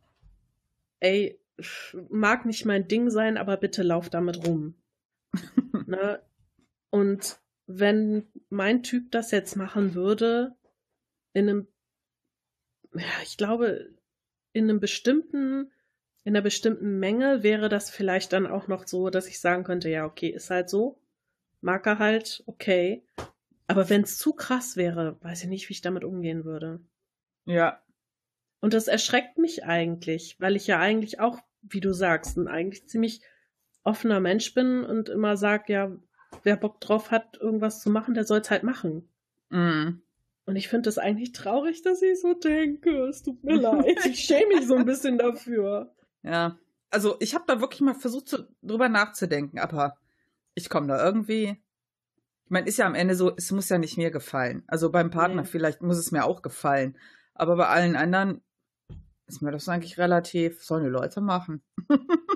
ey, 0.99 1.39
mag 2.09 2.45
nicht 2.45 2.65
mein 2.65 2.87
Ding 2.87 3.09
sein, 3.09 3.37
aber 3.37 3.57
bitte 3.57 3.83
lauf 3.83 4.09
damit 4.09 4.45
rum. 4.45 4.75
ne? 5.87 6.21
Und 6.89 7.39
wenn 7.67 8.27
mein 8.49 8.83
Typ 8.83 9.11
das 9.11 9.31
jetzt 9.31 9.55
machen 9.55 9.93
würde, 9.93 10.55
in 11.33 11.49
einem, 11.49 11.67
ja, 12.93 13.21
ich 13.23 13.37
glaube, 13.37 13.93
in 14.53 14.65
einem 14.65 14.79
bestimmten, 14.79 15.71
in 16.23 16.35
einer 16.35 16.41
bestimmten 16.41 16.99
Menge 16.99 17.43
wäre 17.43 17.69
das 17.69 17.89
vielleicht 17.89 18.33
dann 18.33 18.47
auch 18.47 18.67
noch 18.67 18.87
so, 18.87 19.09
dass 19.09 19.27
ich 19.27 19.39
sagen 19.39 19.63
könnte, 19.63 19.89
ja, 19.89 20.05
okay, 20.05 20.29
ist 20.29 20.49
halt 20.49 20.69
so. 20.69 20.99
Mag 21.61 21.85
er 21.85 21.99
halt, 21.99 22.43
okay. 22.45 23.05
Aber 23.67 23.89
wenn 23.89 24.01
es 24.01 24.17
zu 24.17 24.33
krass 24.33 24.75
wäre, 24.75 25.21
weiß 25.21 25.43
ich 25.43 25.49
nicht, 25.49 25.69
wie 25.69 25.73
ich 25.73 25.81
damit 25.81 26.03
umgehen 26.03 26.45
würde. 26.45 26.79
Ja. 27.45 27.83
Und 28.61 28.73
das 28.73 28.87
erschreckt 28.87 29.37
mich 29.37 29.63
eigentlich, 29.63 30.39
weil 30.39 30.55
ich 30.55 30.67
ja 30.67 30.79
eigentlich 30.79 31.19
auch, 31.19 31.39
wie 31.61 31.79
du 31.79 31.93
sagst, 31.93 32.37
ein 32.37 32.47
eigentlich 32.47 32.87
ziemlich 32.87 33.21
offener 33.83 34.19
Mensch 34.19 34.53
bin 34.53 34.83
und 34.83 35.09
immer 35.09 35.37
sag, 35.37 35.69
ja, 35.69 35.91
wer 36.43 36.57
Bock 36.57 36.79
drauf 36.81 37.11
hat, 37.11 37.37
irgendwas 37.39 37.81
zu 37.81 37.89
machen, 37.89 38.13
der 38.13 38.25
soll 38.25 38.39
es 38.39 38.49
halt 38.49 38.63
machen. 38.63 39.09
Mm. 39.49 40.01
Und 40.45 40.55
ich 40.55 40.67
finde 40.67 40.89
es 40.89 40.97
eigentlich 40.97 41.31
traurig, 41.31 41.83
dass 41.83 42.01
ich 42.01 42.19
so 42.19 42.33
denke. 42.33 42.89
Es 43.05 43.23
tut 43.23 43.43
mir 43.43 43.55
leid. 43.61 44.05
Ich 44.05 44.21
schäme 44.21 44.55
mich 44.55 44.67
so 44.67 44.75
ein 44.75 44.85
bisschen 44.85 45.17
dafür. 45.17 45.93
Ja. 46.23 46.57
Also 46.89 47.17
ich 47.19 47.35
habe 47.35 47.43
da 47.47 47.61
wirklich 47.61 47.81
mal 47.81 47.93
versucht, 47.93 48.29
zu, 48.29 48.47
drüber 48.63 48.89
nachzudenken, 48.89 49.59
aber 49.59 49.97
ich 50.55 50.69
komme 50.69 50.87
da 50.87 51.03
irgendwie. 51.03 51.61
Ich 52.45 52.51
meine, 52.51 52.67
ist 52.67 52.77
ja 52.77 52.87
am 52.87 52.95
Ende 52.95 53.13
so, 53.13 53.31
es 53.35 53.51
muss 53.51 53.69
ja 53.69 53.77
nicht 53.77 53.97
mir 53.97 54.09
gefallen. 54.09 54.63
Also 54.65 54.89
beim 54.89 55.11
Partner 55.11 55.43
nee. 55.43 55.47
vielleicht 55.47 55.83
muss 55.83 55.97
es 55.97 56.11
mir 56.11 56.25
auch 56.25 56.41
gefallen. 56.41 56.97
Aber 57.35 57.55
bei 57.55 57.67
allen 57.67 57.95
anderen 57.95 58.41
ist 59.29 59.41
mir 59.41 59.51
das 59.51 59.69
eigentlich 59.69 59.97
relativ, 59.97 60.63
sollen 60.63 60.83
die 60.83 60.89
Leute 60.89 61.21
machen. 61.21 61.61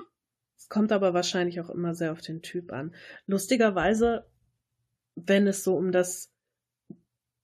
Es 0.56 0.70
kommt 0.70 0.92
aber 0.92 1.12
wahrscheinlich 1.12 1.60
auch 1.60 1.68
immer 1.68 1.94
sehr 1.94 2.10
auf 2.10 2.22
den 2.22 2.40
Typ 2.40 2.72
an. 2.72 2.94
Lustigerweise, 3.26 4.26
wenn 5.14 5.46
es 5.46 5.62
so 5.62 5.76
um 5.76 5.92
das 5.92 6.32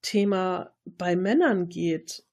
Thema 0.01 0.73
bei 0.85 1.15
Männern 1.15 1.69
geht, 1.69 2.25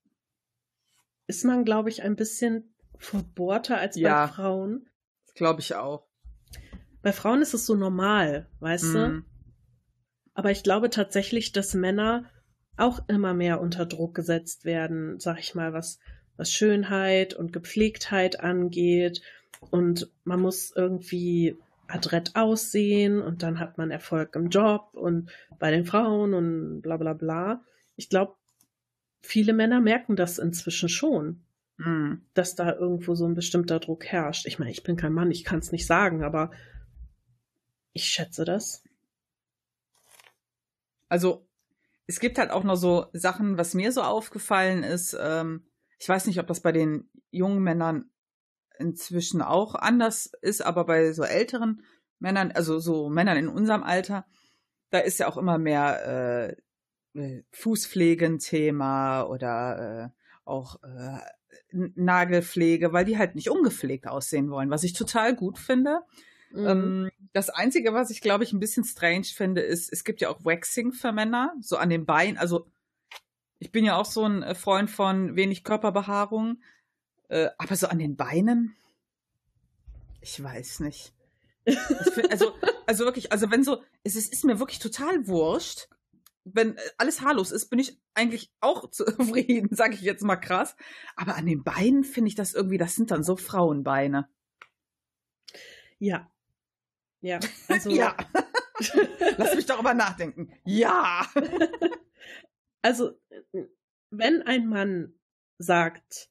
ist 1.27 1.45
man, 1.45 1.66
glaube 1.66 1.91
ich, 1.91 2.03
ein 2.03 2.16
bisschen 2.16 2.75
verbohrter 2.97 3.77
als 3.77 3.97
ja, 3.97 4.25
bei 4.25 4.33
Frauen. 4.33 4.89
Glaube 5.35 5.61
ich 5.61 5.75
auch. 5.75 6.09
Bei 7.03 7.12
Frauen 7.12 7.43
ist 7.43 7.53
es 7.53 7.66
so 7.66 7.75
normal, 7.75 8.49
weißt 8.61 8.85
mhm. 8.85 8.95
du? 8.95 9.23
Aber 10.33 10.51
ich 10.51 10.62
glaube 10.62 10.89
tatsächlich, 10.89 11.53
dass 11.53 11.75
Männer 11.75 12.31
auch 12.79 13.07
immer 13.09 13.35
mehr 13.35 13.61
unter 13.61 13.85
Druck 13.85 14.14
gesetzt 14.14 14.64
werden, 14.64 15.21
sag 15.21 15.39
ich 15.39 15.55
mal, 15.55 15.75
was, 15.75 15.99
was 16.39 16.51
Schönheit 16.51 17.34
und 17.34 17.53
Gepflegtheit 17.53 18.41
angeht 18.41 19.20
und 19.70 20.11
man 20.24 20.41
muss 20.41 20.72
irgendwie 20.74 21.59
adrett 21.89 22.36
aussehen 22.36 23.20
und 23.20 23.43
dann 23.43 23.59
hat 23.59 23.76
man 23.76 23.91
Erfolg 23.91 24.34
im 24.36 24.49
Job 24.49 24.91
und 24.93 25.30
bei 25.59 25.70
den 25.70 25.84
Frauen 25.84 26.32
und 26.34 26.80
bla 26.80 26.97
bla 26.97 27.12
bla. 27.12 27.62
Ich 27.97 28.09
glaube, 28.09 28.34
viele 29.20 29.53
Männer 29.53 29.80
merken 29.80 30.14
das 30.14 30.39
inzwischen 30.39 30.89
schon, 30.89 31.43
mhm. 31.78 32.22
dass 32.34 32.55
da 32.55 32.72
irgendwo 32.74 33.14
so 33.14 33.26
ein 33.26 33.34
bestimmter 33.34 33.80
Druck 33.80 34.05
herrscht. 34.07 34.47
Ich 34.47 34.59
meine, 34.59 34.70
ich 34.70 34.82
bin 34.82 34.97
kein 34.97 35.12
Mann, 35.12 35.30
ich 35.30 35.45
kann 35.45 35.59
es 35.59 35.72
nicht 35.72 35.86
sagen, 35.86 36.22
aber 36.22 36.51
ich 37.93 38.05
schätze 38.05 38.45
das. 38.45 38.84
Also, 41.09 41.47
es 42.07 42.20
gibt 42.20 42.39
halt 42.39 42.51
auch 42.51 42.64
noch 42.64 42.76
so 42.76 43.07
Sachen, 43.12 43.59
was 43.59 43.74
mir 43.74 43.93
so 43.93 44.03
aufgefallen 44.03 44.82
ist. 44.82 45.16
Ähm, 45.18 45.68
ich 45.99 46.09
weiß 46.09 46.26
nicht, 46.26 46.38
ob 46.40 46.46
das 46.46 46.61
bei 46.61 46.72
den 46.72 47.11
jungen 47.30 47.62
Männern 47.62 48.11
inzwischen 48.78 49.42
auch 49.42 49.74
anders 49.74 50.30
ist, 50.40 50.64
aber 50.64 50.84
bei 50.84 51.12
so 51.12 51.24
älteren 51.24 51.82
Männern, 52.18 52.53
also 52.53 52.78
so 52.78 53.09
Männern 53.09 53.36
in 53.36 53.49
unserem 53.49 53.82
Alter, 53.82 54.26
da 54.90 54.99
ist 54.99 55.18
ja 55.18 55.28
auch 55.28 55.36
immer 55.36 55.59
mehr 55.59 56.57
äh, 57.14 57.20
äh 57.20 57.42
Fußpflegenthema 57.53 59.24
oder 59.24 60.12
äh, 60.14 60.20
auch 60.44 60.82
äh, 60.82 61.18
Nagelpflege, 61.72 62.92
weil 62.92 63.05
die 63.05 63.18
halt 63.18 63.34
nicht 63.34 63.51
ungepflegt 63.51 64.07
aussehen 64.07 64.51
wollen, 64.51 64.70
was 64.70 64.84
ich 64.84 64.92
total 64.92 65.34
gut 65.34 65.59
finde. 65.59 66.01
Mhm. 66.51 66.66
Ähm, 66.66 67.11
das 67.32 67.51
Einzige, 67.51 67.92
was 67.92 68.11
ich 68.11 68.20
glaube 68.20 68.44
ich 68.44 68.53
ein 68.53 68.61
bisschen 68.61 68.84
strange 68.84 69.26
finde, 69.26 69.61
ist, 69.61 69.92
es 69.92 70.05
gibt 70.05 70.20
ja 70.20 70.30
auch 70.30 70.44
Waxing 70.44 70.92
für 70.92 71.12
Männer, 71.12 71.55
so 71.61 71.76
an 71.76 71.90
den 71.90 72.07
Beinen. 72.07 72.38
Also 72.38 72.66
ich 73.59 73.73
bin 73.73 73.85
ja 73.85 73.97
auch 73.97 74.05
so 74.05 74.25
ein 74.25 74.55
Freund 74.55 74.91
von 74.91 75.37
wenig 75.37 75.65
Körperbehaarung, 75.65 76.63
äh, 77.29 77.49
aber 77.59 77.77
so 77.77 77.89
an 77.89 77.99
den 77.99 78.17
Beinen? 78.17 78.77
Ich 80.21 80.43
weiß 80.43 80.81
nicht. 80.81 81.13
Ich 81.65 81.79
find, 81.79 82.31
also, 82.31 82.55
also 82.87 83.05
wirklich, 83.05 83.33
also 83.33 83.51
wenn 83.51 83.63
so, 83.63 83.83
es 84.03 84.17
ist, 84.17 84.33
ist 84.33 84.45
mir 84.45 84.59
wirklich 84.59 84.79
total 84.79 85.27
wurscht. 85.27 85.89
Wenn 86.45 86.77
äh, 86.77 86.81
alles 86.97 87.21
haarlos 87.21 87.51
ist, 87.51 87.69
bin 87.69 87.79
ich 87.79 87.99
eigentlich 88.15 88.51
auch 88.61 88.91
zufrieden, 88.91 89.69
sage 89.75 89.95
ich 89.95 90.01
jetzt 90.01 90.23
mal 90.23 90.37
krass. 90.37 90.77
Aber 91.17 91.37
an 91.37 91.47
den 91.47 91.63
Beinen 91.63 92.05
finde 92.05 92.29
ich 92.29 92.35
das 92.35 92.55
irgendwie, 92.55 92.79
das 92.79 92.95
sind 92.95 93.11
dann 93.11 93.23
so 93.23 93.37
Frauenbeine. 93.37 94.29
Ja. 95.99 96.31
Ja. 97.21 97.41
Also, 97.69 97.91
ja. 97.91 98.17
Lass 99.37 99.57
mich 99.57 99.67
darüber 99.67 99.93
nachdenken. 99.93 100.53
Ja. 100.65 101.27
Also, 102.83 103.18
wenn 104.11 104.43
ein 104.43 104.66
Mann 104.68 105.14
sagt, 105.59 106.31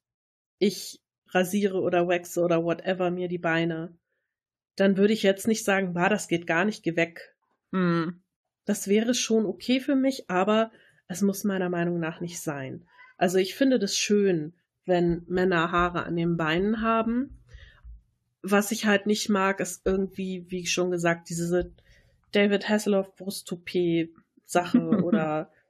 ich 0.60 1.02
rasiere 1.30 1.82
oder 1.82 2.08
waxe 2.08 2.42
oder 2.42 2.64
whatever 2.64 3.12
mir 3.12 3.28
die 3.28 3.38
Beine, 3.38 3.98
dann 4.76 4.98
würde 4.98 5.14
ich 5.14 5.24
jetzt 5.24 5.48
nicht 5.48 5.64
sagen, 5.64 5.94
bah, 5.94 6.10
das 6.10 6.28
geht 6.28 6.48
gar 6.48 6.66
nicht, 6.66 6.84
geh 6.84 6.96
weg. 6.96 7.36
Mhm. 7.72 8.24
Das 8.66 8.88
wäre 8.88 9.14
schon 9.14 9.46
okay 9.46 9.80
für 9.80 9.96
mich, 9.96 10.30
aber 10.30 10.72
es 11.08 11.22
muss 11.22 11.44
meiner 11.44 11.70
Meinung 11.70 12.00
nach 12.00 12.22
nicht 12.22 12.40
sein. 12.40 12.88
Also 13.18 13.38
ich 13.38 13.56
finde 13.56 13.80
das 13.80 13.98
schön, 13.98 14.54
wenn 14.86 15.24
Männer 15.28 15.72
Haare 15.72 16.04
an 16.04 16.16
den 16.16 16.38
Beinen 16.38 16.82
haben. 16.82 17.44
Was 18.42 18.72
ich 18.72 18.86
halt 18.86 19.08
nicht 19.08 19.30
mag, 19.30 19.60
ist 19.60 19.82
irgendwie, 19.86 20.46
wie 20.50 20.66
schon 20.66 20.92
gesagt, 20.92 21.30
diese 21.30 21.74
David 22.32 22.70
Hasselhoff 22.70 23.16
Brusttoupet 23.16 24.14
Sache 24.46 24.80
oder 25.04 25.52
äh, 25.52 25.67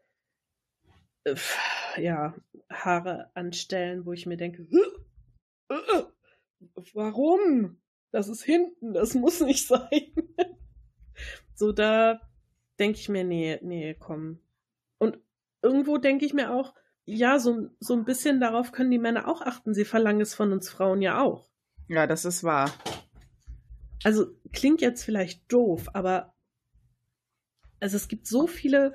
ja, 1.98 2.36
Haare 2.70 3.32
anstellen, 3.34 4.06
wo 4.06 4.14
ich 4.14 4.26
mir 4.26 4.38
denke, 4.38 4.68
äh, 5.70 5.74
äh, 5.74 6.04
warum? 6.94 7.78
Das 8.12 8.30
ist 8.30 8.44
hinten, 8.44 8.94
das 8.94 9.14
muss 9.14 9.42
nicht 9.42 9.68
sein. 9.68 10.12
so, 11.54 11.72
da 11.72 12.22
denke 12.80 13.00
ich 13.00 13.10
mir, 13.10 13.24
nee, 13.24 13.60
nee, 13.62 13.96
komm. 13.96 14.40
Und 14.98 15.20
irgendwo 15.62 15.98
denke 15.98 16.26
ich 16.26 16.34
mir 16.34 16.54
auch, 16.54 16.74
ja, 17.06 17.40
so, 17.40 17.70
so 17.80 17.94
ein 17.94 18.06
bisschen 18.06 18.40
darauf 18.40 18.72
können 18.72 18.92
die 18.92 19.00
Männer 19.00 19.28
auch 19.28 19.42
achten. 19.42 19.74
Sie 19.74 19.86
verlangen 19.86 20.22
es 20.22 20.36
von 20.36 20.52
uns 20.52 20.70
Frauen 20.70 21.02
ja 21.02 21.22
auch. 21.22 21.50
Ja, 21.88 22.06
das 22.06 22.26
ist 22.26 22.44
wahr. 22.44 22.72
Also 24.04 24.28
klingt 24.52 24.82
jetzt 24.82 25.04
vielleicht 25.04 25.52
doof, 25.52 25.88
aber 25.94 26.36
also 27.80 27.96
es 27.96 28.08
gibt 28.08 28.28
so 28.28 28.48
viele, 28.48 28.94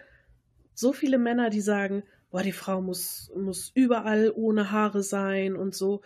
so 0.74 0.92
viele 0.92 1.18
Männer, 1.18 1.50
die 1.50 1.60
sagen, 1.60 2.02
boah, 2.32 2.42
die 2.42 2.52
Frau 2.52 2.80
muss, 2.80 3.30
muss 3.36 3.70
überall 3.74 4.32
ohne 4.34 4.72
Haare 4.72 5.02
sein 5.02 5.54
und 5.54 5.74
so. 5.74 6.02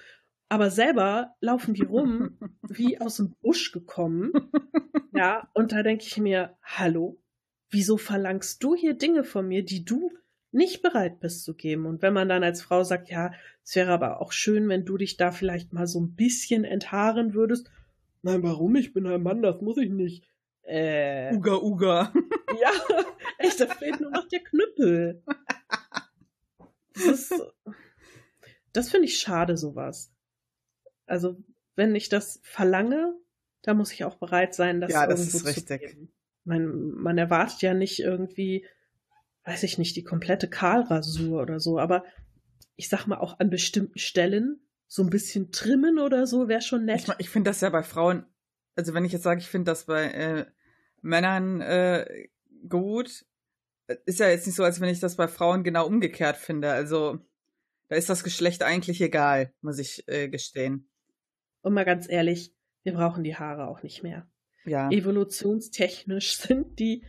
Aber 0.49 0.71
selber 0.71 1.35
laufen 1.41 1.73
die 1.73 1.85
rum 1.85 2.37
wie 2.69 3.01
aus 3.01 3.17
dem 3.17 3.35
Busch 3.41 3.73
gekommen. 3.73 4.33
Ja, 5.15 5.49
und 5.55 5.73
da 5.73 5.83
denke 5.83 6.05
ich 6.05 6.19
mir, 6.19 6.57
hallo, 6.63 7.19
wieso 7.71 7.97
verlangst 7.97 8.63
du 8.63 8.75
hier 8.75 8.95
Dinge 8.95 9.25
von 9.25 9.49
mir, 9.49 9.65
die 9.65 9.85
du 9.85 10.13
nicht 10.51 10.83
bereit 10.83 11.21
bist 11.21 11.45
zu 11.45 11.55
geben? 11.55 11.87
Und 11.87 12.03
wenn 12.03 12.13
man 12.13 12.29
dann 12.29 12.45
als 12.45 12.61
Frau 12.61 12.85
sagt, 12.85 13.09
ja, 13.09 13.33
es 13.65 13.75
wäre 13.77 13.93
aber 13.93 14.21
auch 14.21 14.33
schön, 14.33 14.69
wenn 14.69 14.85
du 14.85 14.97
dich 14.97 15.17
da 15.17 15.31
vielleicht 15.31 15.73
mal 15.73 15.87
so 15.87 16.01
ein 16.01 16.15
bisschen 16.15 16.65
enthaaren 16.65 17.35
würdest. 17.35 17.71
Nein, 18.23 18.43
warum? 18.43 18.75
Ich 18.77 18.93
bin 18.93 19.07
ein 19.07 19.23
Mann, 19.23 19.43
das 19.43 19.61
muss 19.61 19.79
ich 19.79 19.91
nicht. 19.91 20.29
Äh. 20.63 21.33
Uga, 21.35 21.57
Uga. 21.63 22.13
Ja, 22.61 22.71
echt, 23.39 23.61
da 23.61 23.67
fehlt 23.67 24.01
nur 24.01 24.11
noch 24.11 24.27
der 24.29 24.41
Knüppel. 24.41 25.23
Das, 27.05 27.31
das 28.73 28.91
finde 28.91 29.07
ich 29.07 29.19
schade, 29.19 29.57
sowas. 29.57 30.13
Also, 31.07 31.37
wenn 31.75 31.95
ich 31.95 32.09
das 32.09 32.41
verlange, 32.43 33.15
dann 33.63 33.77
muss 33.77 33.93
ich 33.93 34.05
auch 34.05 34.17
bereit 34.17 34.55
sein, 34.55 34.81
das 34.81 34.93
ja, 34.93 35.07
das 35.07 35.35
ist 35.35 35.45
richtig. 35.45 35.97
Man, 36.45 36.93
man 36.93 37.19
erwartet 37.19 37.63
ja 37.63 37.75
nicht 37.75 38.01
irgendwie, 38.01 38.65
weiß 39.45 39.65
ich 39.65 39.79
nicht, 39.79 39.97
die 39.97 40.05
komplette 40.05 40.49
Kahlrasur 40.49 41.43
oder 41.43 41.59
so, 41.59 41.79
aber 41.79 42.05
ich 42.77 42.89
sag 42.89 43.07
mal 43.07 43.19
auch 43.19 43.41
an 43.41 43.51
bestimmten 43.51 43.99
Stellen 43.99 44.61
so 44.87 45.03
ein 45.03 45.11
bisschen 45.11 45.51
trimmen 45.51 45.99
oder 45.99 46.27
so 46.27 46.49
wäre 46.49 46.63
schon 46.63 46.85
nett. 46.85 47.09
Ich, 47.09 47.15
ich 47.19 47.31
finde 47.31 47.51
das 47.51 47.61
ja 47.61 47.71
bei 47.71 47.83
Frauen, 47.83 48.25
also 48.77 48.95
wenn 48.95 49.05
ich 49.05 49.13
jetzt 49.13 49.25
sage, 49.25 49.41
ich 49.41 49.49
finde 49.49 49.71
das 49.73 49.87
bei 49.87 50.05
äh, 50.11 50.47
Männern 51.03 51.61
äh, 51.61 52.29
gut, 52.69 53.25
ist 54.05 54.21
ja 54.21 54.29
jetzt 54.29 54.47
nicht 54.47 54.57
so, 54.57 54.65
als 54.65 54.81
wenn 54.81 54.89
ich 54.89 55.01
das 55.01 55.17
bei 55.17 55.29
Frauen 55.29 55.65
genau 55.65 55.87
umgekehrt 55.87 56.37
finde. 56.37 56.71
Also 56.73 57.19
da 57.89 57.97
ist 57.97 58.09
das 58.09 58.25
Geschlecht 58.25 58.63
eigentlich 58.63 59.01
egal, 59.01 59.53
muss 59.61 59.79
ich 59.79 60.07
äh, 60.09 60.29
gestehen. 60.29 60.89
Und 61.63 61.75
mal 61.75 61.85
ganz 61.85 62.09
ehrlich, 62.09 62.55
wir 62.83 62.95
brauchen 62.95 63.25
die 63.25 63.37
Haare 63.37 63.69
auch 63.69 63.83
nicht 63.83 64.03
mehr. 64.03 64.29
Ja. 64.65 64.91
Evolutionstechnisch 64.91 66.37
sind 66.39 66.79
die 66.79 67.05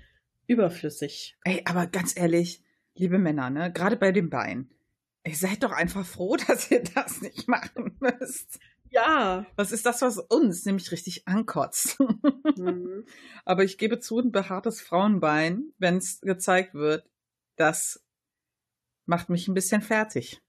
überflüssig. 0.46 1.38
Ey, 1.44 1.62
aber 1.66 1.88
ganz 1.88 2.18
ehrlich, 2.18 2.64
liebe 2.96 3.18
Männer, 3.18 3.50
ne, 3.50 3.72
gerade 3.72 3.98
bei 3.98 4.12
den 4.12 4.30
Beinen, 4.30 4.72
ihr 5.26 5.36
seid 5.36 5.64
doch 5.64 5.72
einfach 5.72 6.06
froh, 6.06 6.38
dass 6.48 6.72
ihr 6.72 6.84
das 6.84 7.22
nicht 7.22 7.48
machen 7.48 7.98
müsst. 8.00 8.60
Ja. 8.90 9.46
Was 9.56 9.72
ist 9.72 9.86
das, 9.86 10.02
was 10.02 10.18
uns 10.18 10.66
nämlich 10.66 10.92
richtig 10.92 11.28
ankotzt? 11.28 12.00
Mhm. 12.58 13.06
Aber 13.46 13.64
ich 13.64 13.78
gebe 13.78 14.00
zu, 14.00 14.18
ein 14.18 14.32
behaartes 14.32 14.82
Frauenbein, 14.82 15.74
wenn 15.78 15.98
es 15.98 16.22
gezeigt 16.22 16.74
wird, 16.74 17.08
das 17.56 18.04
macht 19.06 19.30
mich 19.30 19.48
ein 19.48 19.54
bisschen 19.54 19.82
fertig. 19.82 20.42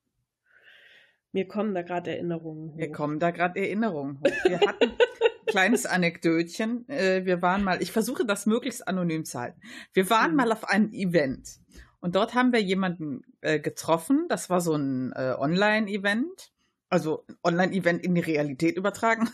Mir 1.32 1.46
kommen 1.46 1.74
da 1.74 1.82
gerade 1.82 2.12
Erinnerungen 2.12 2.70
hoch. 2.70 2.76
Mir 2.76 2.90
kommen 2.90 3.18
da 3.18 3.30
gerade 3.30 3.60
Erinnerungen 3.60 4.20
hoch. 4.20 4.30
Wir 4.44 4.60
hatten 4.60 4.84
ein 4.84 4.96
kleines 5.46 5.84
Anekdötchen. 5.84 6.88
Äh, 6.88 7.26
wir 7.26 7.42
waren 7.42 7.62
mal, 7.62 7.82
ich 7.82 7.92
versuche 7.92 8.24
das 8.24 8.46
möglichst 8.46 8.88
anonym 8.88 9.26
zu 9.26 9.38
halten. 9.38 9.60
Wir 9.92 10.08
waren 10.08 10.30
mhm. 10.30 10.36
mal 10.38 10.52
auf 10.52 10.66
einem 10.66 10.90
Event 10.92 11.60
und 12.00 12.14
dort 12.14 12.34
haben 12.34 12.52
wir 12.52 12.62
jemanden 12.62 13.22
äh, 13.40 13.60
getroffen. 13.60 14.26
Das 14.28 14.48
war 14.48 14.60
so 14.60 14.74
ein 14.74 15.12
äh, 15.12 15.34
Online-Event. 15.38 16.52
Also 16.88 17.24
ein 17.28 17.36
Online-Event 17.44 18.02
in 18.02 18.14
die 18.14 18.20
Realität 18.20 18.76
übertragen. 18.76 19.28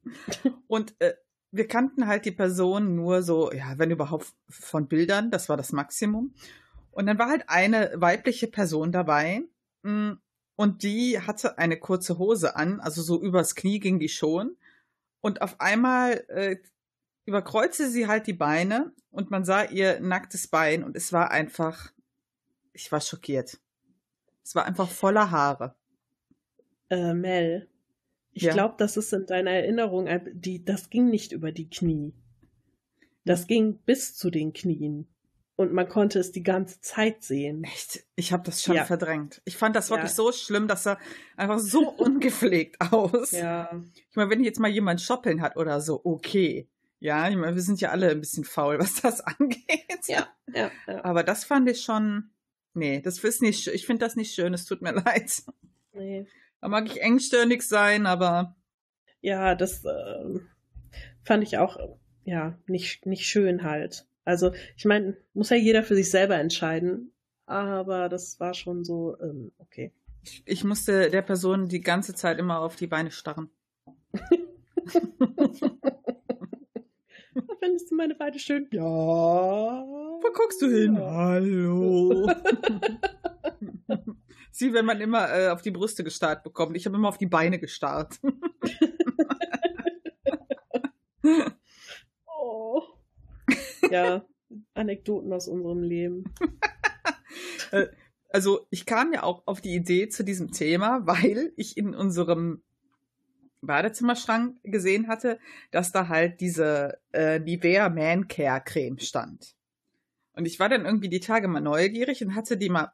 und 0.66 0.94
äh, 1.00 1.14
wir 1.50 1.68
kannten 1.68 2.06
halt 2.06 2.24
die 2.24 2.32
Person 2.32 2.96
nur 2.96 3.22
so, 3.22 3.52
ja, 3.52 3.78
wenn 3.78 3.90
überhaupt 3.90 4.32
von 4.48 4.88
Bildern. 4.88 5.30
Das 5.30 5.48
war 5.48 5.56
das 5.56 5.72
Maximum. 5.72 6.34
Und 6.90 7.06
dann 7.06 7.18
war 7.18 7.28
halt 7.28 7.44
eine 7.48 7.92
weibliche 7.96 8.46
Person 8.46 8.92
dabei. 8.92 9.42
Mm, 9.82 10.12
und 10.56 10.82
die 10.82 11.18
hatte 11.20 11.58
eine 11.58 11.78
kurze 11.78 12.18
Hose 12.18 12.56
an, 12.56 12.80
also 12.80 13.02
so 13.02 13.20
übers 13.20 13.54
Knie 13.54 13.80
ging 13.80 13.98
die 13.98 14.08
schon. 14.08 14.56
Und 15.20 15.40
auf 15.42 15.60
einmal 15.60 16.24
äh, 16.28 16.56
überkreuzte 17.24 17.88
sie 17.88 18.06
halt 18.06 18.26
die 18.26 18.32
Beine 18.32 18.92
und 19.10 19.30
man 19.30 19.44
sah 19.44 19.64
ihr 19.64 20.00
nacktes 20.00 20.48
Bein 20.48 20.84
und 20.84 20.96
es 20.96 21.12
war 21.12 21.30
einfach, 21.30 21.92
ich 22.72 22.90
war 22.92 23.00
schockiert. 23.00 23.60
Es 24.44 24.54
war 24.54 24.64
einfach 24.64 24.88
voller 24.88 25.30
Haare. 25.30 25.74
Äh, 26.92 27.14
Mel, 27.14 27.70
ich 28.32 28.42
ja. 28.42 28.52
glaube, 28.52 28.74
das 28.76 28.98
ist 28.98 29.14
in 29.14 29.24
deiner 29.24 29.52
Erinnerung, 29.52 30.08
die, 30.34 30.62
das 30.62 30.90
ging 30.90 31.08
nicht 31.08 31.32
über 31.32 31.50
die 31.50 31.70
Knie. 31.70 32.12
Das 33.24 33.46
ging 33.46 33.78
bis 33.78 34.14
zu 34.14 34.28
den 34.28 34.52
Knien. 34.52 35.08
Und 35.56 35.72
man 35.72 35.88
konnte 35.88 36.18
es 36.18 36.32
die 36.32 36.42
ganze 36.42 36.82
Zeit 36.82 37.22
sehen. 37.22 37.64
Echt? 37.64 38.04
Ich 38.14 38.30
habe 38.30 38.42
das 38.42 38.62
schon 38.62 38.76
ja. 38.76 38.84
verdrängt. 38.84 39.40
Ich 39.46 39.56
fand 39.56 39.74
das 39.74 39.88
wirklich 39.88 40.10
ja. 40.10 40.16
so 40.16 40.32
schlimm, 40.32 40.68
dass 40.68 40.86
er 40.86 40.98
einfach 41.34 41.60
so 41.60 41.88
ungepflegt 41.88 42.78
aus. 42.92 43.30
Ja. 43.30 43.70
Ich 44.10 44.16
meine, 44.16 44.28
wenn 44.28 44.44
jetzt 44.44 44.60
mal 44.60 44.68
jemand 44.68 45.00
Shoppeln 45.00 45.40
hat 45.40 45.56
oder 45.56 45.80
so, 45.80 46.02
okay. 46.04 46.68
Ja, 46.98 47.26
ich 47.30 47.36
meine, 47.36 47.54
wir 47.54 47.62
sind 47.62 47.80
ja 47.80 47.88
alle 47.88 48.10
ein 48.10 48.20
bisschen 48.20 48.44
faul, 48.44 48.78
was 48.80 49.00
das 49.00 49.22
angeht. 49.22 50.08
Ja, 50.08 50.28
ja, 50.54 50.70
ja. 50.86 51.04
Aber 51.04 51.22
das 51.22 51.44
fand 51.44 51.70
ich 51.70 51.80
schon. 51.80 52.32
Nee, 52.74 53.00
das 53.00 53.24
ist 53.24 53.40
nicht. 53.40 53.66
Ich 53.68 53.86
finde 53.86 54.04
das 54.04 54.14
nicht 54.14 54.34
schön. 54.34 54.52
Es 54.52 54.66
tut 54.66 54.82
mir 54.82 54.92
leid. 55.04 55.42
Nee. 55.94 56.26
Da 56.62 56.68
mag 56.68 56.86
ich 56.86 57.02
engstirnig 57.02 57.62
sein, 57.62 58.06
aber. 58.06 58.54
Ja, 59.20 59.56
das 59.56 59.84
äh, 59.84 60.38
fand 61.24 61.42
ich 61.42 61.58
auch 61.58 61.76
ja 62.24 62.56
nicht 62.68 63.04
nicht 63.04 63.26
schön 63.26 63.64
halt. 63.64 64.06
Also 64.24 64.52
ich 64.76 64.84
meine, 64.84 65.16
muss 65.34 65.50
ja 65.50 65.56
jeder 65.56 65.82
für 65.82 65.96
sich 65.96 66.08
selber 66.08 66.36
entscheiden, 66.36 67.12
aber 67.46 68.08
das 68.08 68.38
war 68.38 68.54
schon 68.54 68.84
so 68.84 69.16
ähm, 69.20 69.50
okay. 69.58 69.90
Ich, 70.22 70.44
ich 70.46 70.62
musste 70.62 71.10
der 71.10 71.22
Person 71.22 71.66
die 71.66 71.80
ganze 71.80 72.14
Zeit 72.14 72.38
immer 72.38 72.60
auf 72.60 72.76
die 72.76 72.86
Beine 72.86 73.10
starren. 73.10 73.50
Findest 77.58 77.90
du 77.90 77.96
meine 77.96 78.14
Beine 78.14 78.38
schön? 78.38 78.68
Ja. 78.70 78.82
Wo 78.82 80.32
guckst 80.32 80.62
du 80.62 80.68
hin? 80.68 80.94
Ja. 80.94 81.10
Hallo. 81.10 82.30
Sie, 84.52 84.72
wenn 84.74 84.84
man 84.84 85.00
immer 85.00 85.34
äh, 85.34 85.48
auf 85.48 85.62
die 85.62 85.70
Brüste 85.70 86.04
gestarrt 86.04 86.44
bekommt. 86.44 86.76
Ich 86.76 86.84
habe 86.84 86.96
immer 86.96 87.08
auf 87.08 87.16
die 87.16 87.26
Beine 87.26 87.58
gestarrt. 87.58 88.20
oh. 92.26 92.82
Ja, 93.90 94.24
Anekdoten 94.74 95.32
aus 95.32 95.48
unserem 95.48 95.82
Leben. 95.82 96.32
Äh, 97.70 97.86
also 98.28 98.66
ich 98.68 98.84
kam 98.84 99.14
ja 99.14 99.22
auch 99.22 99.46
auf 99.46 99.62
die 99.62 99.74
Idee 99.74 100.10
zu 100.10 100.24
diesem 100.24 100.52
Thema, 100.52 101.06
weil 101.06 101.54
ich 101.56 101.78
in 101.78 101.94
unserem 101.94 102.62
Badezimmerschrank 103.62 104.58
gesehen 104.62 105.08
hatte, 105.08 105.38
dass 105.70 105.90
da 105.90 106.08
halt 106.08 106.42
diese 106.42 106.98
äh, 107.12 107.38
Nivea 107.38 107.88
Man 107.88 108.28
Care 108.28 108.60
Creme 108.62 108.98
stand. 108.98 109.54
Und 110.34 110.44
ich 110.44 110.60
war 110.60 110.68
dann 110.68 110.84
irgendwie 110.84 111.08
die 111.08 111.20
Tage 111.20 111.48
mal 111.48 111.60
neugierig 111.60 112.22
und 112.22 112.34
hatte 112.34 112.58
die 112.58 112.68
mal 112.68 112.92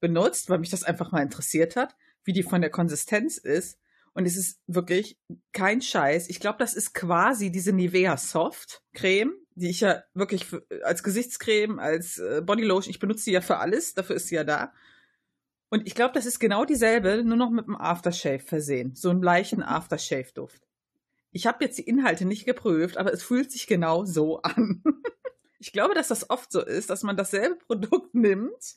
benutzt, 0.00 0.50
weil 0.50 0.58
mich 0.58 0.70
das 0.70 0.82
einfach 0.82 1.12
mal 1.12 1.22
interessiert 1.22 1.76
hat, 1.76 1.96
wie 2.24 2.32
die 2.32 2.42
von 2.42 2.60
der 2.60 2.70
Konsistenz 2.70 3.38
ist. 3.38 3.78
Und 4.12 4.24
es 4.24 4.36
ist 4.36 4.60
wirklich 4.66 5.18
kein 5.52 5.82
Scheiß. 5.82 6.28
Ich 6.28 6.40
glaube, 6.40 6.58
das 6.58 6.74
ist 6.74 6.94
quasi 6.94 7.50
diese 7.50 7.72
Nivea 7.72 8.16
Soft 8.16 8.82
Creme, 8.94 9.34
die 9.54 9.68
ich 9.68 9.80
ja 9.80 10.02
wirklich 10.14 10.46
für, 10.46 10.64
als 10.84 11.02
Gesichtscreme, 11.02 11.78
als 11.78 12.18
äh, 12.18 12.42
Bodylotion, 12.44 12.90
ich 12.90 12.98
benutze 12.98 13.24
sie 13.24 13.32
ja 13.32 13.40
für 13.40 13.58
alles, 13.58 13.94
dafür 13.94 14.16
ist 14.16 14.28
sie 14.28 14.36
ja 14.36 14.44
da. 14.44 14.72
Und 15.68 15.86
ich 15.86 15.94
glaube, 15.94 16.14
das 16.14 16.26
ist 16.26 16.38
genau 16.38 16.64
dieselbe, 16.64 17.24
nur 17.24 17.36
noch 17.36 17.50
mit 17.50 17.66
einem 17.66 17.76
Aftershave 17.76 18.38
versehen. 18.38 18.94
So 18.94 19.10
einen 19.10 19.22
leichten 19.22 19.62
Aftershave-Duft. 19.62 20.62
Ich 21.32 21.46
habe 21.46 21.64
jetzt 21.64 21.76
die 21.76 21.86
Inhalte 21.86 22.24
nicht 22.24 22.46
geprüft, 22.46 22.96
aber 22.96 23.12
es 23.12 23.22
fühlt 23.22 23.50
sich 23.50 23.66
genau 23.66 24.04
so 24.04 24.40
an. 24.42 24.82
ich 25.58 25.72
glaube, 25.72 25.94
dass 25.94 26.08
das 26.08 26.30
oft 26.30 26.52
so 26.52 26.64
ist, 26.64 26.88
dass 26.88 27.02
man 27.02 27.16
dasselbe 27.16 27.56
Produkt 27.56 28.14
nimmt 28.14 28.76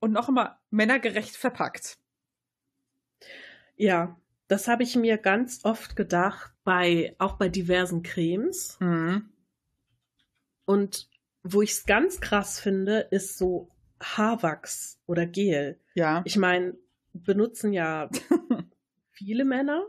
und 0.00 0.12
noch 0.12 0.28
einmal 0.28 0.56
männergerecht 0.70 1.36
verpackt. 1.36 1.98
Ja, 3.76 4.18
das 4.48 4.66
habe 4.66 4.82
ich 4.82 4.96
mir 4.96 5.16
ganz 5.16 5.60
oft 5.64 5.94
gedacht, 5.94 6.52
bei, 6.64 7.14
auch 7.18 7.36
bei 7.36 7.48
diversen 7.48 8.02
Cremes. 8.02 8.76
Mhm. 8.80 9.30
Und 10.64 11.08
wo 11.42 11.62
ich 11.62 11.70
es 11.70 11.86
ganz 11.86 12.20
krass 12.20 12.60
finde, 12.60 13.00
ist 13.10 13.38
so 13.38 13.70
Haarwachs 14.00 14.98
oder 15.06 15.26
Gel. 15.26 15.78
Ja. 15.94 16.22
Ich 16.24 16.36
meine, 16.36 16.76
benutzen 17.12 17.72
ja 17.72 18.10
viele 19.10 19.44
Männer, 19.44 19.86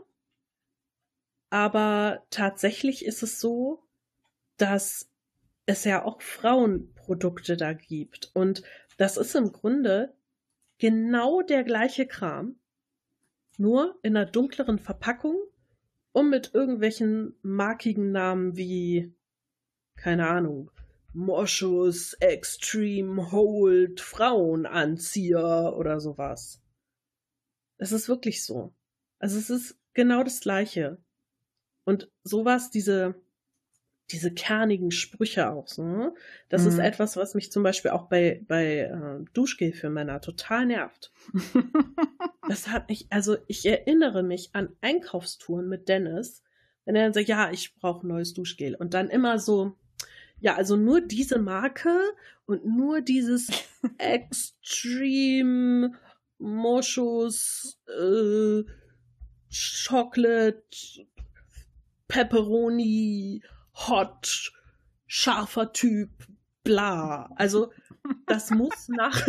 aber 1.50 2.24
tatsächlich 2.30 3.04
ist 3.04 3.22
es 3.22 3.40
so, 3.40 3.82
dass 4.56 5.10
es 5.66 5.84
ja 5.84 6.04
auch 6.04 6.22
Frauenprodukte 6.22 7.56
da 7.56 7.72
gibt. 7.72 8.30
Und 8.34 8.62
das 8.96 9.16
ist 9.16 9.34
im 9.34 9.52
Grunde 9.52 10.14
genau 10.78 11.42
der 11.42 11.64
gleiche 11.64 12.06
Kram, 12.06 12.56
nur 13.58 13.98
in 14.02 14.16
einer 14.16 14.26
dunkleren 14.26 14.78
Verpackung 14.78 15.36
und 16.12 16.30
mit 16.30 16.54
irgendwelchen 16.54 17.34
markigen 17.42 18.12
Namen 18.12 18.56
wie, 18.56 19.14
keine 19.96 20.28
Ahnung, 20.28 20.70
Moschus, 21.14 22.14
Extreme 22.14 23.32
Hold, 23.32 24.00
Frauenanzieher 24.00 25.74
oder 25.76 26.00
sowas. 26.00 26.62
Es 27.76 27.92
ist 27.92 28.08
wirklich 28.08 28.44
so. 28.44 28.72
Also 29.18 29.38
es 29.38 29.50
ist 29.50 29.78
genau 29.92 30.22
das 30.24 30.40
Gleiche. 30.40 30.98
Und 31.84 32.10
sowas, 32.24 32.70
diese, 32.70 33.14
diese 34.12 34.32
kernigen 34.32 34.90
Sprüche 34.90 35.50
auch 35.50 35.66
so. 35.68 35.82
Ne? 35.82 36.14
Das 36.48 36.62
mhm. 36.62 36.68
ist 36.68 36.78
etwas, 36.78 37.16
was 37.16 37.34
mich 37.34 37.50
zum 37.50 37.62
Beispiel 37.62 37.90
auch 37.90 38.08
bei, 38.08 38.44
bei 38.46 38.78
äh, 38.80 39.24
Duschgel 39.32 39.72
für 39.72 39.90
Männer 39.90 40.20
total 40.20 40.66
nervt. 40.66 41.12
das 42.48 42.68
hat 42.68 42.88
mich, 42.88 43.06
also 43.10 43.36
ich 43.46 43.66
erinnere 43.66 44.22
mich 44.22 44.50
an 44.52 44.68
Einkaufstouren 44.80 45.68
mit 45.68 45.88
Dennis, 45.88 46.42
wenn 46.84 46.94
er 46.94 47.04
dann 47.04 47.12
sagt, 47.12 47.28
ja, 47.28 47.50
ich 47.50 47.74
brauche 47.76 48.06
neues 48.06 48.34
Duschgel. 48.34 48.74
Und 48.74 48.94
dann 48.94 49.08
immer 49.08 49.38
so, 49.38 49.76
ja, 50.40 50.56
also 50.56 50.76
nur 50.76 51.00
diese 51.00 51.38
Marke 51.38 51.96
und 52.46 52.64
nur 52.66 53.00
dieses 53.00 53.48
Extreme 53.98 55.92
Moschus 56.38 57.80
äh, 57.86 58.62
Chocolate 59.48 60.62
Pepperoni 62.08 63.42
Hot 63.88 64.52
scharfer 65.06 65.72
Typ 65.72 66.10
bla. 66.64 67.30
Also 67.36 67.72
das 68.26 68.50
muss 68.50 68.88
nach 68.88 69.26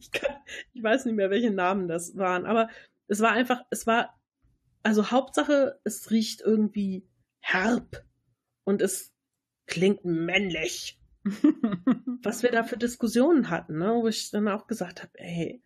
ich, 0.00 0.10
kann, 0.10 0.36
ich 0.72 0.82
weiß 0.82 1.04
nicht 1.04 1.14
mehr, 1.14 1.30
welche 1.30 1.50
Namen 1.50 1.88
das 1.88 2.16
waren, 2.16 2.46
aber 2.46 2.68
Es 3.06 3.20
war 3.20 3.32
einfach, 3.32 3.62
es 3.70 3.86
war, 3.86 4.18
also 4.82 5.10
Hauptsache, 5.10 5.80
es 5.84 6.10
riecht 6.10 6.40
irgendwie 6.40 7.06
herb 7.40 8.04
und 8.64 8.82
es 8.82 9.12
klingt 9.66 10.04
männlich. 10.04 11.00
Was 12.22 12.42
wir 12.42 12.50
da 12.50 12.64
für 12.64 12.78
Diskussionen 12.78 13.50
hatten, 13.50 13.78
ne? 13.78 13.94
wo 13.94 14.08
ich 14.08 14.30
dann 14.30 14.48
auch 14.48 14.66
gesagt 14.66 15.02
habe, 15.02 15.12
ey, 15.14 15.62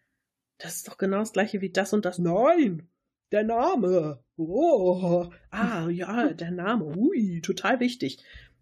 das 0.59 0.77
ist 0.77 0.89
doch 0.89 0.99
genau 0.99 1.19
das 1.19 1.33
gleiche 1.33 1.61
wie 1.61 1.71
das 1.71 1.93
und 1.93 2.05
das. 2.05 2.19
Nein, 2.19 2.89
der 3.35 3.45
Name. 3.45 4.21
Oh, 4.37 5.29
ah, 5.51 5.89
ja, 5.89 6.33
der 6.33 6.53
Name. 6.53 6.97
Ui, 6.97 7.41
total 7.43 7.81
wichtig. 7.81 8.19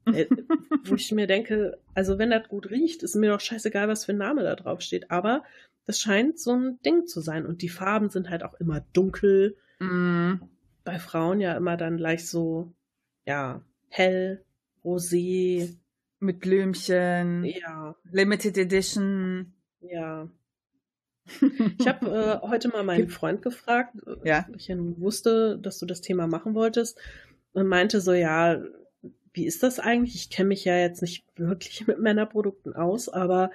Äh, 0.06 0.26
wo 0.84 0.94
ich 0.94 1.12
mir 1.12 1.26
denke, 1.26 1.78
also 1.94 2.18
wenn 2.18 2.30
das 2.30 2.48
gut 2.48 2.70
riecht, 2.70 3.02
ist 3.02 3.14
mir 3.14 3.30
doch 3.30 3.40
scheißegal, 3.40 3.86
was 3.88 4.06
für 4.06 4.12
ein 4.12 4.18
Name 4.18 4.42
da 4.42 4.56
drauf 4.56 4.80
steht. 4.80 5.10
Aber 5.10 5.44
das 5.84 6.00
scheint 6.00 6.38
so 6.38 6.52
ein 6.52 6.78
Ding 6.84 7.06
zu 7.06 7.20
sein. 7.20 7.44
Und 7.44 7.60
die 7.60 7.68
Farben 7.68 8.08
sind 8.08 8.30
halt 8.30 8.42
auch 8.42 8.54
immer 8.54 8.80
dunkel. 8.94 9.56
Mm. 9.78 10.34
Bei 10.84 10.98
Frauen 10.98 11.40
ja 11.40 11.54
immer 11.54 11.76
dann 11.76 11.98
gleich 11.98 12.26
so, 12.26 12.72
ja, 13.26 13.62
hell, 13.88 14.42
rosé. 14.82 15.76
Mit 16.18 16.40
Blümchen. 16.40 17.44
Ja. 17.44 17.94
Limited 18.10 18.56
Edition. 18.56 19.52
Ja. 19.80 20.28
Ich 21.78 21.86
habe 21.86 22.40
äh, 22.42 22.46
heute 22.48 22.68
mal 22.68 22.82
meinen 22.82 23.08
Freund 23.08 23.42
gefragt, 23.42 23.94
äh, 24.06 24.28
ja. 24.28 24.46
ich 24.56 24.68
wusste, 24.70 25.58
dass 25.58 25.78
du 25.78 25.86
das 25.86 26.00
Thema 26.00 26.26
machen 26.26 26.54
wolltest, 26.54 26.98
und 27.52 27.66
meinte 27.66 28.00
so, 28.00 28.12
ja, 28.12 28.62
wie 29.34 29.46
ist 29.46 29.62
das 29.62 29.78
eigentlich? 29.78 30.14
Ich 30.14 30.30
kenne 30.30 30.48
mich 30.48 30.64
ja 30.64 30.76
jetzt 30.76 31.02
nicht 31.02 31.24
wirklich 31.36 31.86
mit 31.86 31.98
Männerprodukten 31.98 32.74
aus, 32.74 33.08
aber 33.08 33.50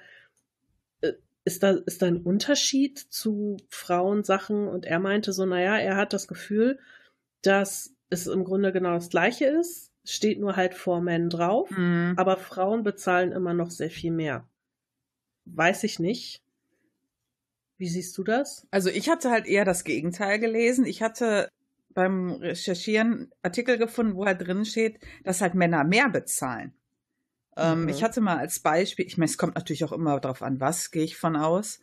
äh, 1.02 1.14
ist 1.46 1.64
da, 1.64 1.72
ist 1.72 2.02
da 2.02 2.08
ein 2.08 2.22
Unterschied 2.22 2.98
zu 2.98 3.58
Frauensachen? 3.70 4.68
Und 4.68 4.86
er 4.86 5.00
meinte 5.00 5.34
so, 5.34 5.46
naja, 5.46 5.78
er 5.78 5.98
hat 5.98 6.14
das 6.14 6.28
Gefühl, 6.28 6.80
dass 7.42 7.94
es 8.10 8.28
im 8.28 8.44
Grunde 8.44 8.72
genau 8.72 8.94
das 8.94 9.10
Gleiche 9.10 9.46
ist, 9.46 9.92
steht 10.06 10.40
nur 10.40 10.56
halt 10.56 10.74
vor 10.74 11.02
Männern 11.02 11.30
drauf, 11.30 11.70
mhm. 11.72 12.14
aber 12.16 12.38
Frauen 12.38 12.84
bezahlen 12.84 13.32
immer 13.32 13.54
noch 13.54 13.70
sehr 13.70 13.90
viel 13.90 14.12
mehr. 14.12 14.48
Weiß 15.46 15.84
ich 15.84 16.00
nicht. 16.00 16.42
Wie 17.78 17.88
siehst 17.88 18.18
du 18.18 18.24
das? 18.24 18.68
Also 18.72 18.90
ich 18.90 19.10
hatte 19.10 19.30
halt 19.30 19.46
eher 19.46 19.66
das 19.66 19.84
Gegenteil 19.84 20.40
gelesen. 20.40 20.86
Ich 20.86 21.02
hatte 21.02 21.50
beim 21.94 22.32
Recherchieren 22.32 23.32
Artikel 23.42 23.78
gefunden, 23.78 24.16
wo 24.16 24.26
halt 24.26 24.46
drin 24.46 24.66
steht, 24.66 25.00
dass 25.24 25.42
halt 25.42 25.56
Männer 25.56 25.84
mehr 25.84 26.10
bezahlen. 26.10 26.74
Ähm, 27.56 27.84
mhm. 27.84 27.90
Ich 27.90 28.04
hatte 28.04 28.22
mal 28.22 28.38
als 28.38 28.60
Beispiel, 28.60 29.06
ich 29.06 29.18
meine, 29.18 29.30
es 29.30 29.38
kommt 29.38 29.56
natürlich 29.56 29.84
auch 29.84 29.92
immer 29.92 30.20
darauf 30.20 30.44
an, 30.44 30.60
was 30.60 30.92
gehe 30.92 31.04
ich 31.04 31.18
von 31.18 31.36
aus. 31.36 31.80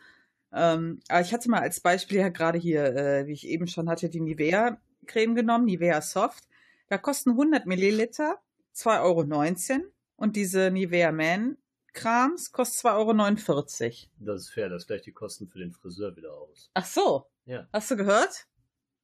Ähm, 0.52 1.00
aber 1.08 1.20
ich 1.20 1.32
hatte 1.32 1.50
mal 1.50 1.60
als 1.60 1.80
Beispiel 1.80 2.18
ja 2.18 2.28
gerade 2.28 2.58
hier, 2.58 2.84
äh, 2.94 3.26
wie 3.26 3.32
ich 3.32 3.48
eben 3.48 3.66
schon 3.66 3.88
hatte, 3.88 4.08
die 4.08 4.20
Nivea-Creme 4.20 5.34
genommen, 5.34 5.64
Nivea 5.64 6.00
Soft. 6.00 6.44
Da 6.88 6.96
kosten 6.96 7.30
100 7.30 7.66
Milliliter 7.66 8.38
2,19 8.76 9.72
Euro 9.72 9.86
und 10.16 10.36
diese 10.36 10.70
Nivea 10.70 11.10
Man 11.10 11.56
Krams 11.94 12.52
kostet 12.52 12.84
2,49 12.86 13.82
Euro. 13.82 14.08
Das 14.18 14.42
ist 14.42 14.50
fair, 14.50 14.68
das 14.68 14.86
gleicht 14.86 15.06
die 15.06 15.12
Kosten 15.12 15.48
für 15.48 15.58
den 15.58 15.72
Friseur 15.72 16.14
wieder 16.16 16.34
aus. 16.34 16.70
Ach 16.74 16.84
so. 16.84 17.26
Ja. 17.46 17.66
Hast 17.72 17.90
du 17.90 17.96
gehört? 17.96 18.46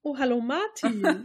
Oh, 0.03 0.17
hallo 0.19 0.41
Martin. 0.41 1.05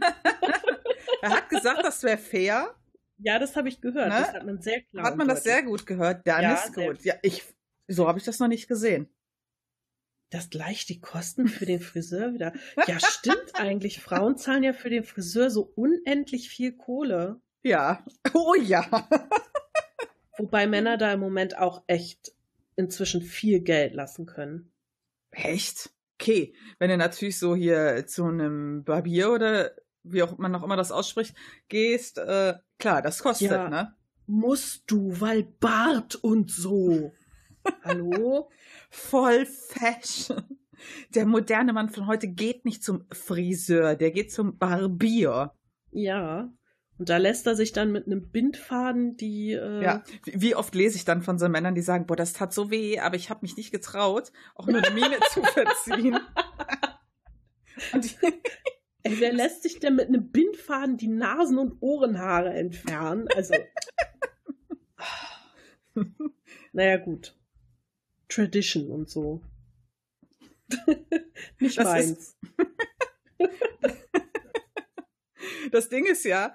er 1.22 1.30
hat 1.30 1.48
gesagt, 1.48 1.84
das 1.84 2.02
wäre 2.02 2.18
fair. 2.18 2.74
Ja, 3.18 3.38
das 3.38 3.56
habe 3.56 3.68
ich 3.68 3.80
gehört. 3.80 4.08
Ne? 4.08 4.20
Das 4.20 4.32
hat 4.34 4.46
man 4.46 4.60
sehr 4.60 4.82
klar. 4.82 5.04
Hat 5.04 5.16
man 5.16 5.28
das 5.28 5.42
sehr 5.42 5.62
gut 5.62 5.86
gehört? 5.86 6.26
Dann 6.26 6.42
ja, 6.42 6.54
ist 6.54 6.74
gut. 6.74 7.02
Ja, 7.02 7.14
ich, 7.22 7.42
so 7.88 8.06
habe 8.06 8.18
ich 8.18 8.24
das 8.24 8.38
noch 8.38 8.48
nicht 8.48 8.68
gesehen. 8.68 9.08
Das 10.30 10.50
gleicht 10.50 10.88
die 10.88 11.00
Kosten 11.00 11.48
für 11.48 11.66
den 11.66 11.80
Friseur 11.80 12.34
wieder. 12.34 12.52
Ja, 12.86 12.98
stimmt 13.00 13.54
eigentlich. 13.54 14.00
Frauen 14.00 14.36
zahlen 14.36 14.64
ja 14.64 14.72
für 14.72 14.90
den 14.90 15.04
Friseur 15.04 15.50
so 15.50 15.72
unendlich 15.74 16.48
viel 16.48 16.72
Kohle. 16.72 17.40
Ja. 17.62 18.04
Oh 18.34 18.54
ja. 18.54 19.08
Wobei 20.38 20.66
Männer 20.66 20.96
da 20.96 21.12
im 21.12 21.20
Moment 21.20 21.58
auch 21.58 21.82
echt 21.86 22.32
inzwischen 22.76 23.22
viel 23.22 23.60
Geld 23.60 23.94
lassen 23.94 24.26
können. 24.26 24.72
Echt? 25.30 25.90
Okay, 26.18 26.54
wenn 26.78 26.90
du 26.90 26.96
natürlich 26.96 27.38
so 27.38 27.54
hier 27.54 28.06
zu 28.06 28.24
einem 28.24 28.84
Barbier 28.84 29.30
oder 29.32 29.72
wie 30.02 30.22
auch 30.22 30.38
man 30.38 30.52
noch 30.52 30.62
immer 30.62 30.76
das 30.76 30.92
ausspricht, 30.92 31.34
gehst, 31.68 32.18
äh, 32.18 32.54
klar, 32.78 33.02
das 33.02 33.22
kostet, 33.22 33.50
ja, 33.50 33.68
ne? 33.68 33.94
Musst 34.26 34.84
du, 34.86 35.20
weil 35.20 35.44
Bart 35.44 36.16
und 36.16 36.50
so. 36.50 37.12
Hallo? 37.84 38.48
Voll 38.90 39.46
fashion. 39.46 40.42
Der 41.14 41.26
moderne 41.26 41.72
Mann 41.72 41.88
von 41.88 42.06
heute 42.06 42.28
geht 42.28 42.64
nicht 42.64 42.82
zum 42.82 43.06
Friseur, 43.12 43.94
der 43.94 44.10
geht 44.10 44.32
zum 44.32 44.58
Barbier. 44.58 45.52
Ja. 45.90 46.50
Und 46.98 47.10
da 47.10 47.18
lässt 47.18 47.46
er 47.46 47.54
sich 47.54 47.72
dann 47.72 47.92
mit 47.92 48.06
einem 48.06 48.30
Bindfaden 48.30 49.16
die. 49.16 49.52
Äh 49.52 49.82
ja, 49.82 50.02
wie 50.24 50.54
oft 50.54 50.74
lese 50.74 50.96
ich 50.96 51.04
dann 51.04 51.22
von 51.22 51.38
so 51.38 51.48
Männern, 51.48 51.74
die 51.74 51.82
sagen, 51.82 52.06
boah, 52.06 52.16
das 52.16 52.32
tat 52.32 52.54
so 52.54 52.70
weh, 52.70 52.98
aber 53.00 53.16
ich 53.16 53.28
habe 53.28 53.40
mich 53.42 53.56
nicht 53.56 53.70
getraut, 53.70 54.32
auch 54.54 54.66
nur 54.66 54.82
eine 54.82 54.94
Miene 54.94 55.18
zu 55.30 55.42
verziehen. 55.54 56.18
Ey, 59.02 59.20
wer 59.20 59.32
lässt 59.32 59.62
sich 59.62 59.78
denn 59.78 59.94
mit 59.94 60.08
einem 60.08 60.30
Bindfaden 60.30 60.96
die 60.96 61.08
Nasen- 61.08 61.58
und 61.58 61.76
Ohrenhaare 61.80 62.54
entfernen? 62.54 63.28
Also. 63.36 63.54
naja, 66.72 66.96
gut. 66.96 67.36
Tradition 68.28 68.90
und 68.90 69.08
so. 69.08 69.42
nicht 71.60 71.78
das 71.78 71.84
meins. 71.84 72.36
das 75.70 75.88
Ding 75.88 76.06
ist 76.06 76.24
ja, 76.24 76.52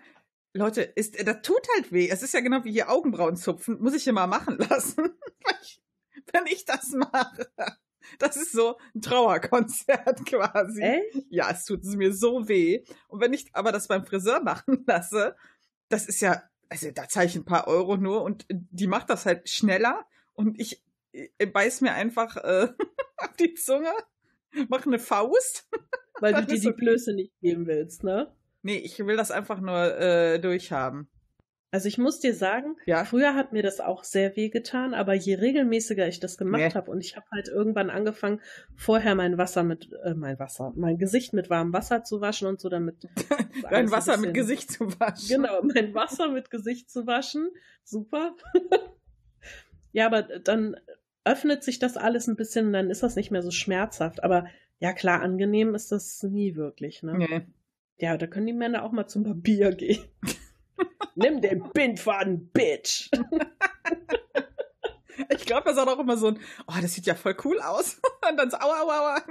Leute, 0.54 0.82
ist, 0.82 1.16
das 1.26 1.42
tut 1.42 1.66
halt 1.76 1.92
weh. 1.92 2.10
Es 2.10 2.24
ist 2.24 2.34
ja 2.34 2.42
genau 2.42 2.64
wie 2.64 2.72
hier 2.72 2.90
Augenbrauen 2.90 3.38
zupfen. 3.38 3.82
Muss 3.82 3.94
ich 3.94 4.04
hier 4.04 4.14
mal 4.14 4.28
machen 4.28 4.58
lassen. 4.70 5.16
Wenn 6.34 6.46
ich 6.48 6.66
das 6.66 6.92
mache. 6.92 7.48
Das 8.20 8.36
ist 8.36 8.52
so 8.52 8.78
ein 8.94 9.02
Trauerkonzert 9.02 10.26
quasi. 10.26 10.82
Echt? 10.82 11.26
Ja, 11.30 11.52
es 11.52 11.66
tut 11.66 11.84
mir 11.84 12.14
so 12.14 12.48
weh. 12.48 12.84
Und 13.08 13.22
wenn 13.22 13.34
ich 13.34 13.48
aber 13.54 13.72
das 13.72 13.88
beim 13.88 14.06
Friseur 14.06 14.42
machen 14.44 14.84
lasse, 14.86 15.36
das 15.90 16.08
ist 16.08 16.22
ja, 16.22 16.44
also 16.70 16.92
da 16.92 17.08
zahle 17.08 17.28
ich 17.28 17.36
ein 17.36 17.46
paar 17.46 17.68
Euro 17.68 17.98
nur 17.98 18.24
und 18.24 18.46
die 18.50 18.88
macht 18.88 19.10
das 19.10 19.26
halt 19.26 19.50
schneller 19.50 20.06
und 20.34 20.60
ich, 20.60 20.84
ich 21.12 21.32
beiß 21.54 21.82
mir 21.82 21.94
einfach 21.94 22.38
äh, 22.38 22.70
auf 23.18 23.36
die 23.38 23.54
Zunge, 23.54 23.92
mach 24.70 24.86
eine 24.86 25.00
Faust. 25.00 25.70
Weil 26.20 26.34
du 26.34 26.46
dir 26.46 26.60
die 26.60 26.72
Blöße 26.72 27.14
nicht 27.14 27.34
geben 27.40 27.66
willst, 27.66 28.04
ne? 28.04 28.32
Nee, 28.64 28.78
ich 28.78 29.00
will 29.00 29.18
das 29.18 29.32
einfach 29.32 29.60
nur 29.60 29.98
äh, 29.98 30.40
durchhaben. 30.40 31.10
Also 31.74 31.88
ich 31.88 31.98
muss 31.98 32.20
dir 32.20 32.36
sagen, 32.36 32.76
ja? 32.86 33.06
früher 33.06 33.34
hat 33.34 33.54
mir 33.54 33.64
das 33.64 33.80
auch 33.80 34.04
sehr 34.04 34.36
weh 34.36 34.50
getan, 34.50 34.94
aber 34.94 35.14
je 35.14 35.36
regelmäßiger 35.36 36.06
ich 36.06 36.20
das 36.20 36.38
gemacht 36.38 36.62
nee. 36.62 36.74
habe 36.74 36.92
und 36.92 37.00
ich 37.00 37.16
habe 37.16 37.26
halt 37.32 37.48
irgendwann 37.48 37.90
angefangen, 37.90 38.42
vorher 38.76 39.16
mein 39.16 39.38
Wasser 39.38 39.64
mit, 39.64 39.90
äh, 40.04 40.14
mein 40.14 40.38
Wasser, 40.38 40.74
mein 40.76 40.98
Gesicht 40.98 41.32
mit 41.32 41.50
warmem 41.50 41.72
Wasser 41.72 42.04
zu 42.04 42.20
waschen 42.20 42.50
und 42.50 42.60
so 42.60 42.68
damit. 42.68 43.08
Dein 43.70 43.90
Wasser 43.90 44.14
bisschen, 44.14 44.22
mit 44.22 44.34
Gesicht 44.34 44.70
zu 44.70 45.00
waschen. 45.00 45.30
Genau, 45.30 45.62
mein 45.64 45.94
Wasser 45.94 46.28
mit 46.28 46.50
Gesicht 46.50 46.90
zu 46.90 47.08
waschen. 47.08 47.50
Super. 47.86 48.36
ja, 49.94 50.08
aber 50.08 50.24
dann 50.24 50.76
öffnet 51.24 51.64
sich 51.64 51.80
das 51.80 51.96
alles 51.96 52.28
ein 52.28 52.36
bisschen, 52.36 52.74
dann 52.74 52.90
ist 52.90 53.02
das 53.02 53.16
nicht 53.16 53.32
mehr 53.32 53.44
so 53.44 53.52
schmerzhaft. 53.52 54.26
Aber 54.26 54.46
ja, 54.80 54.92
klar, 54.92 55.22
angenehm 55.22 55.74
ist 55.74 55.94
das 55.94 56.22
nie 56.24 56.56
wirklich, 56.56 57.02
ne? 57.02 57.18
Nee. 57.18 57.42
Ja, 58.02 58.18
da 58.18 58.26
können 58.26 58.48
die 58.48 58.54
Männer 58.54 58.84
auch 58.84 58.92
mal 58.92 59.06
zum 59.06 59.22
Barbier 59.22 59.76
gehen. 59.76 60.04
Nimm 61.16 61.40
den 61.40 61.72
Bindfaden, 61.72 62.50
Bitch. 62.50 63.12
Ich 65.30 65.46
glaube, 65.46 65.70
er 65.70 65.76
sagt 65.76 65.88
auch 65.88 66.00
immer 66.00 66.18
so 66.18 66.30
ein, 66.30 66.40
oh, 66.66 66.74
das 66.82 66.96
sieht 66.96 67.06
ja 67.06 67.14
voll 67.14 67.38
cool 67.46 67.60
aus. 67.60 68.02
Und 68.30 68.38
dann 68.38 68.50
so, 68.50 68.58
aua, 68.58 68.82
aua, 68.82 69.00
aua. 69.00 69.22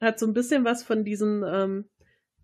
Hat 0.00 0.20
so 0.20 0.26
ein 0.26 0.34
bisschen 0.34 0.64
was 0.64 0.84
von 0.84 1.02
diesen 1.02 1.42
ähm, 1.42 1.90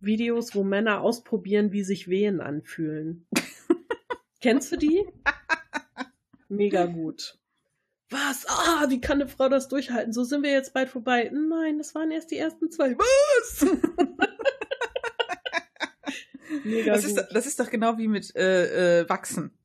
Videos, 0.00 0.57
wo 0.57 0.64
Männer 0.64 1.00
ausprobieren, 1.00 1.70
wie 1.70 1.84
sich 1.84 2.09
Wehen 2.09 2.40
anfühlen. 2.40 3.28
Kennst 4.40 4.72
du 4.72 4.76
die? 4.76 5.07
Mega 6.48 6.86
gut. 6.86 7.38
Was? 8.11 8.46
Ah, 8.48 8.86
wie 8.88 9.00
kann 9.00 9.20
eine 9.20 9.28
Frau 9.28 9.48
das 9.48 9.68
durchhalten? 9.68 10.12
So 10.12 10.24
sind 10.24 10.42
wir 10.42 10.50
jetzt 10.50 10.74
bald 10.74 10.88
vorbei. 10.88 11.30
Nein, 11.32 11.78
das 11.78 11.94
waren 11.94 12.11
erst 12.11 12.30
die 12.30 12.38
ersten 12.38 12.70
zwei. 12.70 12.96
Was? 12.96 13.64
Mega 16.64 16.92
das, 16.92 17.07
gut. 17.07 17.18
Ist, 17.18 17.28
das 17.32 17.46
ist 17.46 17.61
doch 17.61 17.70
genau 17.70 17.98
wie 17.98 18.09
mit 18.09 18.34
äh, 18.36 19.00
äh, 19.00 19.09
Wachsen. 19.09 19.57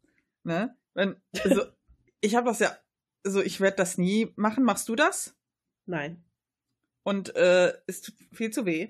Ne? 0.43 0.75
Wenn, 0.93 1.15
also, 1.43 1.63
ich 2.21 2.35
habe 2.35 2.47
das 2.47 2.59
ja, 2.59 2.77
also 3.25 3.41
ich 3.41 3.59
werde 3.59 3.77
das 3.77 3.97
nie 3.97 4.31
machen. 4.35 4.63
Machst 4.63 4.87
du 4.89 4.95
das? 4.95 5.35
Nein. 5.85 6.23
Und 7.03 7.35
äh, 7.35 7.73
es 7.87 8.01
tut 8.01 8.15
viel 8.31 8.51
zu 8.51 8.65
weh. 8.65 8.89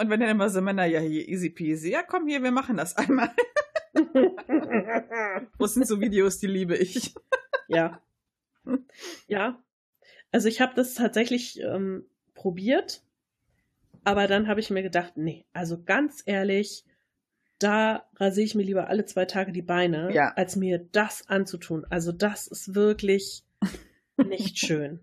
Und 0.00 0.10
wenn 0.10 0.20
dann 0.20 0.28
immer 0.28 0.48
so 0.48 0.60
Männer, 0.60 0.84
ja, 0.84 1.00
hier, 1.00 1.28
easy 1.28 1.50
peasy, 1.50 1.90
ja, 1.90 2.02
komm 2.02 2.28
hier, 2.28 2.42
wir 2.42 2.52
machen 2.52 2.76
das 2.76 2.96
einmal. 2.96 3.30
das 5.58 5.74
sind 5.74 5.88
so 5.88 6.00
Videos, 6.00 6.38
die 6.38 6.46
liebe 6.46 6.76
ich. 6.76 7.14
Ja. 7.66 8.00
ja. 9.26 9.62
Also 10.30 10.48
ich 10.48 10.60
habe 10.60 10.74
das 10.74 10.94
tatsächlich 10.94 11.60
ähm, 11.60 12.04
probiert, 12.34 13.02
aber 14.04 14.26
dann 14.26 14.46
habe 14.48 14.60
ich 14.60 14.70
mir 14.70 14.82
gedacht, 14.82 15.16
nee, 15.16 15.46
also 15.52 15.82
ganz 15.82 16.22
ehrlich, 16.26 16.84
da 17.58 18.08
rasiere 18.16 18.44
ich 18.44 18.54
mir 18.54 18.62
lieber 18.62 18.88
alle 18.88 19.04
zwei 19.04 19.24
Tage 19.24 19.52
die 19.52 19.62
Beine, 19.62 20.12
Ja. 20.14 20.32
als 20.36 20.54
mir 20.56 20.78
das 20.92 21.26
anzutun. 21.28 21.84
Also 21.90 22.12
das 22.12 22.46
ist 22.46 22.74
wirklich 22.74 23.42
nicht 24.16 24.58
schön. 24.66 25.00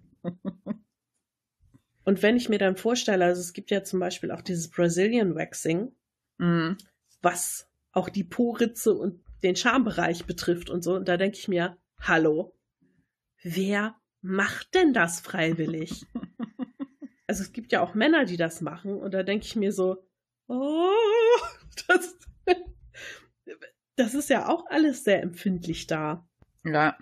Und 2.04 2.22
wenn 2.22 2.38
ich 2.38 2.50
mir 2.50 2.60
dann 2.60 2.78
vorstelle, 2.78 3.26
also 3.26 3.42
es 3.42 3.54
gibt 3.54 3.72
ja 3.72 3.84
zum 3.84 4.00
Beispiel 4.00 4.32
auch 4.32 4.42
dieses 4.42 4.70
Brazilian 4.70 5.36
Waxing, 5.36 5.92
Mhm. 6.38 6.78
was 7.22 7.68
auch 7.94 8.10
die 8.10 8.26
Po-Ritze 8.26 8.94
und 8.94 9.24
den 9.42 9.56
Schambereich 9.56 10.26
betrifft 10.26 10.70
und 10.70 10.84
so. 10.84 10.96
Und 10.96 11.08
da 11.08 11.16
denke 11.18 11.38
ich 11.38 11.48
mir, 11.48 11.78
hallo, 12.02 12.54
wer 13.46 13.96
macht 14.22 14.74
denn 14.74 14.92
das 14.92 15.22
freiwillig? 15.22 16.06
also 17.28 17.44
es 17.44 17.54
gibt 17.54 17.72
ja 17.72 17.82
auch 17.82 17.94
Männer, 17.94 18.26
die 18.26 18.38
das 18.38 18.60
machen. 18.60 19.00
Und 19.00 19.14
da 19.14 19.24
denke 19.24 19.46
ich 19.46 19.56
mir 19.56 19.72
so, 19.72 20.04
oh, 20.48 20.90
das, 21.88 22.18
das 23.96 24.16
ist 24.16 24.30
ja 24.30 24.50
auch 24.50 24.66
alles 24.68 25.04
sehr 25.04 25.22
empfindlich 25.22 25.88
da. 25.88 26.28
Ja. 26.64 26.98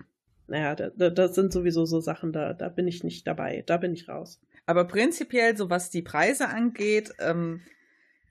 Naja, 0.48 0.76
da, 0.76 0.90
da, 0.90 1.10
das 1.10 1.36
sind 1.36 1.54
sowieso 1.54 1.86
so 1.86 2.02
Sachen, 2.02 2.34
da, 2.34 2.54
da 2.54 2.68
bin 2.68 2.88
ich 2.88 3.04
nicht 3.04 3.26
dabei. 3.26 3.64
Da 3.66 3.78
bin 3.78 3.94
ich 3.94 4.10
raus. 4.10 4.42
Aber 4.66 4.86
prinzipiell, 4.86 5.56
so 5.56 5.70
was 5.70 5.90
die 5.90 6.02
Preise 6.02 6.50
angeht, 6.50 7.14
ähm, 7.20 7.62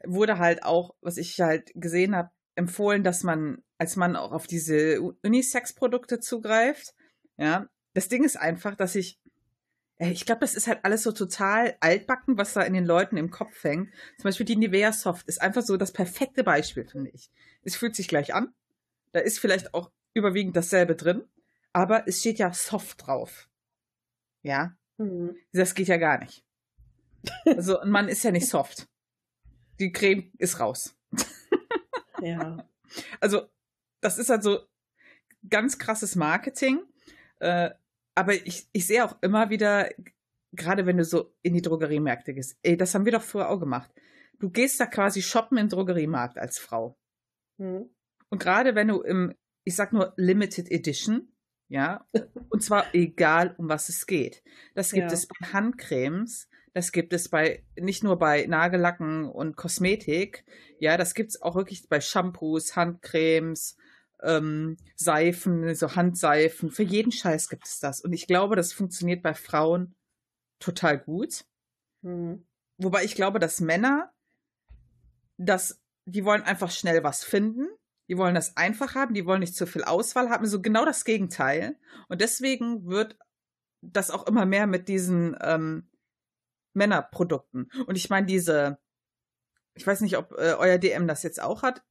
wurde 0.05 0.39
halt 0.39 0.63
auch, 0.63 0.95
was 1.01 1.17
ich 1.17 1.41
halt 1.41 1.73
gesehen 1.75 2.15
habe, 2.15 2.31
empfohlen, 2.55 3.03
dass 3.03 3.23
man 3.23 3.63
als 3.79 3.97
Mann 3.97 4.17
auch 4.17 4.33
auf 4.33 4.47
diese 4.47 5.01
Unisex-Produkte 5.01 6.21
zugreift. 6.21 6.95
Ja, 7.39 7.69
das 7.95 8.09
Ding 8.09 8.25
ist 8.25 8.37
einfach, 8.37 8.75
dass 8.75 8.95
ich, 8.95 9.19
äh, 9.99 10.11
ich 10.11 10.25
glaube, 10.27 10.41
das 10.41 10.55
ist 10.55 10.67
halt 10.67 10.85
alles 10.85 11.03
so 11.03 11.13
total 11.13 11.77
altbacken, 11.81 12.37
was 12.39 12.53
da 12.55 12.63
in 12.63 12.73
den 12.75 12.85
Leuten 12.85 13.17
im 13.17 13.31
Kopf 13.31 13.63
hängt. 13.65 13.91
Zum 14.17 14.25
Beispiel 14.25 14.47
die 14.47 14.57
Nivea 14.57 14.93
Soft 14.93 15.27
ist 15.29 15.41
einfach 15.43 15.63
so 15.63 15.77
das 15.77 15.93
perfekte 15.93 16.45
Beispiel, 16.45 16.87
finde 16.87 17.11
ich. 17.11 17.31
Es 17.63 17.77
fühlt 17.77 17.95
sich 17.97 18.09
gleich 18.09 18.35
an. 18.35 18.53
Da 19.13 19.21
ist 19.21 19.39
vielleicht 19.39 19.75
auch 19.75 19.91
überwiegend 20.15 20.57
dasselbe 20.57 20.95
drin, 20.97 21.25
aber 21.73 22.07
es 22.09 22.21
steht 22.21 22.39
ja 22.39 22.53
Soft 22.53 23.07
drauf. 23.07 23.49
Ja, 24.43 24.77
Hm. 24.99 25.37
das 25.53 25.75
geht 25.75 25.89
ja 25.89 25.97
gar 25.97 26.19
nicht. 26.19 26.45
Also 27.47 27.79
ein 27.79 27.89
Mann 27.91 28.09
ist 28.09 28.23
ja 28.25 28.31
nicht 28.31 28.49
soft. 28.49 28.89
Die 29.79 29.93
Creme 29.93 30.33
ist 30.39 30.61
raus. 30.61 30.97
Ja. 32.21 32.65
Also 33.21 33.49
das 34.01 34.17
ist 34.19 34.31
halt 34.31 34.45
so 34.45 34.61
ganz 35.51 35.79
krasses 35.79 36.15
Marketing. 36.15 36.81
Äh, 37.41 37.71
aber 38.15 38.35
ich, 38.35 38.69
ich 38.73 38.87
sehe 38.87 39.05
auch 39.05 39.17
immer 39.23 39.51
wieder, 39.51 39.91
gerade 40.53 40.87
wenn 40.87 40.97
du 40.99 41.05
so 41.05 41.35
in 41.43 41.55
die 41.55 41.63
Drogeriemärkte 41.63 42.35
gehst, 42.35 42.59
ey, 42.63 42.77
das 42.77 42.95
haben 42.95 43.05
wir 43.05 43.13
doch 43.13 43.23
früher 43.23 43.49
auch 43.49 43.61
gemacht. 43.61 43.91
Du 44.39 44.51
gehst 44.51 44.81
da 44.81 44.87
quasi 44.87 45.23
shoppen 45.23 45.59
im 45.59 45.69
Drogeriemarkt 45.69 46.39
als 46.39 46.59
Frau. 46.59 46.99
Hm. 47.59 47.89
Und 48.29 48.39
gerade 48.39 48.75
wenn 48.75 48.89
du 48.89 49.01
im, 49.03 49.35
ich 49.65 49.77
sag 49.77 49.93
nur 49.93 50.13
Limited 50.17 50.71
Edition, 50.71 51.33
ja, 51.69 52.07
und 52.51 52.63
zwar 52.63 52.95
egal, 52.95 53.55
um 53.57 53.69
was 53.69 53.89
es 53.89 54.07
geht. 54.07 54.43
Das 54.75 54.93
gibt 54.93 55.07
Ja. 55.09 55.13
es 55.13 55.27
bei 55.27 55.47
Handcremes, 55.53 56.49
das 56.75 56.93
gibt 56.93 57.13
es 57.13 57.29
bei, 57.29 57.65
nicht 57.79 58.03
nur 58.05 58.19
bei 58.19 58.45
Nagellacken 58.47 59.25
und 59.25 59.57
Kosmetik, 59.57 60.45
ja, 60.81 60.97
das 60.97 61.15
gibt 61.15 61.31
es 61.31 61.41
auch 61.41 61.55
wirklich 61.55 61.89
bei 61.89 62.01
Shampoos, 62.01 62.77
Handcremes, 62.77 63.77
ähm, 64.23 64.77
Seifen, 64.97 65.75
so 65.75 65.95
Handseifen. 65.95 66.71
Für 66.71 66.83
jeden 66.83 67.13
Scheiß 67.13 67.49
gibt 67.49 67.67
es 67.67 67.81
das. 67.81 68.01
Und 68.01 68.13
ich 68.13 68.27
glaube, 68.27 68.57
das 68.57 68.73
funktioniert 68.73 69.23
bei 69.23 69.35
Frauen 69.35 69.95
total 70.59 70.99
gut. 70.99 71.45
Hm. 72.03 72.47
Wobei 72.79 73.05
ich 73.05 73.15
glaube, 73.15 73.39
dass 73.39 73.61
Männer, 73.61 74.13
das, 75.37 75.81
die 76.05 76.25
wollen 76.25 76.43
einfach 76.43 76.71
schnell 76.71 77.03
was 77.05 77.25
finden. 77.25 77.69
Die 78.09 78.19
wollen 78.19 78.35
das 78.35 78.57
einfach 78.57 78.95
haben, 78.95 79.15
die 79.15 79.27
wollen 79.27 79.41
nicht 79.41 79.55
zu 79.55 79.67
viel 79.67 79.85
Auswahl 79.85 80.29
haben, 80.29 80.47
so 80.47 80.61
genau 80.61 80.85
das 80.85 81.05
Gegenteil. 81.05 81.79
Und 82.09 82.21
deswegen 82.21 82.87
wird 82.87 83.17
das 83.81 84.11
auch 84.11 84.27
immer 84.27 84.45
mehr 84.45 84.67
mit 84.67 84.89
diesen 84.89 85.37
ähm, 85.41 85.89
Männerprodukten. 86.75 87.71
Und 87.87 87.97
ich 87.97 88.11
meine, 88.11 88.27
diese, 88.27 88.79
ich 89.75 89.87
weiß 89.87 90.01
nicht, 90.01 90.17
ob 90.17 90.33
äh, 90.33 90.55
euer 90.59 90.79
DM 90.79 91.07
das 91.07 91.23
jetzt 91.23 91.41
auch 91.41 91.63
hat. 91.63 91.83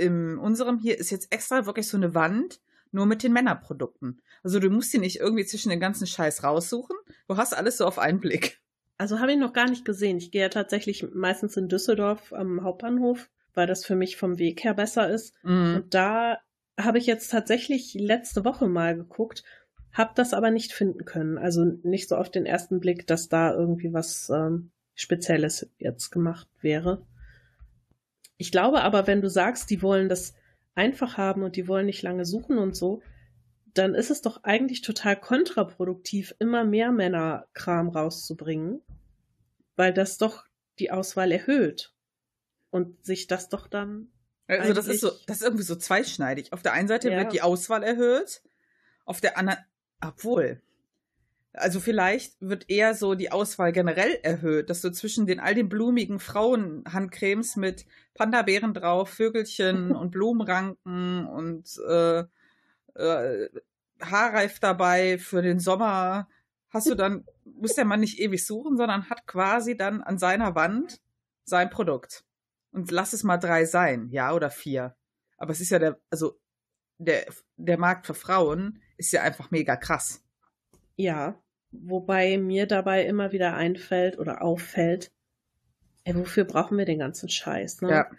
In 0.00 0.38
unserem 0.38 0.78
hier 0.78 0.98
ist 0.98 1.10
jetzt 1.10 1.32
extra 1.32 1.66
wirklich 1.66 1.88
so 1.88 1.96
eine 1.96 2.14
Wand, 2.14 2.60
nur 2.92 3.06
mit 3.06 3.22
den 3.22 3.32
Männerprodukten. 3.32 4.20
Also 4.42 4.58
du 4.58 4.70
musst 4.70 4.92
die 4.92 4.98
nicht 4.98 5.20
irgendwie 5.20 5.44
zwischen 5.44 5.70
den 5.70 5.80
ganzen 5.80 6.06
Scheiß 6.06 6.42
raussuchen. 6.42 6.96
Du 7.28 7.36
hast 7.36 7.56
alles 7.56 7.76
so 7.76 7.86
auf 7.86 7.98
einen 7.98 8.20
Blick. 8.20 8.60
Also 8.98 9.20
habe 9.20 9.32
ich 9.32 9.38
noch 9.38 9.52
gar 9.52 9.68
nicht 9.68 9.84
gesehen. 9.84 10.18
Ich 10.18 10.30
gehe 10.30 10.42
ja 10.42 10.48
tatsächlich 10.48 11.06
meistens 11.14 11.56
in 11.56 11.68
Düsseldorf 11.68 12.32
am 12.32 12.62
Hauptbahnhof, 12.62 13.30
weil 13.54 13.66
das 13.66 13.84
für 13.84 13.94
mich 13.94 14.16
vom 14.16 14.38
Weg 14.38 14.64
her 14.64 14.74
besser 14.74 15.08
ist. 15.08 15.34
Mhm. 15.42 15.76
Und 15.76 15.94
da 15.94 16.38
habe 16.78 16.98
ich 16.98 17.06
jetzt 17.06 17.30
tatsächlich 17.30 17.94
letzte 17.94 18.44
Woche 18.44 18.68
mal 18.68 18.96
geguckt, 18.96 19.44
habe 19.92 20.12
das 20.14 20.34
aber 20.34 20.50
nicht 20.50 20.72
finden 20.72 21.04
können. 21.04 21.38
Also 21.38 21.64
nicht 21.82 22.08
so 22.08 22.16
auf 22.16 22.30
den 22.30 22.46
ersten 22.46 22.80
Blick, 22.80 23.06
dass 23.06 23.28
da 23.28 23.52
irgendwie 23.52 23.92
was 23.92 24.30
ähm, 24.30 24.70
Spezielles 24.94 25.68
jetzt 25.78 26.10
gemacht 26.10 26.48
wäre. 26.60 27.06
Ich 28.40 28.50
glaube 28.50 28.80
aber, 28.80 29.06
wenn 29.06 29.20
du 29.20 29.28
sagst, 29.28 29.68
die 29.68 29.82
wollen 29.82 30.08
das 30.08 30.32
einfach 30.74 31.18
haben 31.18 31.42
und 31.42 31.56
die 31.56 31.68
wollen 31.68 31.84
nicht 31.84 32.00
lange 32.00 32.24
suchen 32.24 32.56
und 32.56 32.74
so, 32.74 33.02
dann 33.74 33.94
ist 33.94 34.10
es 34.10 34.22
doch 34.22 34.44
eigentlich 34.44 34.80
total 34.80 35.20
kontraproduktiv, 35.20 36.34
immer 36.38 36.64
mehr 36.64 36.90
Männerkram 36.90 37.90
rauszubringen, 37.90 38.80
weil 39.76 39.92
das 39.92 40.16
doch 40.16 40.46
die 40.78 40.90
Auswahl 40.90 41.32
erhöht 41.32 41.92
und 42.70 43.04
sich 43.04 43.26
das 43.26 43.50
doch 43.50 43.66
dann 43.66 44.10
Also 44.46 44.72
das 44.72 44.86
ist 44.88 45.02
so, 45.02 45.10
das 45.26 45.36
ist 45.36 45.42
irgendwie 45.42 45.64
so 45.64 45.76
zweischneidig. 45.76 46.54
Auf 46.54 46.62
der 46.62 46.72
einen 46.72 46.88
Seite 46.88 47.10
Ja. 47.10 47.18
wird 47.18 47.34
die 47.34 47.42
Auswahl 47.42 47.82
erhöht, 47.82 48.40
auf 49.04 49.20
der 49.20 49.36
anderen, 49.36 49.58
obwohl. 50.00 50.62
Also 51.52 51.80
vielleicht 51.80 52.36
wird 52.40 52.70
eher 52.70 52.94
so 52.94 53.14
die 53.14 53.32
Auswahl 53.32 53.72
generell 53.72 54.18
erhöht, 54.22 54.70
dass 54.70 54.82
du 54.82 54.92
zwischen 54.92 55.26
den 55.26 55.40
all 55.40 55.54
den 55.54 55.68
blumigen 55.68 56.20
Frauenhandcremes 56.20 57.56
mit 57.56 57.86
Panda-Bären 58.14 58.72
drauf, 58.72 59.10
Vögelchen 59.10 59.90
und 59.96 60.12
Blumenranken 60.12 61.26
und 61.26 61.76
äh, 61.88 62.24
äh, 62.94 63.48
Haarreif 64.00 64.60
dabei 64.60 65.18
für 65.18 65.42
den 65.42 65.58
Sommer 65.58 66.28
hast 66.70 66.88
du 66.88 66.94
dann, 66.94 67.24
muss 67.44 67.74
der 67.74 67.84
Mann 67.84 68.00
nicht 68.00 68.18
ewig 68.18 68.46
suchen, 68.46 68.76
sondern 68.76 69.10
hat 69.10 69.26
quasi 69.26 69.76
dann 69.76 70.02
an 70.02 70.18
seiner 70.18 70.54
Wand 70.54 71.00
sein 71.44 71.68
Produkt. 71.68 72.24
Und 72.72 72.90
lass 72.90 73.12
es 73.12 73.24
mal 73.24 73.38
drei 73.38 73.64
sein, 73.64 74.08
ja, 74.10 74.32
oder 74.32 74.50
vier. 74.50 74.96
Aber 75.36 75.52
es 75.52 75.60
ist 75.60 75.70
ja 75.70 75.78
der, 75.78 76.00
also 76.10 76.38
der, 76.98 77.26
der 77.56 77.78
Markt 77.78 78.06
für 78.06 78.14
Frauen 78.14 78.80
ist 78.96 79.12
ja 79.12 79.22
einfach 79.22 79.50
mega 79.50 79.76
krass. 79.76 80.22
Ja, 81.00 81.42
wobei 81.72 82.36
mir 82.36 82.66
dabei 82.66 83.06
immer 83.06 83.32
wieder 83.32 83.54
einfällt 83.54 84.18
oder 84.18 84.42
auffällt, 84.42 85.10
ey, 86.04 86.14
wofür 86.14 86.44
brauchen 86.44 86.76
wir 86.76 86.84
den 86.84 86.98
ganzen 86.98 87.28
Scheiß? 87.30 87.80
Ne? 87.80 87.88
Ja. 87.90 88.10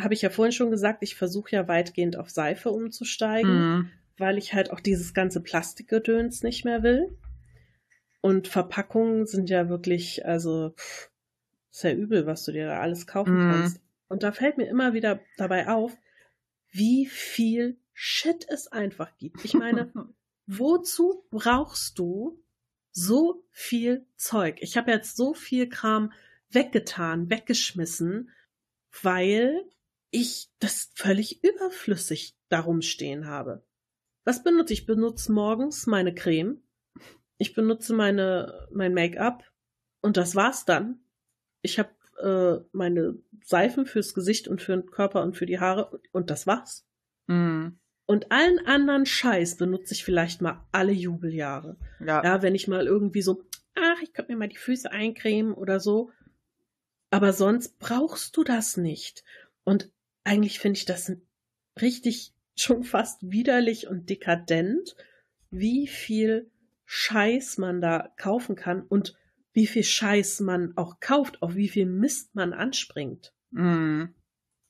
Habe 0.00 0.14
ich 0.14 0.22
ja 0.22 0.30
vorhin 0.30 0.52
schon 0.52 0.70
gesagt, 0.70 1.02
ich 1.02 1.14
versuche 1.16 1.50
ja 1.54 1.68
weitgehend 1.68 2.16
auf 2.16 2.30
Seife 2.30 2.70
umzusteigen, 2.70 3.58
Mhm. 3.58 3.90
weil 4.16 4.38
ich 4.38 4.54
halt 4.54 4.70
auch 4.72 4.80
dieses 4.80 5.12
ganze 5.12 5.42
Plastikgedöns 5.42 6.42
nicht 6.42 6.64
mehr 6.64 6.82
will. 6.82 7.16
Und 8.22 8.48
Verpackungen 8.48 9.26
sind 9.26 9.50
ja 9.50 9.68
wirklich, 9.68 10.24
also, 10.24 10.70
pff, 10.70 11.10
ist 11.70 11.84
ja 11.84 11.92
übel, 11.92 12.24
was 12.26 12.44
du 12.44 12.52
dir 12.52 12.66
da 12.66 12.80
alles 12.80 13.06
kaufen 13.06 13.36
Mhm. 13.36 13.48
kannst. 13.50 13.80
Und 14.08 14.22
da 14.22 14.32
fällt 14.32 14.56
mir 14.56 14.66
immer 14.66 14.94
wieder 14.94 15.20
dabei 15.36 15.68
auf, 15.68 15.92
wie 16.70 17.04
viel 17.06 17.76
Shit 17.92 18.46
es 18.48 18.66
einfach 18.68 19.16
gibt. 19.18 19.44
Ich 19.44 19.52
meine, 19.54 19.92
wozu 20.46 21.26
brauchst 21.30 21.98
du 21.98 22.42
so 22.90 23.44
viel 23.50 24.06
Zeug? 24.16 24.58
Ich 24.60 24.76
habe 24.76 24.90
jetzt 24.90 25.16
so 25.16 25.34
viel 25.34 25.68
Kram 25.68 26.12
weggetan, 26.50 27.30
weggeschmissen, 27.30 28.30
weil 29.02 29.64
ich 30.10 30.48
das 30.60 30.90
völlig 30.94 31.42
überflüssig 31.42 32.36
darum 32.48 32.82
stehen 32.82 33.26
habe. 33.26 33.64
Was 34.24 34.42
benutze 34.42 34.72
ich? 34.72 34.80
Ich 34.80 34.86
benutze 34.86 35.32
morgens 35.32 35.86
meine 35.86 36.14
Creme. 36.14 36.62
Ich 37.36 37.54
benutze 37.54 37.94
meine, 37.94 38.68
mein 38.70 38.94
Make-up. 38.94 39.44
Und 40.00 40.16
das 40.16 40.34
war's 40.34 40.64
dann. 40.64 41.00
Ich 41.62 41.78
habe 41.78 41.90
äh, 42.22 42.64
meine 42.72 43.18
Seifen 43.42 43.86
fürs 43.86 44.14
Gesicht 44.14 44.48
und 44.48 44.62
für 44.62 44.72
den 44.72 44.86
Körper 44.86 45.22
und 45.22 45.36
für 45.36 45.46
die 45.46 45.58
Haare. 45.58 46.00
Und 46.12 46.30
das 46.30 46.46
war's. 46.46 46.86
Mhm. 47.26 47.78
Und 48.06 48.30
allen 48.32 48.66
anderen 48.66 49.06
Scheiß 49.06 49.56
benutze 49.56 49.94
ich 49.94 50.04
vielleicht 50.04 50.42
mal 50.42 50.64
alle 50.72 50.92
Jubeljahre. 50.92 51.76
Ja. 52.00 52.22
Ja, 52.22 52.42
wenn 52.42 52.54
ich 52.54 52.68
mal 52.68 52.86
irgendwie 52.86 53.22
so, 53.22 53.44
ach, 53.74 54.02
ich 54.02 54.12
könnte 54.12 54.32
mir 54.32 54.38
mal 54.38 54.48
die 54.48 54.56
Füße 54.56 54.90
eincremen 54.90 55.54
oder 55.54 55.80
so. 55.80 56.10
Aber 57.10 57.32
sonst 57.32 57.78
brauchst 57.78 58.36
du 58.36 58.44
das 58.44 58.76
nicht. 58.76 59.24
Und 59.64 59.90
eigentlich 60.24 60.58
finde 60.58 60.78
ich 60.78 60.84
das 60.84 61.12
richtig 61.80 62.34
schon 62.56 62.84
fast 62.84 63.30
widerlich 63.30 63.88
und 63.88 64.10
dekadent, 64.10 64.96
wie 65.50 65.86
viel 65.86 66.50
Scheiß 66.84 67.58
man 67.58 67.80
da 67.80 68.12
kaufen 68.16 68.56
kann 68.56 68.82
und 68.82 69.16
wie 69.52 69.66
viel 69.66 69.84
Scheiß 69.84 70.40
man 70.40 70.76
auch 70.76 71.00
kauft, 71.00 71.40
auf 71.42 71.54
wie 71.54 71.68
viel 71.68 71.86
Mist 71.86 72.34
man 72.34 72.52
anspringt. 72.52 73.32
Mm. 73.52 74.06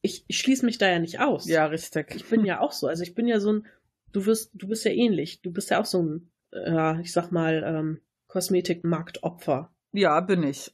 Ich, 0.05 0.25
ich 0.29 0.39
schließe 0.39 0.67
mich 0.67 0.77
da 0.77 0.87
ja 0.87 0.99
nicht 0.99 1.21
aus. 1.21 1.47
Ja, 1.47 1.65
richtig. 1.65 2.15
Ich 2.15 2.27
bin 2.27 2.45
ja 2.45 2.61
auch 2.61 2.73
so. 2.73 2.87
Also 2.87 3.03
ich 3.03 3.15
bin 3.15 3.27
ja 3.27 3.41
so 3.41 3.55
ein, 3.55 3.67
du 4.13 4.27
wirst, 4.27 4.51
du 4.53 4.69
bist 4.69 4.85
ja 4.85 4.91
ähnlich. 4.91 5.41
Du 5.41 5.51
bist 5.51 5.71
ja 5.71 5.81
auch 5.81 5.87
so 5.87 6.03
ein, 6.03 6.31
ja, 6.53 7.01
ich 7.01 7.11
sag 7.11 7.33
mal, 7.33 7.65
ähm, 7.67 8.01
Kosmetikmarktopfer. 8.29 9.75
Ja, 9.93 10.21
bin 10.21 10.43
ich. 10.43 10.73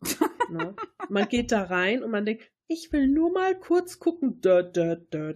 Ne? 0.51 0.75
Man 1.09 1.29
geht 1.29 1.53
da 1.53 1.63
rein 1.63 2.03
und 2.03 2.11
man 2.11 2.25
denkt, 2.25 2.43
ich 2.67 2.93
will 2.93 3.07
nur 3.07 3.31
mal 3.33 3.57
kurz 3.57 4.01
gucken. 4.01 4.41
Da, 4.41 4.63
da, 4.63 4.97
da, 4.97 5.35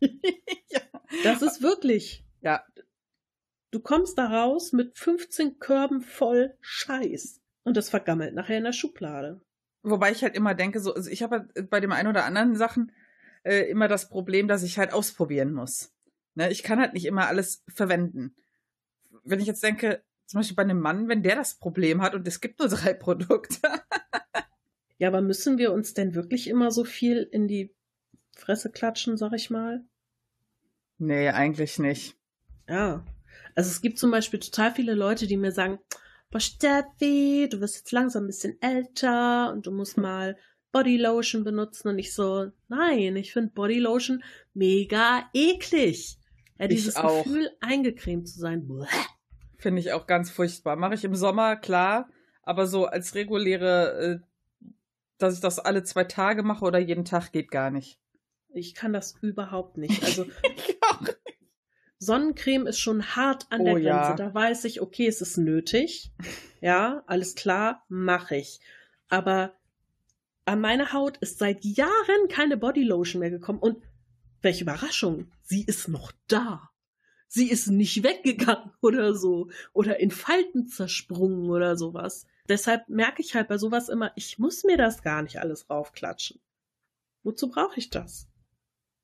ja. 0.00 0.80
Das 1.22 1.42
ist 1.42 1.62
wirklich. 1.62 2.24
Ja. 2.40 2.64
Du 3.70 3.78
kommst 3.78 4.18
da 4.18 4.26
raus 4.26 4.72
mit 4.72 4.98
15 4.98 5.60
Körben 5.60 6.00
voll 6.00 6.56
Scheiß. 6.60 7.40
Und 7.62 7.76
das 7.76 7.88
vergammelt 7.88 8.34
nachher 8.34 8.58
in 8.58 8.64
der 8.64 8.72
Schublade. 8.72 9.40
Wobei 9.84 10.10
ich 10.12 10.22
halt 10.22 10.34
immer 10.34 10.54
denke, 10.54 10.80
so, 10.80 10.94
also 10.94 11.10
ich 11.10 11.22
habe 11.22 11.46
halt 11.54 11.70
bei 11.70 11.78
dem 11.78 11.92
einen 11.92 12.08
oder 12.08 12.24
anderen 12.24 12.56
Sachen 12.56 12.90
äh, 13.42 13.68
immer 13.68 13.86
das 13.86 14.08
Problem, 14.08 14.48
dass 14.48 14.62
ich 14.62 14.78
halt 14.78 14.94
ausprobieren 14.94 15.52
muss. 15.52 15.92
Ne? 16.34 16.50
Ich 16.50 16.62
kann 16.62 16.80
halt 16.80 16.94
nicht 16.94 17.04
immer 17.04 17.28
alles 17.28 17.62
verwenden. 17.68 18.34
Wenn 19.24 19.40
ich 19.40 19.46
jetzt 19.46 19.62
denke, 19.62 20.02
zum 20.24 20.40
Beispiel 20.40 20.56
bei 20.56 20.62
einem 20.62 20.80
Mann, 20.80 21.08
wenn 21.08 21.22
der 21.22 21.36
das 21.36 21.56
Problem 21.56 22.00
hat 22.00 22.14
und 22.14 22.26
es 22.26 22.40
gibt 22.40 22.58
nur 22.58 22.68
drei 22.70 22.94
Produkte. 22.94 23.60
ja, 24.96 25.08
aber 25.08 25.20
müssen 25.20 25.58
wir 25.58 25.72
uns 25.72 25.92
denn 25.92 26.14
wirklich 26.14 26.48
immer 26.48 26.70
so 26.70 26.84
viel 26.84 27.28
in 27.30 27.46
die 27.46 27.74
Fresse 28.34 28.70
klatschen, 28.70 29.18
sag 29.18 29.34
ich 29.34 29.50
mal? 29.50 29.84
Nee, 30.96 31.28
eigentlich 31.28 31.78
nicht. 31.78 32.16
Ja. 32.68 33.04
Also 33.54 33.70
es 33.70 33.82
gibt 33.82 33.98
zum 33.98 34.10
Beispiel 34.10 34.40
total 34.40 34.72
viele 34.72 34.94
Leute, 34.94 35.26
die 35.26 35.36
mir 35.36 35.52
sagen, 35.52 35.78
boah, 36.34 36.40
Steffi, 36.40 37.48
du 37.48 37.60
wirst 37.60 37.76
jetzt 37.76 37.92
langsam 37.92 38.24
ein 38.24 38.26
bisschen 38.26 38.60
älter 38.60 39.52
und 39.52 39.66
du 39.66 39.70
musst 39.70 39.96
mal 39.96 40.36
Bodylotion 40.72 41.44
benutzen 41.44 41.86
und 41.86 41.98
ich 42.00 42.12
so, 42.12 42.50
nein, 42.66 43.14
ich 43.14 43.32
finde 43.32 43.52
Bodylotion 43.52 44.24
mega 44.52 45.30
eklig. 45.32 46.18
Ja, 46.58 46.66
dieses 46.66 46.96
Gefühl, 46.96 47.50
eingecremt 47.60 48.28
zu 48.28 48.40
sein. 48.40 48.68
Finde 49.58 49.80
ich 49.80 49.92
auch 49.92 50.08
ganz 50.08 50.28
furchtbar. 50.28 50.74
Mache 50.74 50.94
ich 50.94 51.04
im 51.04 51.14
Sommer, 51.14 51.54
klar, 51.54 52.08
aber 52.42 52.66
so 52.66 52.86
als 52.86 53.14
reguläre, 53.14 54.20
äh, 54.20 54.70
dass 55.18 55.34
ich 55.34 55.40
das 55.40 55.60
alle 55.60 55.84
zwei 55.84 56.02
Tage 56.02 56.42
mache 56.42 56.64
oder 56.64 56.80
jeden 56.80 57.04
Tag 57.04 57.30
geht 57.30 57.52
gar 57.52 57.70
nicht. 57.70 58.00
Ich 58.48 58.74
kann 58.74 58.92
das 58.92 59.14
überhaupt 59.22 59.76
nicht. 59.76 60.02
Also 60.04 60.26
Sonnencreme 61.98 62.66
ist 62.66 62.80
schon 62.80 63.16
hart 63.16 63.46
an 63.50 63.62
oh, 63.62 63.64
der 63.64 63.74
Grenze. 63.74 63.86
Ja. 63.86 64.16
Da 64.16 64.34
weiß 64.34 64.64
ich, 64.64 64.80
okay, 64.80 65.06
es 65.06 65.20
ist 65.20 65.38
nötig. 65.38 66.10
Ja, 66.60 67.02
alles 67.06 67.34
klar, 67.34 67.84
mache 67.88 68.36
ich. 68.36 68.58
Aber 69.10 69.52
an 70.46 70.62
meine 70.62 70.94
Haut 70.94 71.18
ist 71.18 71.38
seit 71.38 71.62
Jahren 71.62 72.28
keine 72.30 72.56
Bodylotion 72.56 73.20
mehr 73.20 73.28
gekommen 73.28 73.58
und 73.58 73.82
welche 74.40 74.64
Überraschung, 74.64 75.30
sie 75.42 75.62
ist 75.62 75.88
noch 75.88 76.12
da. 76.26 76.70
Sie 77.28 77.50
ist 77.50 77.66
nicht 77.66 78.02
weggegangen 78.02 78.70
oder 78.80 79.14
so 79.14 79.50
oder 79.74 80.00
in 80.00 80.10
Falten 80.10 80.66
zersprungen 80.66 81.50
oder 81.50 81.76
sowas. 81.76 82.26
Deshalb 82.48 82.88
merke 82.88 83.20
ich 83.20 83.34
halt 83.34 83.48
bei 83.48 83.58
sowas 83.58 83.90
immer, 83.90 84.12
ich 84.16 84.38
muss 84.38 84.64
mir 84.64 84.76
das 84.78 85.02
gar 85.02 85.22
nicht 85.22 85.40
alles 85.40 85.68
raufklatschen. 85.68 86.40
Wozu 87.24 87.50
brauche 87.50 87.78
ich 87.78 87.90
das? 87.90 88.28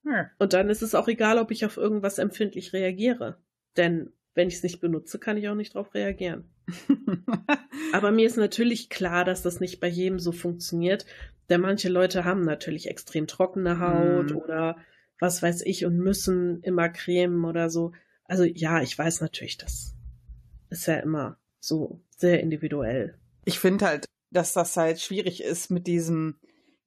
Hm. 0.05 0.26
Und 0.38 0.53
dann 0.53 0.70
ist 0.70 0.82
es 0.82 0.94
auch 0.94 1.09
egal, 1.09 1.38
ob 1.38 1.51
ich 1.51 1.64
auf 1.64 1.76
irgendwas 1.76 2.18
empfindlich 2.18 2.72
reagiere. 2.72 3.38
Denn 3.76 4.12
wenn 4.34 4.48
ich 4.48 4.55
es 4.55 4.62
nicht 4.62 4.80
benutze, 4.80 5.18
kann 5.18 5.36
ich 5.36 5.48
auch 5.48 5.55
nicht 5.55 5.74
darauf 5.74 5.92
reagieren. 5.94 6.51
Aber 7.92 8.11
mir 8.12 8.26
ist 8.26 8.36
natürlich 8.36 8.88
klar, 8.88 9.24
dass 9.24 9.42
das 9.42 9.61
nicht 9.61 9.80
bei 9.80 9.88
jedem 9.88 10.18
so 10.18 10.32
funktioniert. 10.32 11.05
Denn 11.48 11.61
manche 11.61 11.88
Leute 11.88 12.24
haben 12.24 12.44
natürlich 12.44 12.88
extrem 12.88 13.26
trockene 13.26 13.80
Haut 13.80 14.30
hm. 14.30 14.36
oder 14.36 14.76
was 15.18 15.42
weiß 15.42 15.62
ich 15.62 15.84
und 15.84 15.98
müssen 15.98 16.62
immer 16.62 16.88
cremen 16.88 17.44
oder 17.44 17.70
so. 17.70 17.92
Also 18.24 18.44
ja, 18.44 18.80
ich 18.80 18.96
weiß 18.96 19.20
natürlich, 19.20 19.59
das 19.59 19.94
ist 20.70 20.86
ja 20.86 20.94
immer 20.96 21.36
so 21.59 22.01
sehr 22.16 22.40
individuell. 22.40 23.18
Ich 23.44 23.59
finde 23.59 23.86
halt, 23.86 24.07
dass 24.30 24.53
das 24.53 24.76
halt 24.76 25.01
schwierig 25.01 25.42
ist 25.42 25.70
mit 25.70 25.86
diesem 25.86 26.36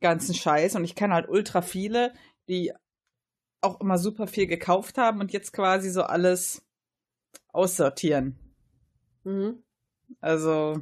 ganzen 0.01 0.33
Scheiß 0.33 0.75
und 0.75 0.83
ich 0.83 0.95
kenne 0.95 1.13
halt 1.13 1.29
ultra 1.29 1.61
viele, 1.61 2.13
die 2.47 2.71
auch 3.63 3.81
immer 3.81 3.97
super 3.97 4.27
viel 4.27 4.47
gekauft 4.47 4.97
haben 4.97 5.19
und 5.19 5.31
jetzt 5.33 5.53
quasi 5.53 5.89
so 5.89 6.03
alles 6.03 6.63
aussortieren. 7.49 8.37
Mhm. 9.23 9.63
Also, 10.21 10.81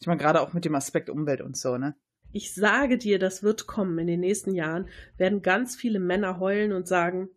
ich 0.00 0.06
meine, 0.06 0.20
gerade 0.20 0.40
auch 0.40 0.52
mit 0.52 0.64
dem 0.64 0.74
Aspekt 0.74 1.10
Umwelt 1.10 1.40
und 1.40 1.56
so, 1.56 1.78
ne? 1.78 1.94
Ich 2.32 2.54
sage 2.54 2.96
dir, 2.96 3.18
das 3.18 3.42
wird 3.42 3.66
kommen. 3.66 3.98
In 3.98 4.06
den 4.06 4.20
nächsten 4.20 4.54
Jahren 4.54 4.88
werden 5.18 5.42
ganz 5.42 5.76
viele 5.76 6.00
Männer 6.00 6.38
heulen 6.38 6.72
und 6.72 6.88
sagen, 6.88 7.28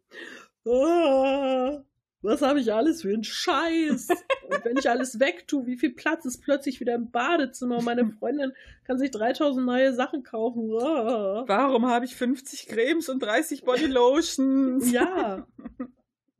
ah, 0.65 1.81
was 2.25 2.41
habe 2.41 2.59
ich 2.59 2.73
alles 2.73 3.03
für 3.03 3.13
einen 3.13 3.23
Scheiß? 3.23 4.09
Und 4.09 4.65
wenn 4.65 4.77
ich 4.77 4.89
alles 4.89 5.19
wegtue, 5.19 5.65
wie 5.65 5.77
viel 5.77 5.93
Platz 5.93 6.25
ist 6.25 6.41
plötzlich 6.41 6.79
wieder 6.79 6.95
im 6.95 7.11
Badezimmer? 7.11 7.77
Und 7.77 7.85
meine 7.85 8.09
Freundin 8.11 8.53
kann 8.83 8.97
sich 8.97 9.11
3000 9.11 9.65
neue 9.65 9.93
Sachen 9.93 10.23
kaufen. 10.23 10.69
Warum 10.69 11.85
habe 11.85 12.05
ich 12.05 12.15
50 12.15 12.67
Cremes 12.67 13.09
und 13.09 13.21
30 13.21 13.63
Bodylotions? 13.63 14.91
Ja. 14.91 15.47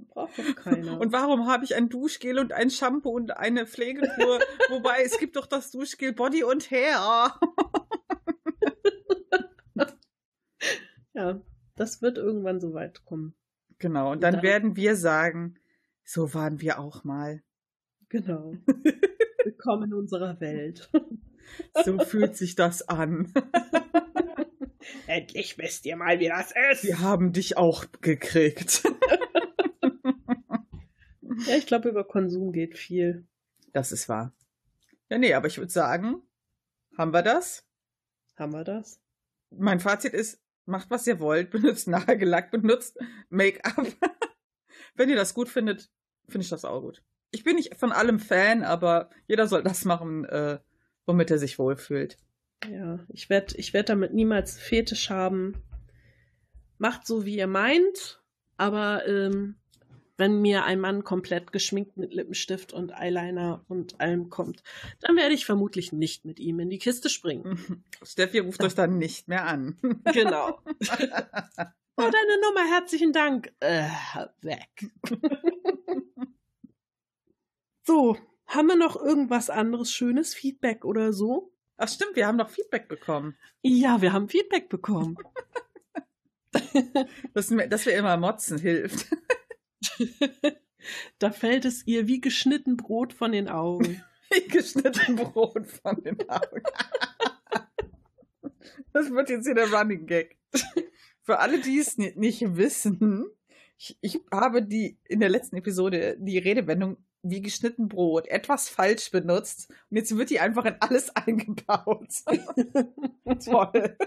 Braucht 0.09 0.39
doch 0.39 0.55
keiner. 0.55 0.99
Und 0.99 1.11
warum 1.11 1.45
habe 1.47 1.65
ich 1.65 1.75
ein 1.75 1.89
Duschgel 1.89 2.39
und 2.39 2.53
ein 2.53 2.69
Shampoo 2.69 3.09
und 3.09 3.36
eine 3.36 3.67
Pflegekur? 3.67 4.39
Wobei 4.69 5.03
es 5.03 5.19
gibt 5.19 5.36
doch 5.36 5.45
das 5.45 5.71
Duschgel 5.71 6.13
Body 6.13 6.43
und 6.43 6.71
Hair. 6.71 7.38
ja, 11.13 11.41
das 11.75 12.01
wird 12.01 12.17
irgendwann 12.17 12.61
so 12.61 12.73
weit 12.73 13.03
kommen. 13.03 13.36
Genau, 13.77 14.11
und 14.11 14.23
dann, 14.23 14.36
und 14.36 14.38
dann 14.38 14.43
werden 14.43 14.75
wir 14.77 14.95
sagen, 14.95 15.55
so 16.06 16.34
waren 16.34 16.62
wir 16.62 16.80
auch 16.80 17.03
mal. 17.03 17.43
Genau. 18.10 18.53
Willkommen 19.43 19.91
in 19.91 19.93
unserer 19.93 20.39
Welt. 20.39 20.89
So 21.84 21.99
fühlt 21.99 22.38
sich 22.38 22.56
das 22.56 22.88
an. 22.88 23.34
Endlich 25.08 25.58
wisst 25.58 25.86
ihr 25.86 25.97
mal, 25.97 26.20
wie 26.20 26.28
das 26.28 26.53
ist. 26.72 26.84
Wir 26.84 26.99
haben 26.99 27.34
dich 27.34 27.58
auch 27.58 27.86
gekriegt. 28.01 28.84
ja, 31.47 31.58
ich 31.58 31.66
glaube, 31.66 31.89
über 31.89 32.03
Konsum 32.03 32.51
geht 32.51 32.78
viel. 32.78 33.28
Das 33.74 33.91
ist 33.91 34.08
wahr. 34.08 34.32
Ja, 35.10 35.18
nee, 35.18 35.34
aber 35.34 35.47
ich 35.47 35.58
würde 35.58 35.72
sagen, 35.72 36.22
haben 36.97 37.14
wir 37.14 37.24
das? 37.24 37.68
Haben 38.38 38.53
wir 38.53 38.64
das? 38.64 39.01
Mein 39.49 39.80
Fazit 39.80 40.14
ist, 40.14 40.39
macht 40.66 40.91
was 40.91 41.08
ihr 41.08 41.20
wollt, 41.20 41.49
benutzt 41.51 41.88
Nagellack, 41.88 42.51
benutzt 42.51 42.97
Make-up. 43.30 43.88
Wenn 44.95 45.10
ihr 45.10 45.16
das 45.16 45.34
gut 45.34 45.49
findet, 45.49 45.91
finde 46.28 46.43
ich 46.43 46.49
das 46.49 46.65
auch 46.65 46.82
gut. 46.82 47.03
Ich 47.32 47.43
bin 47.43 47.55
nicht 47.55 47.76
von 47.76 47.91
allem 47.91 48.19
Fan, 48.19 48.63
aber 48.63 49.09
jeder 49.28 49.47
soll 49.47 49.63
das 49.63 49.86
machen, 49.86 50.26
äh, 50.26 50.59
womit 51.05 51.32
er 51.32 51.38
sich 51.38 51.59
wohlfühlt. 51.59 52.17
Ja, 52.69 52.99
ich 53.09 53.30
werde 53.30 53.55
ich 53.57 53.73
werd 53.73 53.89
damit 53.89 54.13
niemals 54.13 54.57
Fetisch 54.57 55.09
haben. 55.09 55.61
Macht 56.78 57.05
so, 57.05 57.26
wie 57.26 57.38
ihr 57.38 57.47
meint, 57.47 58.21
aber 58.57 59.07
ähm, 59.07 59.55
wenn 60.17 60.41
mir 60.41 60.63
ein 60.63 60.80
Mann 60.80 61.03
komplett 61.03 61.51
geschminkt 61.51 61.97
mit 61.97 62.13
Lippenstift 62.13 62.73
und 62.73 62.91
Eyeliner 62.91 63.63
und 63.67 63.99
allem 63.99 64.30
kommt, 64.30 64.63
dann 65.01 65.15
werde 65.15 65.36
ich 65.36 65.45
vermutlich 65.45 65.91
nicht 65.91 66.26
mit 66.26 66.39
ihm 66.39 66.59
in 66.59 66.69
die 66.69 66.80
Kiste 66.80 67.09
springen. 67.09 67.84
Steffi 68.03 68.39
ruft 68.39 68.63
euch 68.63 68.76
dann 68.76 68.97
nicht 68.97 69.28
mehr 69.28 69.45
an. 69.45 69.78
Genau. 70.13 70.59
Oh, 71.97 72.01
deine 72.01 72.41
Nummer, 72.41 72.69
herzlichen 72.69 73.13
Dank. 73.13 73.53
Äh, 73.61 73.88
weg. 74.41 74.91
So, 77.86 78.17
haben 78.47 78.67
wir 78.67 78.75
noch 78.75 78.95
irgendwas 78.95 79.49
anderes 79.49 79.91
Schönes? 79.91 80.33
Feedback 80.33 80.86
oder 80.86 81.13
so? 81.13 81.51
Ach 81.77 81.88
stimmt, 81.88 82.15
wir 82.15 82.25
haben 82.25 82.38
noch 82.38 82.49
Feedback 82.49 82.88
bekommen. 82.88 83.38
Ja, 83.61 84.01
wir 84.01 84.13
haben 84.13 84.27
Feedback 84.27 84.69
bekommen. 84.69 85.17
dass, 87.33 87.53
dass 87.69 87.86
wir 87.86 87.95
immer 87.95 88.17
motzen 88.17 88.57
hilft. 88.57 89.07
da 91.19 91.31
fällt 91.31 91.65
es 91.65 91.86
ihr 91.86 92.07
wie 92.07 92.21
geschnitten 92.21 92.77
Brot 92.77 93.13
von 93.13 93.31
den 93.31 93.49
Augen. 93.49 94.01
Wie 94.31 94.47
geschnitten 94.47 95.17
Brot 95.17 95.67
von 95.67 96.01
den 96.01 96.27
Augen. 96.27 96.63
das 98.91 99.11
wird 99.11 99.29
jetzt 99.29 99.45
hier 99.45 99.53
der 99.53 99.71
Running 99.71 100.07
Gag. 100.07 100.39
Für 101.21 101.38
alle, 101.39 101.61
die 101.61 101.77
es 101.77 101.95
nicht 101.99 102.55
wissen, 102.55 103.27
ich, 103.77 103.97
ich 104.01 104.19
habe 104.31 104.63
die 104.63 104.97
in 105.07 105.19
der 105.19 105.29
letzten 105.29 105.57
Episode 105.57 106.17
die 106.19 106.39
Redewendung 106.39 106.97
wie 107.30 107.41
geschnitten 107.41 107.88
Brot 107.88 108.28
etwas 108.28 108.69
falsch 108.69 109.09
benutzt 109.11 109.71
und 109.89 109.97
jetzt 109.97 110.15
wird 110.15 110.30
die 110.30 110.39
einfach 110.39 110.65
in 110.65 110.76
alles 110.80 111.15
eingebaut. 111.15 112.09
Toll. 113.43 113.97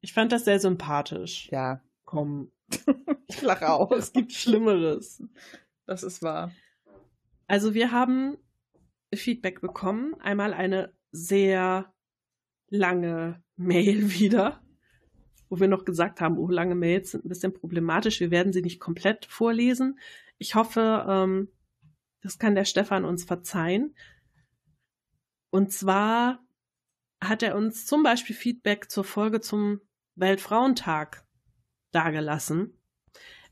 Ich 0.00 0.12
fand 0.12 0.32
das 0.32 0.44
sehr 0.44 0.60
sympathisch. 0.60 1.48
Ja. 1.50 1.80
Komm. 2.04 2.50
Ich 3.28 3.40
lache 3.40 3.70
auch. 3.70 3.90
Es 3.92 4.12
gibt 4.12 4.30
Schlimmeres. 4.32 5.22
Das 5.86 6.02
ist 6.02 6.20
wahr. 6.20 6.52
Also 7.46 7.72
wir 7.72 7.90
haben 7.90 8.36
Feedback 9.14 9.62
bekommen. 9.62 10.14
Einmal 10.20 10.52
eine 10.52 10.92
sehr 11.12 11.90
lange 12.68 13.42
Mail 13.56 14.12
wieder, 14.12 14.60
wo 15.48 15.60
wir 15.60 15.68
noch 15.68 15.86
gesagt 15.86 16.20
haben, 16.20 16.36
oh, 16.36 16.46
lange 16.48 16.74
Mails 16.74 17.12
sind 17.12 17.24
ein 17.24 17.30
bisschen 17.30 17.54
problematisch. 17.54 18.20
Wir 18.20 18.30
werden 18.30 18.52
sie 18.52 18.60
nicht 18.60 18.80
komplett 18.80 19.24
vorlesen. 19.24 19.98
Ich 20.38 20.54
hoffe, 20.54 21.06
ähm, 21.08 21.48
das 22.22 22.38
kann 22.38 22.54
der 22.54 22.64
Stefan 22.64 23.04
uns 23.04 23.24
verzeihen. 23.24 23.94
Und 25.50 25.72
zwar 25.72 26.44
hat 27.20 27.42
er 27.42 27.56
uns 27.56 27.86
zum 27.86 28.02
Beispiel 28.02 28.34
Feedback 28.34 28.90
zur 28.90 29.04
Folge 29.04 29.40
zum 29.40 29.80
Weltfrauentag 30.14 31.26
dargelassen. 31.92 32.78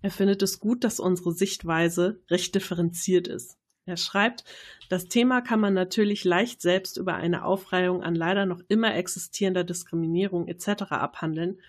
Er 0.03 0.11
findet 0.11 0.43
es 0.43 0.61
gut, 0.61 0.83
dass 0.83 0.99
unsere 0.99 1.33
Sichtweise 1.33 2.22
recht 2.31 2.55
differenziert 2.55 3.28
ist. 3.28 3.59
Er 3.87 3.97
schreibt, 3.97 4.45
das 4.89 5.07
Thema 5.07 5.41
kann 5.41 5.61
man 5.61 5.74
natürlich 5.74 6.24
leicht 6.24 6.62
selbst 6.62 6.97
über 6.97 7.14
eine 7.14 7.45
Aufreihung 7.45 8.03
an 8.03 8.14
leider 8.14 8.47
noch 8.47 8.61
immer 8.68 8.95
existierender 8.95 9.64
Diskriminierung 9.64 10.49
etc. 10.49 10.93
abhandeln. 10.93 11.61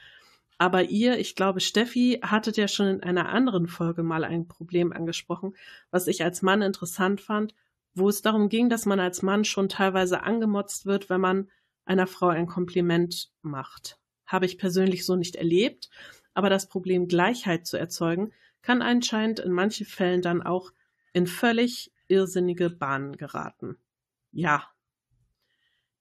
Aber 0.62 0.84
ihr, 0.84 1.18
ich 1.18 1.34
glaube, 1.34 1.60
Steffi, 1.60 2.20
hattet 2.22 2.56
ja 2.56 2.68
schon 2.68 2.86
in 2.86 3.02
einer 3.02 3.30
anderen 3.30 3.66
Folge 3.66 4.04
mal 4.04 4.24
ein 4.24 4.48
Problem 4.48 4.94
angesprochen, 4.94 5.56
was 5.90 6.06
ich 6.06 6.24
als 6.24 6.44
Mann 6.44 6.62
interessant 6.62 7.20
fand, 7.20 7.56
wo 7.96 8.10
es 8.10 8.22
darum 8.22 8.48
ging, 8.48 8.70
dass 8.70 8.86
man 8.86 9.00
als 9.00 9.24
Mann 9.24 9.44
schon 9.44 9.70
teilweise 9.70 10.22
angemotzt 10.22 10.86
wird, 10.86 11.10
wenn 11.10 11.20
man 11.20 11.50
einer 11.84 12.06
Frau 12.06 12.28
ein 12.28 12.46
Kompliment 12.46 13.32
macht. 13.42 13.98
Habe 14.28 14.46
ich 14.46 14.60
persönlich 14.60 15.04
so 15.04 15.16
nicht 15.16 15.36
erlebt, 15.36 15.90
aber 16.36 16.52
das 16.52 16.70
Problem 16.70 17.08
Gleichheit 17.08 17.66
zu 17.66 17.78
erzeugen, 17.78 18.32
kann 18.62 18.84
anscheinend 18.84 19.40
in 19.40 19.54
manchen 19.54 19.88
Fällen 19.88 20.22
dann 20.22 20.44
auch 20.44 20.74
in 21.12 21.26
völlig 21.26 21.92
irrsinnige 22.08 22.70
Bahnen 22.70 23.18
geraten. 23.18 23.80
Ja, 24.32 24.71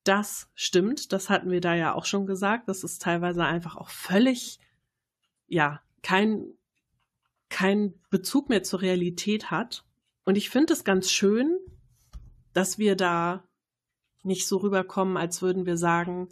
das 0.05 0.49
stimmt, 0.55 1.13
das 1.13 1.29
hatten 1.29 1.51
wir 1.51 1.61
da 1.61 1.75
ja 1.75 1.95
auch 1.95 2.05
schon 2.05 2.27
gesagt, 2.27 2.69
dass 2.69 2.85
es 2.85 2.99
teilweise 2.99 3.45
einfach 3.45 3.77
auch 3.77 3.91
völlig, 3.91 4.59
ja, 5.47 5.81
kein, 6.03 6.47
kein 7.49 7.95
Bezug 8.09 8.49
mehr 8.49 8.63
zur 8.63 8.81
Realität 8.81 9.51
hat. 9.51 9.85
Und 10.25 10.37
ich 10.37 10.51
finde 10.51 10.73
es 10.73 10.85
ganz 10.85 11.11
schön, 11.11 11.59
dass 12.53 12.79
wir 12.79 12.97
da 12.97 13.45
nicht 14.23 14.47
so 14.47 14.59
rüberkommen, 14.59 15.17
als 15.17 15.43
würden 15.43 15.67
wir 15.67 15.77
sagen, 15.77 16.29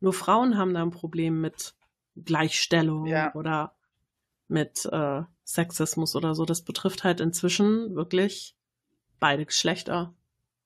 nur 0.00 0.12
Frauen 0.12 0.58
haben 0.58 0.74
da 0.74 0.82
ein 0.82 0.90
Problem 0.90 1.40
mit 1.40 1.74
Gleichstellung 2.16 3.06
ja. 3.06 3.34
oder 3.34 3.74
mit 4.48 4.86
äh, 4.86 5.22
Sexismus 5.44 6.16
oder 6.16 6.34
so. 6.34 6.44
Das 6.44 6.62
betrifft 6.62 7.04
halt 7.04 7.20
inzwischen 7.20 7.94
wirklich 7.94 8.56
beide 9.18 9.46
Geschlechter. 9.46 10.14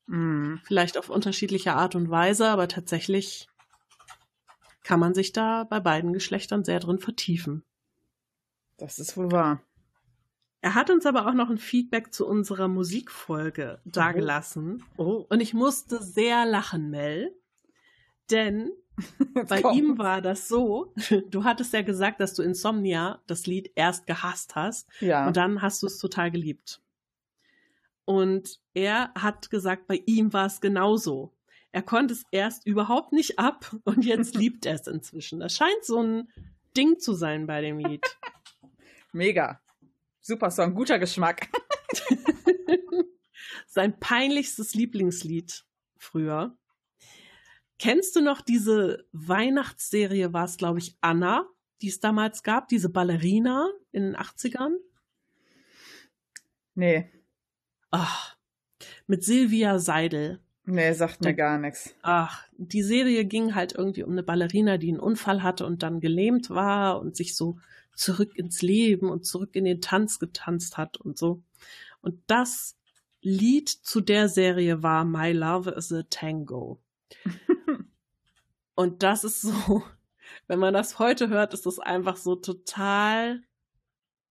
Mhm. 0.06 0.60
Vielleicht 0.64 0.98
auf 0.98 1.08
unterschiedliche 1.08 1.74
Art 1.74 1.94
und 1.94 2.10
Weise, 2.10 2.48
aber 2.48 2.68
tatsächlich 2.68 3.48
kann 4.82 5.00
man 5.00 5.14
sich 5.14 5.32
da 5.32 5.64
bei 5.64 5.80
beiden 5.80 6.12
Geschlechtern 6.12 6.64
sehr 6.64 6.80
drin 6.80 6.98
vertiefen. 6.98 7.62
Das 8.76 8.98
ist 8.98 9.16
wohl 9.16 9.30
wahr. 9.30 9.62
Er 10.62 10.74
hat 10.74 10.90
uns 10.90 11.06
aber 11.06 11.26
auch 11.26 11.32
noch 11.32 11.48
ein 11.48 11.58
Feedback 11.58 12.12
zu 12.12 12.26
unserer 12.26 12.68
Musikfolge 12.68 13.80
dargelassen. 13.84 14.84
Oh. 14.96 15.04
oh. 15.04 15.26
Und 15.28 15.40
ich 15.40 15.54
musste 15.54 16.02
sehr 16.02 16.44
lachen, 16.44 16.90
Mel. 16.90 17.34
Denn 18.30 18.70
bei 19.48 19.62
komm. 19.62 19.76
ihm 19.76 19.98
war 19.98 20.20
das 20.20 20.48
so, 20.48 20.92
du 21.30 21.44
hattest 21.44 21.72
ja 21.72 21.82
gesagt, 21.82 22.20
dass 22.20 22.34
du 22.34 22.42
Insomnia, 22.42 23.20
das 23.26 23.46
Lied, 23.46 23.72
erst 23.74 24.06
gehasst 24.06 24.54
hast. 24.54 24.88
Ja. 25.00 25.26
Und 25.26 25.36
dann 25.36 25.62
hast 25.62 25.82
du 25.82 25.86
es 25.86 25.98
total 25.98 26.30
geliebt. 26.30 26.82
Und 28.04 28.60
er 28.74 29.12
hat 29.14 29.50
gesagt, 29.50 29.86
bei 29.86 30.02
ihm 30.06 30.32
war 30.32 30.46
es 30.46 30.60
genauso. 30.60 31.36
Er 31.72 31.82
konnte 31.82 32.14
es 32.14 32.24
erst 32.32 32.66
überhaupt 32.66 33.12
nicht 33.12 33.38
ab 33.38 33.74
und 33.84 34.04
jetzt 34.04 34.34
liebt 34.36 34.66
er 34.66 34.74
es 34.74 34.86
inzwischen. 34.86 35.40
Das 35.40 35.54
scheint 35.54 35.84
so 35.84 36.02
ein 36.02 36.28
Ding 36.76 36.98
zu 36.98 37.14
sein 37.14 37.46
bei 37.46 37.60
dem 37.60 37.78
Lied. 37.78 38.04
Mega. 39.12 39.60
Super 40.20 40.50
Song, 40.50 40.74
guter 40.74 40.98
Geschmack. 40.98 41.48
Sein 43.66 43.98
peinlichstes 43.98 44.74
Lieblingslied 44.74 45.64
früher. 45.96 46.56
Kennst 47.78 48.14
du 48.14 48.20
noch 48.20 48.42
diese 48.42 49.06
Weihnachtsserie, 49.12 50.32
war 50.32 50.44
es, 50.44 50.58
glaube 50.58 50.78
ich, 50.78 50.98
Anna, 51.00 51.48
die 51.80 51.88
es 51.88 51.98
damals 51.98 52.42
gab, 52.42 52.68
diese 52.68 52.90
Ballerina 52.90 53.70
in 53.90 54.02
den 54.02 54.16
80ern? 54.16 54.74
Nee. 56.74 57.10
Ach, 57.90 58.36
mit 59.06 59.24
Silvia 59.24 59.78
Seidel. 59.78 60.40
Nee, 60.64 60.92
sagt 60.92 61.22
mir 61.22 61.34
gar 61.34 61.58
nichts. 61.58 61.94
Ach, 62.02 62.44
die 62.56 62.82
Serie 62.82 63.24
ging 63.24 63.54
halt 63.54 63.72
irgendwie 63.72 64.04
um 64.04 64.12
eine 64.12 64.22
Ballerina, 64.22 64.78
die 64.78 64.90
einen 64.90 65.00
Unfall 65.00 65.42
hatte 65.42 65.66
und 65.66 65.82
dann 65.82 66.00
gelähmt 66.00 66.50
war 66.50 67.00
und 67.00 67.16
sich 67.16 67.34
so 67.34 67.58
zurück 67.94 68.36
ins 68.36 68.62
Leben 68.62 69.10
und 69.10 69.26
zurück 69.26 69.56
in 69.56 69.64
den 69.64 69.80
Tanz 69.80 70.18
getanzt 70.18 70.76
hat 70.76 70.98
und 70.98 71.18
so. 71.18 71.42
Und 72.02 72.20
das 72.26 72.76
Lied 73.20 73.68
zu 73.68 74.00
der 74.00 74.28
Serie 74.28 74.82
war 74.82 75.04
My 75.04 75.32
Love 75.32 75.70
is 75.70 75.92
a 75.92 76.02
Tango. 76.08 76.80
Und 78.74 79.02
das 79.02 79.24
ist 79.24 79.42
so, 79.42 79.82
wenn 80.46 80.58
man 80.58 80.72
das 80.72 80.98
heute 80.98 81.28
hört, 81.28 81.52
ist 81.52 81.66
das 81.66 81.78
einfach 81.78 82.16
so 82.16 82.34
total 82.34 83.42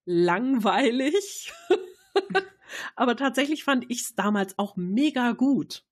langweilig. 0.06 1.54
Aber 2.96 3.16
tatsächlich 3.16 3.64
fand 3.64 3.86
ich 3.90 4.02
es 4.02 4.16
damals 4.16 4.58
auch 4.58 4.76
mega 4.76 5.32
gut. 5.32 5.86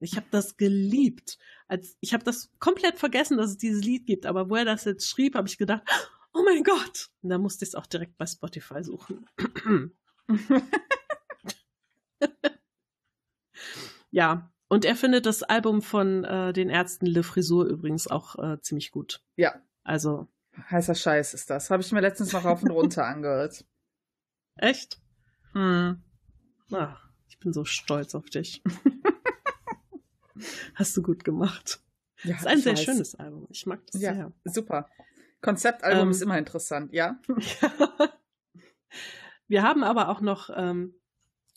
Ich 0.00 0.16
habe 0.16 0.26
das 0.30 0.56
geliebt. 0.56 1.38
Als 1.66 1.96
ich 2.00 2.14
habe 2.14 2.24
das 2.24 2.50
komplett 2.58 2.98
vergessen, 2.98 3.36
dass 3.36 3.50
es 3.50 3.58
dieses 3.58 3.84
Lied 3.84 4.06
gibt. 4.06 4.26
Aber 4.26 4.48
wo 4.48 4.56
er 4.56 4.64
das 4.64 4.84
jetzt 4.84 5.08
schrieb, 5.08 5.34
habe 5.34 5.48
ich 5.48 5.58
gedacht, 5.58 5.82
oh 6.32 6.42
mein 6.44 6.62
Gott. 6.62 7.10
Und 7.22 7.30
da 7.30 7.38
musste 7.38 7.64
ich 7.64 7.70
es 7.70 7.74
auch 7.74 7.86
direkt 7.86 8.16
bei 8.16 8.26
Spotify 8.26 8.84
suchen. 8.84 9.26
ja, 14.10 14.52
und 14.68 14.84
er 14.84 14.96
findet 14.96 15.26
das 15.26 15.42
Album 15.42 15.82
von 15.82 16.24
äh, 16.24 16.52
den 16.52 16.68
Ärzten 16.68 17.06
Le 17.06 17.22
Frisur 17.22 17.66
übrigens 17.66 18.06
auch 18.06 18.36
äh, 18.36 18.60
ziemlich 18.60 18.90
gut. 18.90 19.22
Ja. 19.36 19.60
Also. 19.82 20.28
Heißer 20.70 20.94
Scheiß 20.94 21.34
ist 21.34 21.50
das. 21.50 21.70
Habe 21.70 21.82
ich 21.82 21.92
mir 21.92 22.00
letztens 22.00 22.32
noch 22.32 22.44
auf 22.44 22.62
und 22.62 22.70
runter 22.70 23.04
angehört. 23.06 23.64
Echt? 24.56 25.00
Hm. 25.52 26.02
Ach, 26.72 27.08
ich 27.28 27.38
bin 27.38 27.52
so 27.52 27.64
stolz 27.64 28.14
auf 28.14 28.30
dich. 28.30 28.62
Hast 30.74 30.96
du 30.96 31.02
gut 31.02 31.24
gemacht. 31.24 31.80
Ja, 32.22 32.32
das 32.32 32.40
ist 32.40 32.46
ein 32.46 32.60
sehr 32.60 32.72
weiß. 32.72 32.84
schönes 32.84 33.14
Album. 33.14 33.46
Ich 33.50 33.66
mag 33.66 33.84
das 33.86 34.00
ja, 34.00 34.14
sehr. 34.14 34.32
Super. 34.44 34.88
Konzeptalbum 35.40 36.04
ähm, 36.04 36.10
ist 36.10 36.22
immer 36.22 36.38
interessant, 36.38 36.92
ja? 36.92 37.20
ja. 37.60 37.72
Wir 39.46 39.62
haben 39.62 39.84
aber 39.84 40.08
auch 40.08 40.20
noch 40.20 40.50
ähm, 40.54 40.94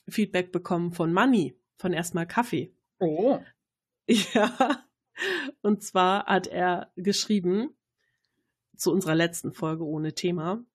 Feedback 0.08 0.52
bekommen 0.52 0.94
von 0.94 1.12
Manny, 1.12 1.58
von 1.78 1.94
erstmal 1.94 2.28
Kaffee. 2.28 2.74
Oh. 3.00 3.40
Ja. 4.34 4.84
Und 5.62 5.84
zwar 5.84 6.26
hat 6.26 6.48
er 6.48 6.92
geschrieben 6.98 7.70
zu 8.76 8.92
unserer 8.92 9.16
letzten 9.16 9.54
Folge 9.54 9.86
ohne 9.86 10.16
Thema. 10.16 10.66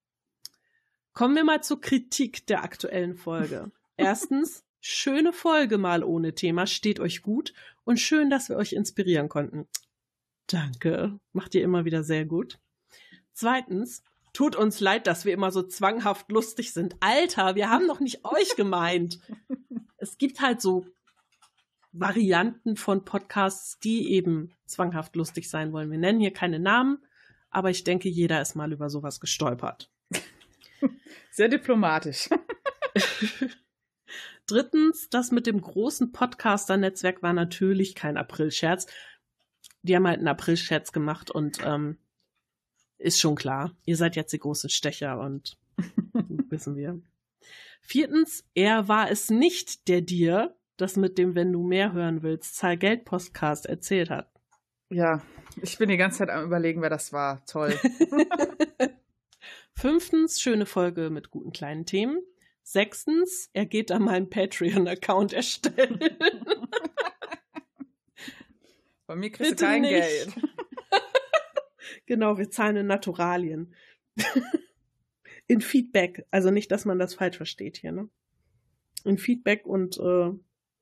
Kommen 1.12 1.34
wir 1.34 1.44
mal 1.44 1.62
zur 1.62 1.80
Kritik 1.80 2.46
der 2.46 2.62
aktuellen 2.62 3.16
Folge. 3.16 3.72
Erstens, 3.96 4.64
schöne 4.80 5.32
Folge 5.32 5.78
mal 5.78 6.04
ohne 6.04 6.34
Thema, 6.34 6.66
steht 6.66 7.00
euch 7.00 7.22
gut 7.22 7.52
und 7.84 7.98
schön, 7.98 8.30
dass 8.30 8.48
wir 8.48 8.56
euch 8.56 8.72
inspirieren 8.72 9.28
konnten. 9.28 9.66
Danke, 10.46 11.18
macht 11.32 11.54
ihr 11.54 11.62
immer 11.62 11.84
wieder 11.84 12.04
sehr 12.04 12.24
gut. 12.24 12.58
Zweitens, 13.32 14.02
tut 14.32 14.54
uns 14.54 14.80
leid, 14.80 15.06
dass 15.06 15.24
wir 15.24 15.32
immer 15.32 15.50
so 15.50 15.62
zwanghaft 15.62 16.30
lustig 16.30 16.72
sind. 16.72 16.94
Alter, 17.00 17.54
wir 17.54 17.70
haben 17.70 17.88
doch 17.88 18.00
nicht 18.00 18.24
euch 18.24 18.54
gemeint. 18.56 19.18
Es 19.96 20.18
gibt 20.18 20.40
halt 20.40 20.60
so 20.60 20.86
Varianten 21.92 22.76
von 22.76 23.04
Podcasts, 23.04 23.78
die 23.78 24.12
eben 24.12 24.52
zwanghaft 24.66 25.16
lustig 25.16 25.48
sein 25.48 25.72
wollen. 25.72 25.90
Wir 25.90 25.98
nennen 25.98 26.20
hier 26.20 26.32
keine 26.32 26.60
Namen, 26.60 26.98
aber 27.50 27.70
ich 27.70 27.84
denke, 27.84 28.08
jeder 28.08 28.40
ist 28.42 28.54
mal 28.54 28.72
über 28.72 28.90
sowas 28.90 29.20
gestolpert. 29.20 29.90
Sehr 31.30 31.48
diplomatisch. 31.48 32.28
Drittens, 34.46 35.08
das 35.10 35.32
mit 35.32 35.46
dem 35.46 35.60
großen 35.60 36.12
Podcaster-Netzwerk 36.12 37.22
war 37.22 37.32
natürlich 37.32 37.94
kein 37.94 38.16
April-Scherz. 38.16 38.86
Die 39.82 39.96
haben 39.96 40.06
halt 40.06 40.18
einen 40.18 40.28
April-Scherz 40.28 40.92
gemacht 40.92 41.30
und 41.30 41.58
ähm, 41.64 41.98
ist 42.98 43.20
schon 43.20 43.34
klar. 43.34 43.76
Ihr 43.84 43.96
seid 43.96 44.16
jetzt 44.16 44.32
die 44.32 44.38
großen 44.38 44.70
Stecher 44.70 45.18
und 45.18 45.58
wissen 46.48 46.76
wir. 46.76 47.00
Viertens, 47.82 48.44
er 48.54 48.88
war 48.88 49.10
es 49.10 49.30
nicht, 49.30 49.88
der 49.88 50.00
dir 50.00 50.56
das 50.76 50.96
mit 50.96 51.18
dem, 51.18 51.34
wenn 51.34 51.52
du 51.52 51.62
mehr 51.62 51.92
hören 51.92 52.22
willst, 52.22 52.56
Zahl 52.56 52.76
Geld 52.76 53.04
Podcast 53.04 53.66
erzählt 53.66 54.10
hat. 54.10 54.30
Ja, 54.90 55.22
ich 55.62 55.78
bin 55.78 55.88
die 55.88 55.96
ganze 55.96 56.18
Zeit 56.18 56.30
am 56.30 56.44
überlegen, 56.44 56.82
wer 56.82 56.90
das 56.90 57.12
war. 57.12 57.44
Toll. 57.46 57.78
Fünftens, 59.74 60.40
schöne 60.40 60.66
Folge 60.66 61.10
mit 61.10 61.30
guten 61.30 61.52
kleinen 61.52 61.86
Themen. 61.86 62.18
Sechstens, 62.66 63.48
er 63.52 63.64
geht 63.64 63.90
da 63.90 64.00
mal 64.00 64.14
einen 64.14 64.28
Patreon-Account 64.28 65.32
erstellen. 65.32 66.00
Bei 69.06 69.14
mir 69.14 69.30
kriegst 69.30 69.52
Bitte 69.52 69.64
du 69.64 69.70
kein 69.70 69.82
nicht. 69.82 69.92
Geld. 69.92 70.34
genau, 72.06 72.38
wir 72.38 72.50
zahlen 72.50 72.74
in 72.74 72.88
Naturalien. 72.88 73.72
in 75.46 75.60
Feedback. 75.60 76.26
Also 76.32 76.50
nicht, 76.50 76.72
dass 76.72 76.84
man 76.84 76.98
das 76.98 77.14
falsch 77.14 77.36
versteht 77.36 77.76
hier, 77.76 77.92
ne? 77.92 78.08
In 79.04 79.16
Feedback 79.16 79.64
und 79.64 79.98
äh, 79.98 80.32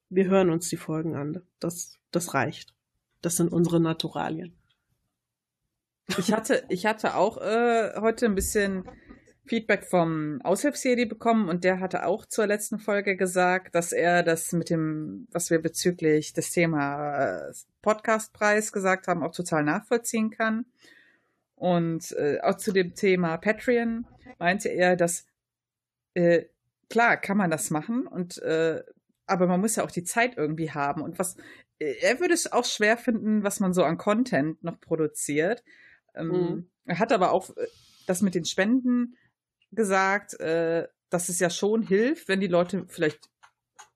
wir 0.09 0.25
hören 0.25 0.49
uns 0.49 0.71
die 0.71 0.79
Folgen 0.79 1.15
an. 1.17 1.43
Das, 1.61 1.99
das 2.11 2.33
reicht. 2.33 2.75
Das 3.21 3.37
sind 3.37 3.53
unsere 3.53 3.79
Naturalien. 3.79 4.57
Ich 6.17 6.33
hatte, 6.33 6.65
ich 6.71 6.87
hatte 6.87 7.15
auch 7.15 7.37
äh, 7.37 7.93
heute 8.01 8.25
ein 8.25 8.35
bisschen 8.35 8.89
Feedback 9.47 9.85
vom 9.85 10.41
Aushilfsjedi 10.43 11.05
bekommen 11.05 11.49
und 11.49 11.65
der 11.65 11.79
hatte 11.81 12.07
auch 12.07 12.25
zur 12.25 12.47
letzten 12.47 12.79
Folge 12.79 13.17
gesagt, 13.17 13.75
dass 13.75 13.93
er 13.93 14.23
das 14.23 14.53
mit 14.53 14.71
dem, 14.71 15.29
was 15.31 15.51
wir 15.51 15.61
bezüglich 15.61 16.33
des 16.33 16.51
Thema 16.51 17.49
äh, 17.49 17.53
Podcastpreis 17.83 18.73
gesagt 18.73 19.07
haben, 19.07 19.23
auch 19.23 19.35
total 19.35 19.63
nachvollziehen 19.63 20.31
kann. 20.31 20.65
Und 21.57 22.13
äh, 22.13 22.41
auch 22.43 22.57
zu 22.57 22.73
dem 22.73 22.95
Thema 22.95 23.37
Patreon 23.37 24.07
meinte 24.39 24.71
er, 24.71 24.97
dass 24.97 25.27
äh, 26.15 26.47
klar 26.89 27.17
kann 27.19 27.37
man 27.37 27.51
das 27.51 27.71
machen 27.71 28.07
und 28.07 28.39
äh, 28.43 28.83
aber 29.27 29.47
man 29.47 29.61
muss 29.61 29.77
ja 29.77 29.85
auch 29.85 29.91
die 29.91 30.05
Zeit 30.05 30.37
irgendwie 30.37 30.71
haben 30.71 31.03
und 31.03 31.19
was 31.19 31.37
äh, 31.79 31.95
er 32.01 32.21
würde 32.21 32.35
es 32.35 32.51
auch 32.51 32.65
schwer 32.65 32.97
finden, 32.97 33.43
was 33.43 33.61
man 33.61 33.75
so 33.75 33.85
an 33.85 33.99
Content 33.99 34.63
noch 34.65 34.81
produziert. 34.81 35.63
Ähm, 36.15 36.29
mhm. 36.29 36.71
Er 36.87 36.99
hat 36.99 37.13
aber 37.13 37.33
auch 37.33 37.51
äh, 37.57 37.67
das 38.07 38.23
mit 38.23 38.35
den 38.35 38.45
Spenden 38.45 39.17
gesagt, 39.75 40.39
äh, 40.41 40.89
dass 41.11 41.29
es 41.29 41.39
ja 41.39 41.51
schon 41.51 41.83
hilft, 41.83 42.29
wenn 42.29 42.41
die 42.41 42.49
Leute 42.49 42.87
vielleicht 42.89 43.31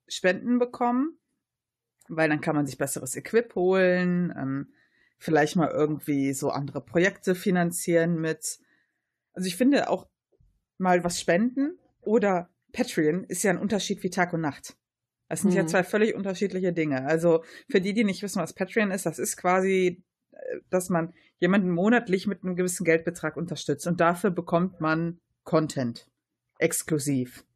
Spenden 0.06 0.58
bekommen, 0.58 1.18
weil 2.08 2.28
dann 2.28 2.40
kann 2.40 2.56
man 2.56 2.66
sich 2.66 2.78
besseres 2.78 3.16
Equip 3.16 3.54
holen, 3.54 4.32
ähm, 4.36 4.72
vielleicht 5.18 5.56
mal 5.56 5.70
irgendwie 5.70 6.32
so 6.32 6.50
andere 6.50 6.80
Projekte 6.80 7.34
finanzieren 7.34 8.20
mit. 8.20 8.58
Also 9.34 9.46
ich 9.46 9.56
finde 9.56 9.90
auch 9.90 10.08
mal 10.78 11.04
was 11.04 11.20
spenden 11.20 11.78
oder 12.00 12.50
Patreon 12.72 13.24
ist 13.24 13.42
ja 13.42 13.50
ein 13.50 13.58
Unterschied 13.58 14.02
wie 14.02 14.10
Tag 14.10 14.32
und 14.32 14.40
Nacht. 14.40 14.76
Das 15.28 15.42
sind 15.42 15.50
mhm. 15.50 15.56
ja 15.56 15.66
zwei 15.66 15.84
völlig 15.84 16.14
unterschiedliche 16.14 16.72
Dinge. 16.72 17.04
Also 17.04 17.44
für 17.68 17.80
die, 17.80 17.92
die 17.92 18.04
nicht 18.04 18.22
wissen, 18.22 18.40
was 18.40 18.54
Patreon 18.54 18.90
ist, 18.90 19.06
das 19.06 19.18
ist 19.18 19.36
quasi, 19.36 20.02
äh, 20.32 20.60
dass 20.70 20.88
man 20.88 21.12
jemanden 21.38 21.70
monatlich 21.70 22.26
mit 22.26 22.42
einem 22.42 22.56
gewissen 22.56 22.84
Geldbetrag 22.84 23.36
unterstützt 23.36 23.86
und 23.86 24.00
dafür 24.00 24.30
bekommt 24.30 24.80
man 24.80 25.20
Content 25.48 26.06
exklusiv. 26.58 27.46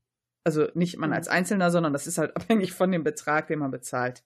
Also 0.44 0.68
nicht 0.72 0.96
man 0.96 1.12
als 1.12 1.28
Einzelner, 1.28 1.70
sondern 1.70 1.92
das 1.92 2.06
ist 2.06 2.16
halt 2.16 2.34
abhängig 2.36 2.72
von 2.72 2.90
dem 2.90 3.04
Betrag, 3.04 3.48
den 3.48 3.58
man 3.58 3.70
bezahlt. 3.70 4.24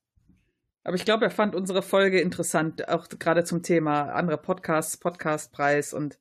Aber 0.84 0.94
ich 0.94 1.04
glaube, 1.04 1.24
er 1.24 1.32
fand 1.32 1.56
unsere 1.56 1.82
Folge 1.82 2.20
interessant, 2.20 2.88
auch 2.88 3.08
gerade 3.08 3.42
zum 3.42 3.64
Thema 3.64 4.12
andere 4.12 4.38
Podcasts, 4.38 4.98
Podcastpreis 4.98 5.92
und 5.92 6.20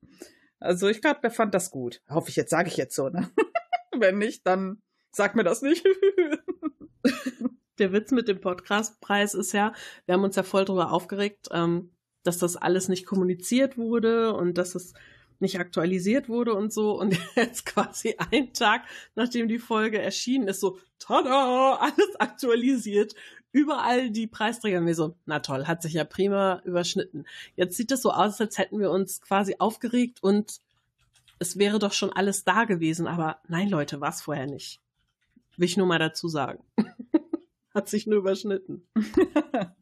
also 0.60 0.88
ich 0.88 1.02
glaube, 1.02 1.20
er 1.22 1.30
fand 1.30 1.54
das 1.54 1.70
gut. 1.70 2.02
Hoffe 2.10 2.32
ich 2.32 2.36
jetzt, 2.36 2.50
sage 2.50 2.68
ich 2.70 2.78
jetzt 2.78 2.96
so, 2.96 3.10
ne? 3.10 3.30
Wenn 3.96 4.18
nicht, 4.18 4.48
dann 4.48 4.82
sag 5.12 5.36
mir 5.36 5.44
das 5.44 5.62
nicht. 5.62 5.86
Der 7.78 7.92
Witz 7.92 8.10
mit 8.10 8.28
dem 8.28 8.42
Podcastpreis 8.42 9.36
ist 9.36 9.52
ja, 9.52 9.72
wir 10.08 10.16
haben 10.16 10.24
uns 10.24 10.36
ja 10.36 10.42
voll 10.42 10.66
darüber 10.66 10.92
aufgeregt, 10.92 11.50
ähm, 11.52 11.94
dass 12.24 12.40
das 12.40 12.58
alles 12.58 12.90
nicht 12.90 13.06
kommuniziert 13.06 13.78
wurde 13.78 14.34
und 14.34 14.58
dass 14.58 14.74
es 14.74 14.96
nicht 15.40 15.60
aktualisiert 15.60 16.30
wurde 16.30 16.54
und 16.54 16.74
so. 16.74 17.00
Und 17.00 17.18
jetzt 17.36 17.66
quasi 17.66 18.16
ein 18.32 18.54
Tag, 18.54 18.84
nachdem 19.16 19.48
die 19.48 19.60
Folge 19.60 20.02
erschienen 20.02 20.48
ist, 20.48 20.60
so, 20.60 20.80
tada, 21.00 21.76
alles 21.76 22.16
aktualisiert. 22.20 23.16
Überall 23.52 24.10
die 24.10 24.28
Preisträger. 24.28 24.86
Wir 24.86 24.96
so, 24.96 25.16
na 25.26 25.40
toll, 25.40 25.66
hat 25.66 25.82
sich 25.82 25.94
ja 25.94 26.04
prima 26.04 26.62
überschnitten. 26.66 27.26
Jetzt 27.56 27.78
sieht 27.78 27.92
es 27.92 28.02
so 28.02 28.12
aus, 28.12 28.40
als 28.42 28.58
hätten 28.58 28.80
wir 28.80 28.92
uns 28.92 29.22
quasi 29.22 29.56
aufgeregt 29.60 30.22
und 30.22 30.60
es 31.40 31.58
wäre 31.58 31.80
doch 31.80 31.94
schon 31.94 32.12
alles 32.12 32.44
da 32.44 32.66
gewesen. 32.66 33.08
Aber 33.08 33.40
nein, 33.48 33.70
Leute, 33.70 34.02
war 34.02 34.10
es 34.10 34.22
vorher 34.22 34.48
nicht. 34.48 34.82
Will 35.58 35.66
ich 35.66 35.78
nur 35.78 35.88
mal 35.88 36.00
dazu 36.00 36.28
sagen. 36.28 36.64
hat 37.74 37.90
sich 37.90 38.08
nur 38.08 38.20
überschnitten. 38.20 38.88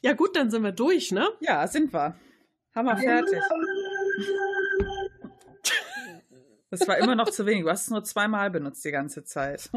ja 0.00 0.12
gut, 0.14 0.36
dann 0.36 0.50
sind 0.50 0.62
wir 0.62 0.72
durch, 0.72 1.12
ne? 1.12 1.28
Ja, 1.40 1.66
sind 1.66 1.92
wir. 1.92 2.16
Hammer 2.78 2.96
fertig. 2.96 3.42
Das 6.70 6.86
war 6.86 6.98
immer 6.98 7.16
noch 7.16 7.28
zu 7.28 7.44
wenig. 7.44 7.64
Du 7.64 7.70
hast 7.70 7.84
es 7.84 7.90
nur 7.90 8.04
zweimal 8.04 8.52
benutzt 8.52 8.84
die 8.84 8.92
ganze 8.92 9.24
Zeit. 9.24 9.68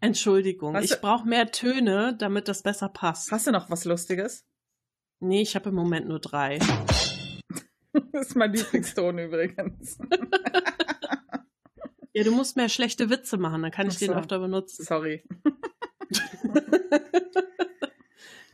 Entschuldigung, 0.00 0.76
hast 0.76 0.84
ich 0.84 1.00
brauche 1.00 1.26
mehr 1.26 1.50
Töne, 1.50 2.14
damit 2.16 2.46
das 2.46 2.62
besser 2.62 2.88
passt. 2.88 3.32
Hast 3.32 3.48
du 3.48 3.50
noch 3.50 3.70
was 3.70 3.84
Lustiges? 3.84 4.46
Nee, 5.18 5.42
ich 5.42 5.56
habe 5.56 5.70
im 5.70 5.74
Moment 5.74 6.06
nur 6.06 6.20
drei. 6.20 6.60
das 8.12 8.28
ist 8.28 8.36
mein 8.36 8.52
Lieblingston 8.52 9.18
übrigens. 9.18 9.98
ja, 12.12 12.22
du 12.22 12.30
musst 12.30 12.56
mehr 12.56 12.68
schlechte 12.68 13.10
Witze 13.10 13.36
machen, 13.36 13.62
dann 13.62 13.72
kann 13.72 13.88
ich 13.88 13.98
so. 13.98 14.06
den 14.06 14.14
öfter 14.14 14.38
benutzen. 14.38 14.84
Sorry. 14.84 15.24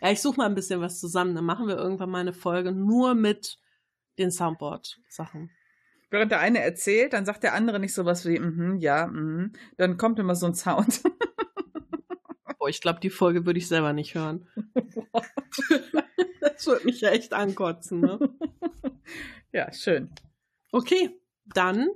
ja, 0.00 0.10
ich 0.10 0.22
suche 0.22 0.38
mal 0.38 0.46
ein 0.46 0.54
bisschen 0.54 0.80
was 0.80 1.00
zusammen. 1.00 1.34
Dann 1.34 1.44
machen 1.44 1.68
wir 1.68 1.76
irgendwann 1.76 2.08
mal 2.08 2.20
eine 2.20 2.32
Folge 2.32 2.72
nur 2.72 3.14
mit 3.14 3.58
den 4.18 4.30
Soundboard-Sachen. 4.30 5.50
Während 6.10 6.30
der 6.30 6.40
eine 6.40 6.60
erzählt, 6.60 7.12
dann 7.12 7.24
sagt 7.24 7.42
der 7.42 7.54
andere 7.54 7.80
nicht 7.80 7.94
sowas 7.94 8.24
wie, 8.26 8.38
mhm, 8.38 8.78
ja, 8.78 9.06
mhm. 9.06 9.52
Dann 9.76 9.96
kommt 9.96 10.18
immer 10.18 10.36
so 10.36 10.46
ein 10.46 10.54
Sound. 10.54 11.02
Boah, 12.58 12.68
ich 12.68 12.80
glaube, 12.80 13.00
die 13.00 13.10
Folge 13.10 13.46
würde 13.46 13.58
ich 13.58 13.68
selber 13.68 13.92
nicht 13.92 14.14
hören. 14.14 14.48
das 16.40 16.66
würde 16.66 16.84
mich 16.84 17.00
ja 17.00 17.10
echt 17.10 17.32
ankotzen, 17.32 18.00
ne? 18.00 18.18
Ja, 19.52 19.72
schön. 19.72 20.10
Okay, 20.72 21.20
dann 21.46 21.88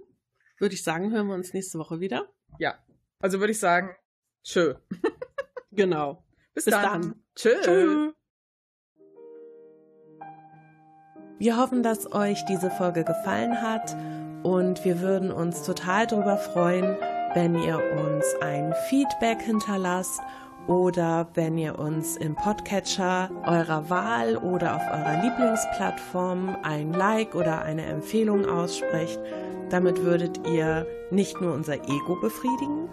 würde 0.58 0.74
ich 0.74 0.82
sagen, 0.82 1.12
hören 1.12 1.28
wir 1.28 1.34
uns 1.34 1.54
nächste 1.54 1.78
Woche 1.78 2.00
wieder. 2.00 2.28
Ja, 2.58 2.78
also 3.20 3.40
würde 3.40 3.52
ich 3.52 3.58
sagen, 3.58 3.96
tschö. 4.44 4.74
genau. 5.72 6.24
Bis, 6.54 6.66
Bis 6.66 6.74
dann. 6.74 6.82
dann. 6.82 7.24
Tschö. 7.34 7.54
tschö. 7.62 8.12
Wir 11.38 11.56
hoffen, 11.56 11.84
dass 11.84 12.12
euch 12.12 12.44
diese 12.46 12.68
Folge 12.68 13.04
gefallen 13.04 13.62
hat 13.62 13.96
und 14.42 14.84
wir 14.84 15.00
würden 15.00 15.30
uns 15.30 15.62
total 15.62 16.08
darüber 16.08 16.36
freuen, 16.36 16.96
wenn 17.34 17.54
ihr 17.54 17.80
uns 18.04 18.26
ein 18.40 18.74
Feedback 18.88 19.40
hinterlasst 19.42 20.20
oder 20.66 21.28
wenn 21.34 21.56
ihr 21.56 21.78
uns 21.78 22.16
im 22.16 22.34
Podcatcher 22.34 23.30
eurer 23.46 23.88
Wahl 23.88 24.36
oder 24.36 24.74
auf 24.74 24.82
eurer 24.90 25.22
Lieblingsplattform 25.22 26.56
ein 26.64 26.92
Like 26.92 27.36
oder 27.36 27.62
eine 27.62 27.86
Empfehlung 27.86 28.44
aussprecht. 28.44 29.20
Damit 29.70 30.02
würdet 30.02 30.44
ihr 30.44 30.88
nicht 31.12 31.40
nur 31.40 31.54
unser 31.54 31.74
Ego 31.74 32.16
befriedigen, 32.20 32.88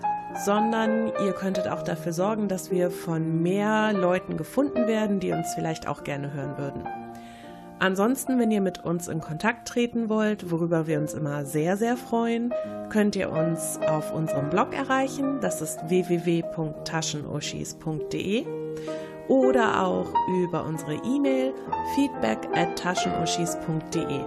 sondern 0.45 1.07
ihr 1.25 1.33
könntet 1.33 1.67
auch 1.67 1.81
dafür 1.81 2.13
sorgen, 2.13 2.47
dass 2.47 2.69
wir 2.69 2.91
von 2.91 3.41
mehr 3.41 3.91
Leuten 3.91 4.37
gefunden 4.37 4.85
werden, 4.85 5.19
die 5.19 5.31
uns 5.31 5.51
vielleicht 5.55 5.87
auch 5.87 6.03
gerne 6.03 6.31
hören 6.31 6.59
würden. 6.59 7.04
Ansonsten, 7.79 8.39
wenn 8.39 8.51
ihr 8.51 8.61
mit 8.61 8.85
uns 8.85 9.09
in 9.09 9.19
Kontakt 9.19 9.67
treten 9.67 10.07
wollt, 10.07 10.49
worüber 10.49 10.87
wir 10.87 10.97
uns 10.99 11.13
immer 11.13 11.43
sehr, 11.45 11.75
sehr 11.75 11.97
freuen, 11.97 12.53
könnt 12.89 13.17
ihr 13.17 13.29
uns 13.31 13.77
auf 13.87 14.13
unserem 14.13 14.49
Blog 14.49 14.73
erreichen. 14.73 15.41
Das 15.41 15.61
ist 15.61 15.79
www.taschenuschis.de 15.89 18.45
oder 19.27 19.83
auch 19.83 20.07
über 20.45 20.63
unsere 20.65 20.93
E-Mail 20.93 21.53
feedback 21.95 22.47
at 22.53 22.77
taschenuschis.de. 22.77 24.21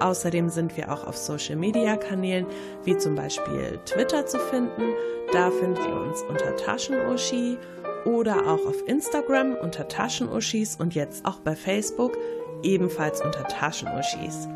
Außerdem 0.00 0.48
sind 0.48 0.76
wir 0.76 0.92
auch 0.92 1.06
auf 1.06 1.16
Social 1.16 1.56
Media 1.56 1.96
Kanälen 1.96 2.46
wie 2.84 2.96
zum 2.96 3.14
Beispiel 3.14 3.78
Twitter 3.84 4.26
zu 4.26 4.38
finden. 4.38 4.92
Da 5.32 5.50
findet 5.50 5.84
ihr 5.84 6.00
uns 6.00 6.22
unter 6.22 6.56
Taschenuschi 6.56 7.58
oder 8.04 8.46
auch 8.46 8.64
auf 8.66 8.86
Instagram 8.86 9.56
unter 9.60 9.88
Taschenuschis 9.88 10.76
und 10.76 10.94
jetzt 10.94 11.26
auch 11.26 11.40
bei 11.40 11.56
Facebook 11.56 12.16
ebenfalls 12.62 13.20
unter 13.20 13.46
Taschenuschis. 13.46 14.48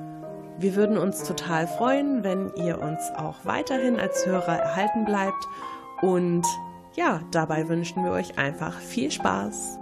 Wir 0.59 0.77
würden 0.77 0.97
uns 0.97 1.25
total 1.25 1.67
freuen, 1.67 2.23
wenn 2.25 2.53
ihr 2.55 2.81
uns 2.81 3.11
auch 3.17 3.37
weiterhin 3.45 3.99
als 3.99 4.27
Hörer 4.27 4.59
erhalten 4.59 5.05
bleibt 5.05 5.49
und 6.03 6.47
ja, 6.95 7.21
dabei 7.31 7.69
wünschen 7.69 8.05
wir 8.05 8.13
euch 8.13 8.39
einfach 8.39 8.79
viel 8.79 9.11
Spaß. 9.11 9.79